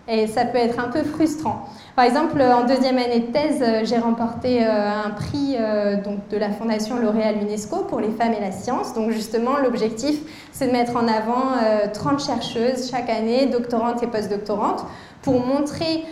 Et 0.08 0.26
ça 0.26 0.44
peut 0.44 0.58
être 0.58 0.80
un 0.80 0.88
peu 0.88 1.02
frustrant. 1.04 1.66
Par 1.94 2.06
exemple, 2.06 2.40
en 2.40 2.64
deuxième 2.64 2.96
année 2.96 3.20
de 3.20 3.32
thèse, 3.32 3.62
euh, 3.62 3.82
j'ai 3.84 3.98
remporté 3.98 4.64
euh, 4.64 5.04
un 5.06 5.10
prix 5.10 5.56
euh, 5.58 6.02
donc, 6.02 6.26
de 6.30 6.38
la 6.38 6.50
Fondation 6.50 6.98
L'Oréal 6.98 7.36
UNESCO 7.42 7.84
pour 7.84 8.00
les 8.00 8.10
femmes 8.10 8.32
et 8.32 8.40
la 8.40 8.50
science. 8.50 8.94
Donc 8.94 9.10
justement, 9.10 9.58
l'objectif, 9.62 10.20
c'est 10.52 10.68
de 10.68 10.72
mettre 10.72 10.96
en 10.96 11.06
avant 11.06 11.52
30 11.92 12.20
chercheuses 12.24 12.90
chaque 12.90 13.10
année, 13.10 13.46
doctorantes 13.46 14.02
et 14.02 14.06
postdoctorantes, 14.06 14.84
pour 15.22 15.44
montrer 15.44 16.04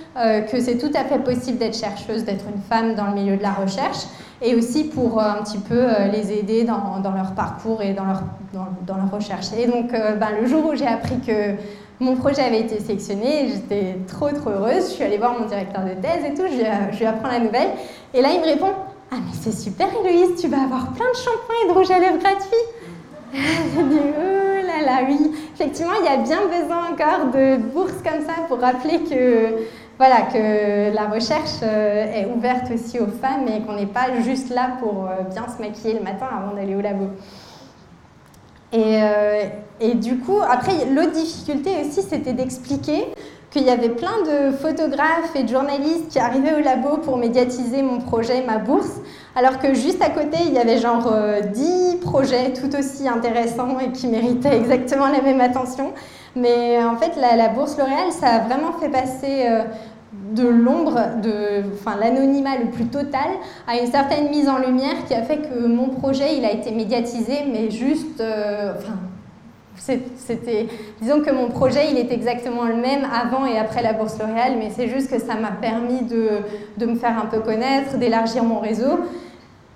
que 0.51 0.61
c'est 0.61 0.79
tout 0.79 0.91
à 0.95 1.05
fait 1.05 1.19
possible 1.19 1.59
d'être 1.59 1.77
chercheuse, 1.77 2.25
d'être 2.25 2.45
une 2.55 2.61
femme 2.63 2.95
dans 2.95 3.07
le 3.07 3.15
milieu 3.15 3.37
de 3.37 3.43
la 3.43 3.53
recherche, 3.53 4.07
et 4.41 4.55
aussi 4.55 4.85
pour 4.85 5.21
un 5.21 5.43
petit 5.43 5.59
peu 5.59 5.89
les 6.13 6.33
aider 6.33 6.65
dans, 6.65 7.13
leur 7.15 7.33
parcours 7.35 7.83
et 7.83 7.93
dans 7.93 8.05
leur, 8.05 8.23
dans, 8.53 8.97
leur 8.97 9.11
recherche. 9.11 9.47
Et 9.59 9.67
donc, 9.67 9.93
ben, 9.93 10.29
le 10.41 10.47
jour 10.47 10.67
où 10.67 10.75
j'ai 10.75 10.87
appris 10.87 11.21
que 11.21 11.57
mon 12.01 12.17
projet 12.17 12.41
avait 12.43 12.61
été 12.61 12.81
sélectionné, 12.81 13.49
j'étais 13.49 13.97
trop 14.09 14.31
trop 14.31 14.51
heureuse. 14.51 14.89
Je 14.89 14.95
suis 14.95 15.05
allée 15.05 15.19
voir 15.19 15.39
mon 15.39 15.47
directeur 15.47 15.85
de 15.85 15.91
thèse 16.01 16.25
et 16.27 16.35
tout, 16.35 16.49
je 16.51 16.99
lui, 16.99 17.07
apprends 17.07 17.29
la 17.29 17.39
nouvelle. 17.39 17.69
Et 18.15 18.23
là, 18.23 18.31
il 18.35 18.41
me 18.41 18.47
répond 18.47 18.73
Ah, 19.13 19.17
mais 19.17 19.33
c'est 19.39 19.53
super, 19.53 19.87
Héloïse, 20.03 20.41
tu 20.41 20.49
vas 20.49 20.63
avoir 20.63 20.93
plein 20.93 21.11
de 21.11 21.17
shampoings 21.17 21.55
et 21.65 21.69
de 21.69 21.73
rouge 21.73 21.91
à 21.91 21.99
lèvres 21.99 22.19
gratuits. 22.19 22.49
J'ai 23.35 23.83
dit 23.83 24.01
Oh 24.01 24.67
là 24.67 24.85
là, 24.85 25.07
oui. 25.07 25.31
Effectivement, 25.55 25.93
il 26.01 26.07
y 26.07 26.09
a 26.09 26.17
bien 26.17 26.41
besoin 26.47 26.91
encore 26.91 27.33
de 27.33 27.57
bourses 27.57 28.03
comme 28.03 28.25
ça 28.25 28.33
pour 28.49 28.61
rappeler 28.61 29.01
que, 29.01 29.67
voilà, 29.99 30.23
que 30.23 30.95
la 30.95 31.07
recherche 31.07 31.61
euh, 31.63 32.15
est 32.15 32.27
ouverte 32.35 32.71
aussi 32.73 32.99
aux 32.99 33.09
femmes 33.09 33.47
et 33.47 33.61
qu'on 33.61 33.75
n'est 33.75 33.85
pas 33.85 34.23
juste 34.25 34.49
là 34.49 34.71
pour 34.81 35.07
euh, 35.07 35.23
bien 35.31 35.45
se 35.55 35.61
maquiller 35.61 35.95
le 35.95 36.03
matin 36.03 36.27
avant 36.33 36.55
d'aller 36.55 36.75
au 36.75 36.81
labo. 36.81 37.11
Et, 38.73 39.03
euh, 39.03 39.45
et 39.81 39.95
du 39.95 40.19
coup, 40.19 40.39
après, 40.49 40.73
l'autre 40.95 41.13
difficulté 41.13 41.71
aussi, 41.81 42.03
c'était 42.03 42.33
d'expliquer 42.33 43.07
qu'il 43.51 43.65
y 43.65 43.71
avait 43.71 43.89
plein 43.89 44.23
de 44.25 44.57
photographes 44.57 45.35
et 45.35 45.43
de 45.43 45.49
journalistes 45.49 46.09
qui 46.09 46.19
arrivaient 46.19 46.55
au 46.55 46.61
labo 46.61 46.99
pour 46.99 47.17
médiatiser 47.17 47.83
mon 47.83 47.99
projet, 47.99 48.45
ma 48.47 48.59
bourse, 48.59 49.01
alors 49.35 49.59
que 49.59 49.75
juste 49.75 50.01
à 50.03 50.11
côté, 50.11 50.39
il 50.47 50.53
y 50.53 50.59
avait 50.59 50.79
genre 50.79 51.13
10 51.53 51.63
euh, 51.63 52.01
projets 52.01 52.53
tout 52.53 52.75
aussi 52.77 53.09
intéressants 53.09 53.79
et 53.81 53.91
qui 53.91 54.07
méritaient 54.07 54.57
exactement 54.57 55.09
la 55.09 55.21
même 55.21 55.41
attention. 55.41 55.93
Mais 56.37 56.83
en 56.83 56.97
fait, 56.97 57.13
la, 57.17 57.49
bourse 57.49 57.77
L'Oréal, 57.77 58.13
ça 58.13 58.29
a 58.29 58.39
vraiment 58.41 58.73
fait 58.81 58.89
passer 58.89 59.47
euh, 59.49 59.65
de 60.13 60.47
l'ombre, 60.47 61.21
de, 61.23 61.63
enfin 61.75 61.97
l'anonymat 61.97 62.59
le 62.59 62.71
plus 62.71 62.87
total, 62.87 63.31
à 63.67 63.79
une 63.79 63.87
certaine 63.87 64.29
mise 64.31 64.49
en 64.49 64.59
lumière 64.59 65.05
qui 65.07 65.15
a 65.15 65.23
fait 65.23 65.39
que 65.39 65.67
mon 65.67 65.89
projet, 65.89 66.37
il 66.37 66.45
a 66.45 66.53
été 66.53 66.73
médiatisé, 66.73 67.45
mais 67.51 67.71
juste, 67.71 68.21
euh, 68.21 68.75
enfin, 68.77 68.99
c'était, 69.77 70.67
disons 71.01 71.21
que 71.21 71.31
mon 71.31 71.49
projet, 71.49 71.91
il 71.91 71.97
est 71.97 72.13
exactement 72.13 72.65
le 72.65 72.75
même 72.75 73.07
avant 73.13 73.47
et 73.47 73.57
après 73.57 73.83
la 73.83 73.93
Bourse 73.93 74.19
L'Oréal, 74.19 74.55
mais 74.59 74.71
c'est 74.71 74.89
juste 74.89 75.11
que 75.11 75.19
ça 75.19 75.35
m'a 75.35 75.53
permis 75.53 76.03
de, 76.03 76.29
de, 76.77 76.87
me 76.87 76.97
faire 76.97 77.17
un 77.19 77.27
peu 77.27 77.41
connaître, 77.41 77.97
d'élargir 77.97 78.45
mon 78.45 78.59
réseau. 78.59 78.99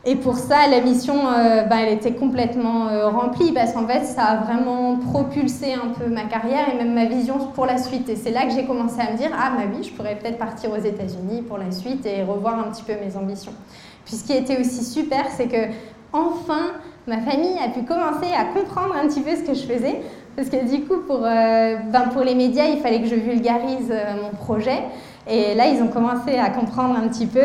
Et 0.06 0.16
pour 0.16 0.36
ça, 0.36 0.66
la 0.70 0.82
mission, 0.82 1.14
euh, 1.28 1.62
bah, 1.62 1.76
elle 1.80 1.94
était 1.94 2.12
complètement 2.12 2.88
euh, 2.88 3.08
remplie 3.08 3.52
parce 3.52 3.72
qu'en 3.72 3.86
fait, 3.86 4.04
ça 4.04 4.24
a 4.24 4.36
vraiment 4.36 4.96
propulsé 4.96 5.72
un 5.72 5.88
peu 5.98 6.10
ma 6.10 6.24
carrière 6.24 6.68
et 6.70 6.76
même 6.76 6.92
ma 6.92 7.06
vision 7.06 7.38
pour 7.54 7.64
la 7.64 7.78
suite. 7.78 8.10
Et 8.10 8.16
c'est 8.16 8.30
là 8.30 8.44
que 8.44 8.52
j'ai 8.52 8.66
commencé 8.66 9.00
à 9.00 9.10
me 9.12 9.16
dire, 9.16 9.30
ah 9.32 9.52
bah 9.56 9.62
oui, 9.74 9.82
je 9.82 9.90
pourrais 9.92 10.16
peut-être 10.16 10.36
partir 10.36 10.70
aux 10.72 10.82
États-Unis 10.82 11.40
pour 11.48 11.56
la 11.56 11.70
suite 11.70 12.04
et 12.04 12.22
revoir 12.22 12.58
un 12.58 12.70
petit 12.70 12.82
peu 12.82 12.92
mes 13.02 13.16
ambitions. 13.16 13.52
Puis 14.04 14.16
ce 14.16 14.24
qui 14.24 14.34
était 14.34 14.60
aussi 14.60 14.84
super, 14.84 15.24
c'est 15.34 15.46
que 15.46 15.72
enfin, 16.12 16.72
ma 17.06 17.22
famille 17.22 17.56
a 17.58 17.70
pu 17.70 17.86
commencer 17.86 18.30
à 18.38 18.44
comprendre 18.44 18.94
un 19.02 19.08
petit 19.08 19.22
peu 19.22 19.34
ce 19.34 19.42
que 19.42 19.54
je 19.54 19.62
faisais. 19.62 20.02
Parce 20.36 20.50
que 20.50 20.68
du 20.68 20.82
coup, 20.84 20.98
pour, 21.06 21.20
euh, 21.24 21.76
ben, 21.90 22.08
pour 22.12 22.22
les 22.22 22.34
médias, 22.34 22.66
il 22.66 22.80
fallait 22.80 23.00
que 23.00 23.08
je 23.08 23.14
vulgarise 23.14 23.94
mon 24.20 24.36
projet. 24.36 24.82
Et 25.26 25.54
là, 25.54 25.68
ils 25.68 25.82
ont 25.82 25.88
commencé 25.88 26.36
à 26.36 26.50
comprendre 26.50 26.96
un 26.96 27.08
petit 27.08 27.26
peu. 27.26 27.44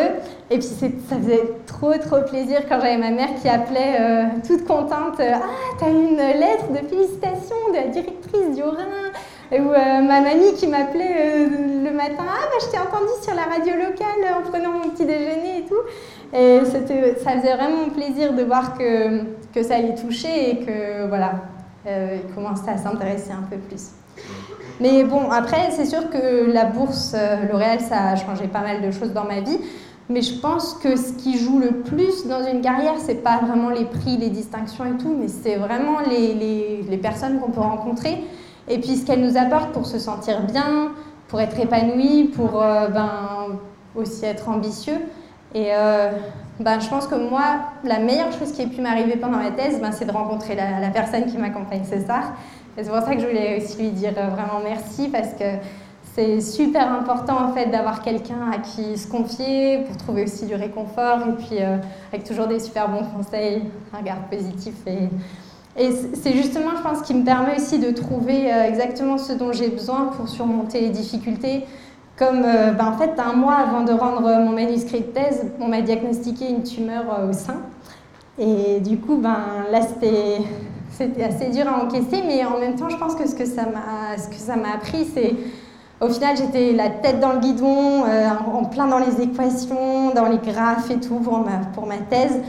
Et 0.49 0.57
puis, 0.57 0.63
ça 0.63 1.15
faisait 1.17 1.53
trop, 1.65 1.93
trop 1.93 2.21
plaisir 2.29 2.67
quand 2.67 2.79
j'avais 2.81 2.97
ma 2.97 3.11
mère 3.11 3.29
qui 3.41 3.47
appelait 3.47 3.97
euh, 3.99 4.23
toute 4.45 4.65
contente 4.65 5.19
euh, 5.19 5.31
Ah, 5.35 5.75
t'as 5.79 5.89
une 5.89 6.17
lettre 6.17 6.71
de 6.71 6.87
félicitations 6.87 7.55
de 7.69 7.75
la 7.75 7.87
directrice 7.87 8.55
du 8.55 8.63
Rhin. 8.63 9.11
Ou 9.51 9.55
euh, 9.55 10.01
ma 10.01 10.21
mamie 10.21 10.53
qui 10.57 10.67
m'appelait 10.67 11.47
le 11.47 11.91
matin 11.91 12.25
Ah, 12.27 12.47
bah, 12.51 12.57
je 12.61 12.69
t'ai 12.69 12.77
entendu 12.77 13.11
sur 13.21 13.33
la 13.33 13.43
radio 13.43 13.73
locale 13.75 14.37
en 14.37 14.49
prenant 14.49 14.71
mon 14.73 14.89
petit 14.89 15.05
déjeuner 15.05 15.59
et 15.59 15.65
tout. 15.65 16.35
Et 16.35 16.59
ça 16.65 17.31
faisait 17.31 17.55
vraiment 17.55 17.89
plaisir 17.95 18.33
de 18.33 18.43
voir 18.43 18.77
que, 18.77 19.21
que 19.53 19.63
ça 19.63 19.75
allait 19.75 19.95
toucher 19.95 20.51
et 20.51 20.65
que, 20.65 21.07
voilà, 21.07 21.31
ils 21.87 22.35
commençaient 22.35 22.69
à 22.69 22.77
s'intéresser 22.77 23.31
un 23.31 23.47
peu 23.49 23.57
plus. 23.57 23.98
Mais 24.79 25.03
bon, 25.03 25.29
après, 25.29 25.71
c'est 25.71 25.85
sûr 25.85 26.09
que 26.09 26.51
la 26.51 26.65
bourse 26.65 27.13
euh, 27.15 27.47
L'Oréal, 27.51 27.81
ça 27.81 28.09
a 28.09 28.15
changé 28.15 28.47
pas 28.47 28.61
mal 28.61 28.81
de 28.81 28.91
choses 28.91 29.11
dans 29.13 29.25
ma 29.25 29.41
vie. 29.41 29.57
Mais 30.09 30.21
je 30.21 30.39
pense 30.39 30.73
que 30.73 30.95
ce 30.95 31.13
qui 31.13 31.37
joue 31.37 31.59
le 31.59 31.81
plus 31.81 32.25
dans 32.25 32.43
une 32.43 32.61
carrière, 32.61 32.95
c'est 32.97 33.21
pas 33.23 33.37
vraiment 33.37 33.69
les 33.69 33.85
prix, 33.85 34.17
les 34.17 34.29
distinctions 34.29 34.85
et 34.85 34.97
tout, 34.97 35.15
mais 35.19 35.27
c'est 35.27 35.57
vraiment 35.57 35.99
les, 35.99 36.33
les, 36.33 36.85
les 36.89 36.97
personnes 36.97 37.39
qu'on 37.39 37.51
peut 37.51 37.61
rencontrer 37.61 38.23
et 38.67 38.79
puis 38.79 38.95
ce 38.95 39.05
qu'elles 39.05 39.21
nous 39.21 39.37
apportent 39.37 39.71
pour 39.71 39.85
se 39.85 39.99
sentir 39.99 40.41
bien, 40.43 40.93
pour 41.27 41.41
être 41.41 41.59
épanoui, 41.59 42.31
pour 42.35 42.61
euh, 42.61 42.87
ben, 42.87 43.59
aussi 43.95 44.25
être 44.25 44.49
ambitieux. 44.49 44.97
Et 45.53 45.67
euh, 45.73 46.11
ben, 46.59 46.79
je 46.79 46.87
pense 46.87 47.05
que 47.05 47.15
moi, 47.15 47.43
la 47.83 47.99
meilleure 47.99 48.31
chose 48.31 48.51
qui 48.51 48.63
ait 48.63 48.67
pu 48.67 48.81
m'arriver 48.81 49.15
pendant 49.15 49.37
ma 49.37 49.51
thèse, 49.51 49.79
ben, 49.79 49.91
c'est 49.91 50.05
de 50.05 50.11
rencontrer 50.11 50.55
la 50.55 50.89
personne 50.89 51.25
qui 51.25 51.37
m'accompagne, 51.37 51.83
César 51.83 52.33
c'est 52.83 52.89
pour 52.89 53.01
ça 53.01 53.13
que 53.13 53.21
je 53.21 53.27
voulais 53.27 53.57
aussi 53.57 53.77
lui 53.77 53.89
dire 53.89 54.13
euh, 54.17 54.29
vraiment 54.29 54.61
merci 54.63 55.09
parce 55.09 55.33
que 55.33 55.43
c'est 56.15 56.41
super 56.41 56.91
important 56.91 57.37
en 57.49 57.53
fait 57.53 57.67
d'avoir 57.67 58.01
quelqu'un 58.01 58.51
à 58.51 58.57
qui 58.57 58.97
se 58.97 59.07
confier 59.07 59.79
pour 59.79 59.97
trouver 59.97 60.23
aussi 60.23 60.45
du 60.45 60.55
réconfort 60.55 61.19
et 61.27 61.43
puis 61.43 61.61
euh, 61.61 61.77
avec 62.11 62.25
toujours 62.25 62.47
des 62.47 62.59
super 62.59 62.89
bons 62.89 63.05
conseils, 63.15 63.63
un 63.93 63.97
regard 63.97 64.27
positif 64.29 64.73
et, 64.87 65.09
c'est 66.13 66.33
justement 66.33 66.71
je 66.75 66.81
pense 66.81 67.01
qui 67.03 67.13
me 67.13 67.23
permet 67.23 67.55
aussi 67.55 67.79
de 67.79 67.91
trouver 67.91 68.51
euh, 68.51 68.65
exactement 68.65 69.17
ce 69.17 69.31
dont 69.31 69.53
j'ai 69.53 69.69
besoin 69.69 70.07
pour 70.07 70.27
surmonter 70.27 70.81
les 70.81 70.89
difficultés. 70.89 71.65
Comme 72.17 72.41
ben, 72.41 72.85
en 72.85 72.97
fait 72.97 73.17
un 73.17 73.31
mois 73.31 73.55
avant 73.55 73.85
de 73.85 73.93
rendre 73.93 74.23
mon 74.23 74.51
manuscrit 74.51 74.99
de 74.99 75.05
thèse, 75.05 75.45
on 75.61 75.69
m'a 75.69 75.79
diagnostiqué 75.81 76.49
une 76.49 76.63
tumeur 76.63 77.05
au 77.29 77.31
sein 77.31 77.61
et 78.37 78.81
du 78.81 78.97
coup 78.97 79.15
ben 79.15 79.37
là 79.71 79.79
c'était 79.83 80.43
c'était 80.99 81.23
assez 81.23 81.49
dur 81.49 81.65
à 81.65 81.81
encaisser, 81.81 82.21
mais 82.27 82.43
en 82.43 82.59
même 82.59 82.75
temps, 82.75 82.89
je 82.89 82.97
pense 82.97 83.15
que 83.15 83.25
ce 83.27 83.33
que 83.33 83.45
ça 83.45 83.63
m'a, 83.65 84.74
appris, 84.74 85.07
c'est 85.13 85.34
au 86.01 86.09
final, 86.09 86.36
j'étais 86.36 86.74
la 86.74 86.89
tête 86.89 87.21
dans 87.21 87.34
le 87.34 87.39
guidon, 87.39 88.03
euh, 88.05 88.28
en 88.53 88.65
plein 88.65 88.88
dans 88.88 88.99
les 88.99 89.21
équations, 89.21 90.13
dans 90.13 90.26
les 90.26 90.39
graphes 90.39 90.91
et 90.91 90.99
tout 90.99 91.15
pour 91.15 91.39
ma, 91.39 91.97
thèse. 92.09 92.41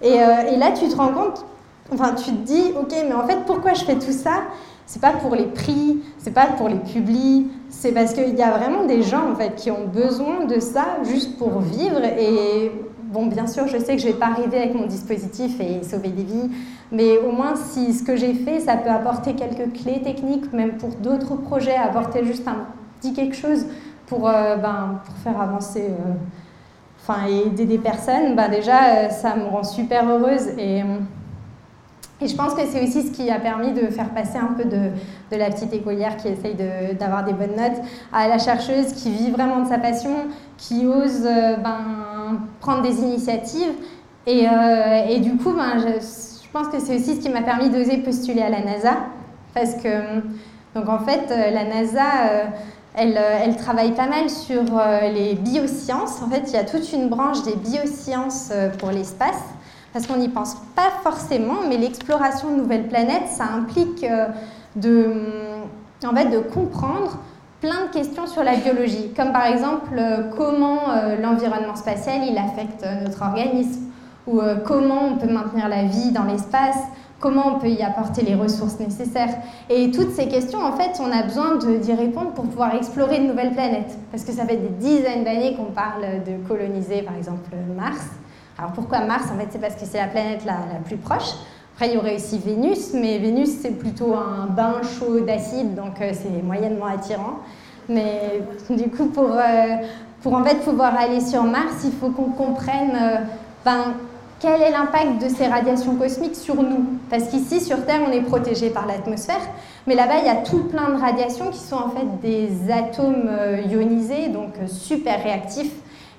Et, 0.00 0.22
euh, 0.22 0.52
et, 0.52 0.56
là, 0.56 0.70
tu 0.72 0.88
te 0.88 0.96
rends 0.96 1.12
compte, 1.12 1.44
enfin, 1.92 2.14
tu 2.14 2.30
te 2.30 2.46
dis, 2.46 2.72
ok, 2.80 2.94
mais 3.08 3.14
en 3.14 3.26
fait, 3.26 3.44
pourquoi 3.46 3.74
je 3.74 3.84
fais 3.84 3.96
tout 3.96 4.12
ça? 4.12 4.42
C'est 4.86 5.02
pas 5.02 5.12
pour 5.12 5.34
les 5.34 5.46
prix, 5.46 5.98
c'est 6.16 6.32
pas 6.32 6.46
pour 6.56 6.70
les 6.70 6.78
publis, 6.78 7.46
c'est 7.68 7.92
parce 7.92 8.14
qu'il 8.14 8.34
y 8.34 8.42
a 8.42 8.56
vraiment 8.56 8.84
des 8.84 9.02
gens 9.02 9.30
en 9.30 9.34
fait 9.34 9.54
qui 9.54 9.70
ont 9.70 9.84
besoin 9.86 10.46
de 10.46 10.60
ça 10.60 10.96
juste 11.04 11.36
pour 11.36 11.60
vivre 11.60 12.02
et 12.02 12.72
Bon, 13.08 13.24
bien 13.24 13.46
sûr, 13.46 13.66
je 13.68 13.78
sais 13.78 13.96
que 13.96 14.02
je 14.02 14.06
ne 14.06 14.12
vais 14.12 14.18
pas 14.18 14.26
arriver 14.26 14.58
avec 14.58 14.74
mon 14.74 14.84
dispositif 14.84 15.58
et 15.60 15.82
sauver 15.82 16.10
des 16.10 16.24
vies, 16.24 16.50
mais 16.92 17.16
au 17.16 17.32
moins 17.32 17.56
si 17.56 17.94
ce 17.94 18.04
que 18.04 18.16
j'ai 18.16 18.34
fait, 18.34 18.60
ça 18.60 18.76
peut 18.76 18.90
apporter 18.90 19.32
quelques 19.32 19.72
clés 19.72 20.02
techniques, 20.02 20.52
même 20.52 20.76
pour 20.76 20.90
d'autres 20.90 21.36
projets, 21.36 21.74
apporter 21.74 22.22
juste 22.26 22.46
un 22.46 22.66
petit 23.00 23.14
quelque 23.14 23.34
chose 23.34 23.64
pour, 24.04 24.28
euh, 24.28 24.56
ben, 24.56 25.00
pour 25.06 25.14
faire 25.16 25.40
avancer, 25.40 25.84
euh, 25.88 26.12
enfin, 27.00 27.26
et 27.30 27.46
aider 27.46 27.64
des 27.64 27.78
personnes, 27.78 28.36
ben, 28.36 28.50
déjà, 28.50 28.90
euh, 28.90 29.08
ça 29.08 29.36
me 29.36 29.44
rend 29.44 29.64
super 29.64 30.06
heureuse. 30.06 30.48
Et, 30.58 30.82
Et 32.20 32.26
je 32.26 32.34
pense 32.34 32.52
que 32.52 32.62
c'est 32.66 32.82
aussi 32.82 33.06
ce 33.06 33.12
qui 33.12 33.30
a 33.30 33.38
permis 33.38 33.72
de 33.72 33.86
faire 33.86 34.10
passer 34.10 34.38
un 34.38 34.52
peu 34.54 34.64
de, 34.64 34.90
la 35.30 35.50
petite 35.50 35.72
écolière 35.72 36.16
qui 36.16 36.26
essaye 36.26 36.56
d'avoir 36.98 37.24
des 37.24 37.32
bonnes 37.32 37.56
notes 37.56 37.80
à 38.12 38.26
la 38.26 38.38
chercheuse 38.38 38.92
qui 38.92 39.10
vit 39.12 39.30
vraiment 39.30 39.62
de 39.62 39.68
sa 39.68 39.78
passion, 39.78 40.26
qui 40.56 40.84
ose 40.84 41.22
ben, 41.22 42.17
prendre 42.60 42.82
des 42.82 43.00
initiatives. 43.00 43.72
Et, 44.26 44.46
euh, 44.48 45.06
et 45.08 45.20
du 45.20 45.36
coup, 45.36 45.52
ben, 45.52 45.78
je, 45.78 46.48
pense 46.52 46.68
que 46.68 46.80
c'est 46.80 46.96
aussi 46.96 47.16
ce 47.16 47.20
qui 47.20 47.28
m'a 47.28 47.42
permis 47.42 47.70
d'oser 47.70 47.98
postuler 47.98 48.42
à 48.42 48.50
la 48.50 48.60
NASA. 48.60 48.96
Parce 49.54 49.74
que, 49.74 50.20
donc 50.74 50.88
en 50.88 50.98
fait, 51.00 51.30
euh, 51.30 51.50
la 51.50 51.64
NASA, 51.64 52.02
elle, 52.94 53.18
elle, 53.18 53.56
travaille 53.56 53.92
pas 53.92 54.06
mal 54.06 54.28
sur 54.28 54.62
les 55.12 55.34
biosciences. 55.34 56.22
En 56.22 56.28
fait, 56.28 56.44
il 56.48 56.52
y 56.54 56.56
a 56.56 56.64
toute 56.64 56.92
une 56.92 57.08
branche 57.08 57.42
des 57.42 57.56
biosciences 57.56 58.50
pour 58.78 58.90
l'espace 58.90 59.42
parce 59.92 60.06
qu'on 60.06 60.16
n'y 60.16 60.28
pense 60.28 60.56
pas 60.74 60.90
forcément, 61.02 61.56
mais 61.68 61.76
l'exploration 61.76 62.50
de 62.50 62.56
nouvelles 62.56 62.88
planètes, 62.88 63.28
ça 63.28 63.44
implique 63.44 64.04
euh, 64.04 64.26
de, 64.76 65.10
en 66.06 66.14
fait, 66.14 66.26
de 66.26 66.38
comprendre 66.38 67.18
plein 67.60 67.86
de 67.86 67.92
questions 67.92 68.26
sur 68.26 68.44
la 68.44 68.56
biologie, 68.56 69.12
comme 69.16 69.32
par 69.32 69.46
exemple 69.46 69.94
euh, 69.96 70.30
comment 70.36 70.90
euh, 70.90 71.20
l'environnement 71.20 71.76
spatial 71.76 72.20
il 72.28 72.38
affecte 72.38 72.86
notre 73.04 73.22
organisme, 73.22 73.82
ou 74.26 74.42
comment 74.66 75.06
on 75.06 75.16
peut 75.16 75.32
maintenir 75.32 75.70
la 75.70 75.84
vie 75.84 76.12
dans 76.12 76.24
l'espace, 76.24 76.76
comment 77.18 77.56
on 77.56 77.58
peut 77.58 77.70
y 77.70 77.82
apporter 77.82 78.20
les 78.20 78.34
ressources 78.34 78.78
nécessaires. 78.78 79.34
Et 79.70 79.90
toutes 79.90 80.10
ces 80.10 80.28
questions, 80.28 80.60
en 80.60 80.72
fait, 80.72 81.00
on 81.00 81.10
a 81.10 81.22
besoin 81.22 81.56
d'y 81.56 81.94
répondre 81.94 82.32
pour 82.32 82.44
pouvoir 82.44 82.74
explorer 82.74 83.20
de 83.20 83.24
nouvelles 83.24 83.52
planètes, 83.52 83.96
parce 84.10 84.24
que 84.24 84.32
ça 84.32 84.44
fait 84.44 84.58
des 84.58 84.68
dizaines 84.68 85.24
d'années 85.24 85.54
qu'on 85.54 85.72
parle 85.72 86.22
de 86.26 86.46
coloniser, 86.46 87.00
par 87.00 87.16
exemple, 87.16 87.50
Mars. 87.74 88.06
Alors 88.58 88.72
pourquoi 88.72 89.00
Mars? 89.02 89.28
En 89.32 89.38
fait, 89.38 89.46
c'est 89.50 89.60
parce 89.60 89.76
que 89.76 89.84
c'est 89.84 89.98
la 89.98 90.08
planète 90.08 90.44
la, 90.44 90.58
plus 90.84 90.96
proche. 90.96 91.34
Après, 91.80 91.92
il 91.92 91.94
y 91.94 91.96
aurait 91.96 92.16
aussi 92.16 92.38
Vénus, 92.38 92.92
mais 92.92 93.18
Vénus, 93.18 93.50
c'est 93.62 93.70
plutôt 93.70 94.12
un 94.12 94.46
bain 94.46 94.80
chaud 94.82 95.20
d'acide, 95.20 95.76
donc 95.76 96.00
euh, 96.00 96.10
c'est 96.12 96.42
moyennement 96.42 96.86
attirant. 96.86 97.38
Mais 97.88 98.42
du 98.68 98.90
coup, 98.90 99.06
pour, 99.06 99.30
euh, 99.30 99.76
pour 100.20 100.34
en 100.34 100.42
fait 100.42 100.56
pouvoir 100.56 100.98
aller 100.98 101.20
sur 101.20 101.44
Mars, 101.44 101.84
il 101.84 101.92
faut 101.92 102.08
qu'on 102.08 102.32
comprenne 102.32 102.98
euh, 103.00 103.16
ben, 103.64 103.94
quel 104.40 104.60
est 104.60 104.72
l'impact 104.72 105.22
de 105.22 105.28
ces 105.28 105.46
radiations 105.46 105.94
cosmiques 105.94 106.34
sur 106.34 106.56
nous. 106.56 106.84
Parce 107.10 107.28
qu'ici, 107.28 107.60
sur 107.60 107.86
Terre, 107.86 108.00
on 108.08 108.10
est 108.10 108.22
protégé 108.22 108.70
par 108.70 108.84
l'atmosphère, 108.84 109.46
mais 109.86 109.94
là-bas, 109.94 110.18
il 110.18 110.26
y 110.26 110.30
a 110.30 110.42
tout 110.42 110.64
plein 110.64 110.90
de 110.90 111.00
radiations 111.00 111.50
qui 111.52 111.60
sont 111.60 111.76
en 111.76 111.90
fait 111.90 112.20
des 112.20 112.72
atomes 112.72 113.30
ionisés, 113.70 114.30
donc 114.30 114.54
super 114.66 115.22
réactifs, 115.22 115.70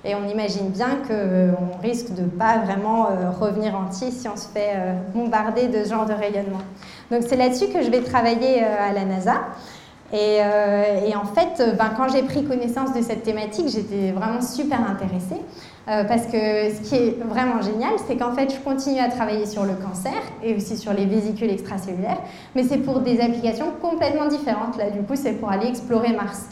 et 0.04 0.14
on 0.14 0.26
imagine 0.28 0.70
bien 0.70 0.96
qu'on 1.06 1.12
euh, 1.12 1.52
risque 1.82 2.14
de 2.14 2.22
ne 2.22 2.28
pas 2.28 2.58
vraiment 2.58 3.06
euh, 3.06 3.30
revenir 3.30 3.74
entier 3.76 4.10
si 4.10 4.28
on 4.28 4.36
se 4.36 4.48
fait 4.48 4.72
euh, 4.74 4.94
bombarder 5.14 5.68
de 5.68 5.84
ce 5.84 5.90
genre 5.90 6.06
de 6.06 6.14
rayonnement. 6.14 6.62
Donc 7.10 7.22
c'est 7.26 7.36
là-dessus 7.36 7.66
que 7.68 7.82
je 7.82 7.90
vais 7.90 8.00
travailler 8.00 8.62
à 8.62 8.92
la 8.92 9.04
NASA. 9.04 9.34
Et, 10.12 10.40
en 11.14 11.24
fait, 11.24 11.76
ben, 11.78 11.90
quand 11.96 12.08
j'ai 12.08 12.22
pris 12.22 12.44
connaissance 12.44 12.92
de 12.92 13.00
cette 13.00 13.22
thématique, 13.22 13.68
j'étais 13.68 14.10
vraiment 14.10 14.40
super 14.40 14.80
intéressée. 14.80 15.40
parce 15.86 16.26
que 16.26 16.32
ce 16.32 16.80
qui 16.88 16.96
est 16.96 17.16
vraiment 17.24 17.62
génial, 17.62 17.92
c'est 18.08 18.16
qu'en 18.16 18.32
fait, 18.32 18.52
je 18.52 18.58
continue 18.58 18.98
à 18.98 19.08
travailler 19.08 19.46
sur 19.46 19.64
le 19.64 19.74
cancer 19.74 20.20
et 20.42 20.56
aussi 20.56 20.76
sur 20.76 20.92
les 20.92 21.04
vésicules 21.04 21.50
extracellulaires, 21.50 22.18
mais 22.56 22.64
c'est 22.64 22.78
pour 22.78 23.00
des 23.00 23.20
applications 23.20 23.66
complètement 23.80 24.26
différentes. 24.26 24.76
Là, 24.78 24.90
du 24.90 25.00
coup, 25.02 25.14
c'est 25.14 25.34
pour 25.34 25.48
aller 25.48 25.68
explorer 25.68 26.12
Mars. 26.12 26.46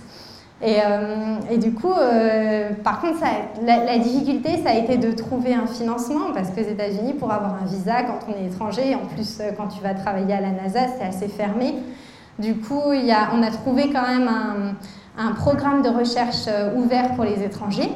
Et, 0.60 0.80
euh, 0.84 1.36
et, 1.50 1.58
du 1.58 1.72
coup, 1.72 1.92
euh, 1.92 2.70
par 2.82 3.00
contre, 3.00 3.20
la, 3.64 3.98
difficulté, 3.98 4.60
ça 4.64 4.70
a 4.70 4.74
été 4.74 4.96
de 4.96 5.12
trouver 5.12 5.54
un 5.54 5.66
financement, 5.66 6.32
parce 6.34 6.50
que 6.50 6.60
aux 6.60 6.68
États-Unis, 6.68 7.14
pour 7.14 7.30
avoir 7.32 7.54
un 7.62 7.66
visa 7.66 8.02
quand 8.02 8.18
on 8.28 8.42
est 8.42 8.46
étranger, 8.46 8.96
en 8.96 9.06
plus 9.06 9.38
euh, 9.40 9.52
quand 9.56 9.68
tu 9.68 9.80
vas 9.80 9.94
travailler 9.94 10.34
à 10.34 10.40
la 10.40 10.50
NASA, 10.50 10.80
c'est 10.98 11.04
assez 11.04 11.28
fermé. 11.28 11.74
Du 12.40 12.56
coup, 12.56 12.80
on 12.80 13.42
a 13.42 13.50
trouvé 13.50 13.90
quand 13.90 14.06
même 14.06 14.30
un 15.18 15.32
programme 15.32 15.82
de 15.82 15.88
recherche 15.88 16.46
ouvert 16.76 17.14
pour 17.16 17.24
les 17.24 17.42
étrangers. 17.42 17.90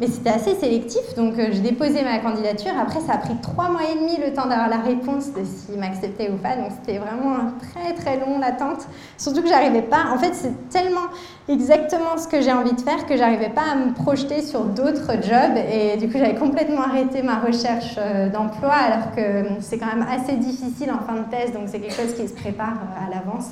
Mais 0.00 0.06
c'était 0.06 0.30
assez 0.30 0.54
sélectif, 0.54 1.16
donc 1.16 1.36
euh, 1.38 1.48
j'ai 1.50 1.58
déposé 1.58 2.04
ma 2.04 2.20
candidature. 2.20 2.70
Après, 2.80 3.00
ça 3.00 3.14
a 3.14 3.16
pris 3.16 3.34
trois 3.42 3.68
mois 3.68 3.80
et 3.82 3.98
demi 3.98 4.16
le 4.24 4.32
temps 4.32 4.46
d'avoir 4.46 4.68
la 4.68 4.76
réponse 4.76 5.32
de 5.32 5.42
s'il 5.44 5.76
m'acceptait 5.76 6.30
ou 6.30 6.36
pas. 6.36 6.54
Donc 6.54 6.68
c'était 6.70 6.98
vraiment 6.98 7.34
un 7.34 7.54
très 7.58 7.94
très 7.94 8.16
long 8.20 8.38
l'attente. 8.38 8.86
Surtout 9.16 9.42
que 9.42 9.48
j'arrivais 9.48 9.82
pas. 9.82 10.04
En 10.14 10.18
fait, 10.18 10.34
c'est 10.34 10.70
tellement 10.70 11.08
exactement 11.48 12.16
ce 12.16 12.28
que 12.28 12.40
j'ai 12.40 12.52
envie 12.52 12.74
de 12.74 12.80
faire 12.80 13.06
que 13.06 13.16
j'arrivais 13.16 13.48
pas 13.48 13.72
à 13.72 13.74
me 13.74 13.92
projeter 13.92 14.42
sur 14.42 14.66
d'autres 14.66 15.14
jobs. 15.14 15.58
Et 15.68 15.96
du 15.96 16.06
coup, 16.06 16.18
j'avais 16.18 16.36
complètement 16.36 16.82
arrêté 16.82 17.22
ma 17.22 17.40
recherche 17.40 17.96
euh, 17.98 18.28
d'emploi, 18.28 18.74
alors 18.74 19.16
que 19.16 19.48
c'est 19.58 19.78
quand 19.78 19.92
même 19.92 20.06
assez 20.08 20.36
difficile 20.36 20.92
en 20.92 21.04
fin 21.04 21.14
de 21.14 21.28
thèse. 21.28 21.52
Donc 21.52 21.62
c'est 21.66 21.80
quelque 21.80 22.00
chose 22.00 22.14
qui 22.14 22.28
se 22.28 22.34
prépare 22.34 22.74
euh, 22.74 23.04
à 23.04 23.12
l'avance. 23.12 23.48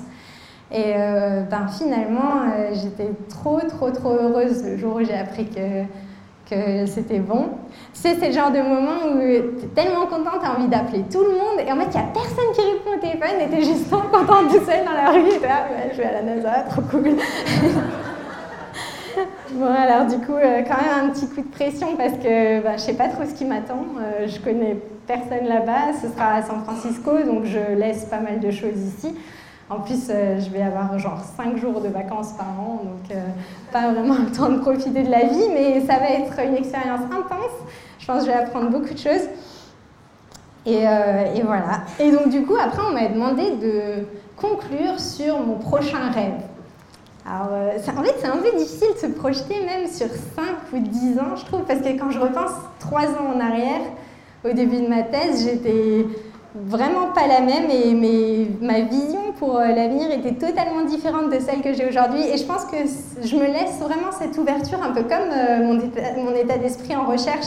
Et 0.73 0.95
ben, 1.49 1.69
finalement, 1.69 2.43
j'étais 2.73 3.13
trop, 3.29 3.61
trop, 3.69 3.93
trop 3.93 4.11
heureuse 4.11 4.65
le 4.65 4.77
jour 4.77 4.97
où 4.97 5.05
j'ai 5.05 5.15
appris 5.15 5.47
que 5.47 5.85
que 6.49 6.87
c'était 6.87 7.19
bon. 7.19 7.51
C'est 7.93 8.15
le 8.25 8.33
genre 8.33 8.51
de 8.51 8.61
moment 8.61 9.07
où 9.11 9.19
tu 9.19 9.65
es 9.65 9.69
tellement 9.75 10.07
content, 10.07 10.39
tu 10.41 10.47
as 10.47 10.53
envie 10.57 10.69
d'appeler 10.69 11.05
tout 11.11 11.23
le 11.23 11.33
monde, 11.33 11.59
et 11.59 11.73
en 11.73 11.77
fait, 11.77 11.87
il 11.93 11.99
n'y 11.99 12.05
a 12.05 12.09
personne 12.13 12.53
qui 12.55 12.61
répond 12.61 12.97
au 12.97 13.01
téléphone, 13.01 13.41
et 13.41 13.49
tu 13.49 13.57
es 13.57 13.65
juste 13.65 13.91
content 13.91 14.47
tout 14.49 14.65
seul 14.65 14.85
dans 14.85 14.93
la 14.93 15.11
rue, 15.11 15.29
et 15.29 15.41
là, 15.41 15.67
je 15.93 15.97
vais 15.97 16.05
à 16.05 16.13
la 16.13 16.23
NASA, 16.23 16.65
trop 16.71 16.83
cool. 16.83 17.03
bon, 19.53 19.67
alors 19.67 20.07
du 20.07 20.19
coup, 20.25 20.35
euh, 20.35 20.63
quand 20.63 20.77
même 20.77 21.07
un 21.07 21.09
petit 21.11 21.27
coup 21.29 21.41
de 21.41 21.51
pression, 21.51 21.97
parce 21.97 22.13
que 22.13 22.63
bah, 22.63 22.77
je 22.77 22.83
sais 22.83 22.95
pas 22.95 23.09
trop 23.09 23.25
ce 23.25 23.35
qui 23.35 23.45
m'attend, 23.45 23.85
euh, 24.01 24.29
je 24.29 24.39
connais 24.39 24.77
personne 25.07 25.47
là-bas, 25.49 25.95
ce 26.01 26.09
sera 26.09 26.35
à 26.35 26.43
San 26.43 26.63
Francisco, 26.63 27.11
donc 27.25 27.45
je 27.45 27.75
laisse 27.77 28.05
pas 28.05 28.21
mal 28.21 28.41
de 28.41 28.51
choses 28.51 28.79
ici. 28.79 29.15
En 29.69 29.81
plus, 29.81 30.09
euh, 30.11 30.39
je 30.39 30.49
vais 30.51 30.63
avoir 30.63 30.97
genre 30.99 31.21
5 31.37 31.57
jours 31.57 31.81
de 31.81 31.89
vacances 31.89 32.33
par 32.35 32.49
an, 32.61 32.83
donc 32.85 33.11
euh, 33.11 33.21
pas 33.73 33.91
vraiment 33.91 34.15
le 34.15 34.31
temps 34.31 34.49
de 34.49 34.59
profiter 34.59 35.03
de 35.03 35.11
la 35.11 35.25
vie, 35.25 35.49
mais 35.53 35.81
ça 35.81 35.99
va 35.99 36.11
être 36.11 36.39
une 36.39 36.55
expérience 36.55 37.01
intense. 37.07 37.57
Je 37.99 38.07
pense 38.07 38.21
que 38.21 38.27
je 38.27 38.31
vais 38.31 38.39
apprendre 38.39 38.71
beaucoup 38.71 38.95
de 38.95 38.99
choses. 38.99 39.29
Et, 40.67 40.87
euh, 40.87 41.35
et 41.35 41.43
voilà. 41.43 41.81
Et 41.99 42.13
donc, 42.13 42.29
du 42.29 42.45
coup, 42.45 42.55
après, 42.61 42.83
on 42.89 42.93
m'a 42.93 43.09
demandé 43.09 43.57
de 43.57 44.07
conclure 44.37 45.01
sur 45.01 45.41
mon 45.41 45.57
prochain 45.57 46.11
rêve. 46.15 46.35
Alors, 47.29 47.49
en 47.99 48.03
fait, 48.05 48.15
c'est 48.21 48.29
un 48.29 48.37
peu 48.37 48.57
difficile 48.57 48.89
de 48.95 48.99
se 48.99 49.07
projeter 49.07 49.65
même 49.65 49.89
sur 49.89 50.07
5 50.07 50.45
ou 50.73 50.79
10 50.79 51.19
ans, 51.19 51.35
je 51.35 51.45
trouve, 51.45 51.63
parce 51.63 51.81
que 51.81 51.89
quand 51.99 52.11
je 52.11 52.21
repense 52.21 52.53
3 52.79 53.03
ans 53.03 53.35
en 53.35 53.41
arrière, 53.41 53.81
au 54.45 54.53
début 54.53 54.81
de 54.81 54.87
ma 54.87 55.03
thèse, 55.03 55.45
j'étais 55.45 56.07
vraiment 56.65 57.09
pas 57.15 57.27
la 57.27 57.41
même 57.41 57.71
et 57.71 57.93
mes, 57.95 58.51
ma 58.61 58.81
vision 58.81 59.33
pour 59.39 59.57
euh, 59.57 59.67
l'avenir 59.67 60.11
était 60.11 60.33
totalement 60.35 60.85
différente 60.85 61.31
de 61.31 61.39
celle 61.39 61.61
que 61.61 61.73
j'ai 61.75 61.89
aujourd'hui. 61.89 62.23
Et 62.23 62.39
je 62.39 62.45
pense 62.45 62.65
que 62.65 62.77
je 63.23 63.37
me 63.37 63.47
laisse 63.47 63.79
vraiment 63.81 64.13
cette 64.19 64.37
ouverture, 64.39 64.83
un 64.83 64.93
peu 64.93 65.03
comme 65.03 65.31
euh, 65.33 65.65
mon 65.65 65.79
état, 65.79 66.01
mon 66.17 66.35
état 66.35 66.59
d'esprit 66.59 66.97
en 66.97 67.05
recherche, 67.05 67.47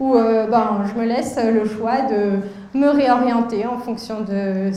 où 0.00 0.14
euh, 0.14 0.46
ben, 0.46 0.84
je 0.86 1.00
me 1.00 1.06
laisse 1.06 1.38
le 1.38 1.66
choix 1.68 2.02
de 2.02 2.78
me 2.78 2.88
réorienter 2.88 3.66
en 3.66 3.78
fonction 3.78 4.20
de, 4.20 4.70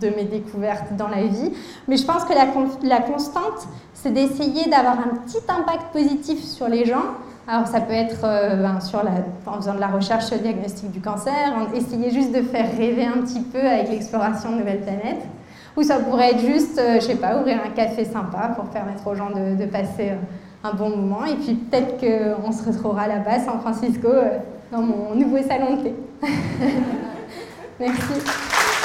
de 0.00 0.14
mes 0.14 0.24
découvertes 0.24 0.96
dans 0.96 1.08
la 1.08 1.22
vie. 1.22 1.52
Mais 1.86 1.96
je 1.96 2.04
pense 2.04 2.24
que 2.24 2.34
la, 2.34 2.46
la 2.82 3.00
constante, 3.00 3.68
c'est 3.94 4.12
d'essayer 4.12 4.64
d'avoir 4.70 4.98
un 4.98 5.16
petit 5.24 5.42
impact 5.48 5.92
positif 5.92 6.42
sur 6.42 6.68
les 6.68 6.84
gens 6.84 7.04
alors 7.48 7.66
ça 7.66 7.80
peut 7.80 7.94
être 7.94 8.24
euh, 8.24 8.56
ben, 8.56 8.78
sur 8.78 9.02
la, 9.02 9.10
en 9.46 9.56
faisant 9.56 9.74
de 9.74 9.80
la 9.80 9.86
recherche 9.86 10.26
sur 10.26 10.36
le 10.36 10.42
diagnostic 10.42 10.90
du 10.90 11.00
cancer, 11.00 11.32
essayer 11.74 12.10
juste 12.10 12.30
de 12.30 12.42
faire 12.42 12.70
rêver 12.76 13.06
un 13.06 13.22
petit 13.22 13.40
peu 13.40 13.58
avec 13.58 13.88
l'exploration 13.88 14.52
de 14.52 14.56
nouvelles 14.56 14.82
planètes. 14.82 15.24
Ou 15.74 15.82
ça 15.82 15.98
pourrait 15.98 16.32
être 16.32 16.40
juste, 16.40 16.78
euh, 16.78 16.96
je 16.96 17.06
sais 17.06 17.14
pas, 17.16 17.38
ouvrir 17.38 17.58
un 17.64 17.70
café 17.70 18.04
sympa 18.04 18.52
pour 18.54 18.66
permettre 18.66 19.06
aux 19.06 19.14
gens 19.14 19.30
de, 19.30 19.64
passer 19.64 20.10
euh, 20.10 20.64
un 20.68 20.74
bon 20.74 20.90
moment. 20.90 21.24
Et 21.24 21.36
puis 21.36 21.54
peut-être 21.54 21.98
qu'on 21.98 22.52
se 22.52 22.64
retrouvera 22.64 23.08
là-bas, 23.08 23.38
San 23.38 23.60
Francisco, 23.60 24.08
dans 24.70 24.82
mon 24.82 25.14
nouveau 25.14 25.38
salon 25.38 25.76
de 25.76 25.82
thé. 25.84 25.94
Merci. 27.80 28.77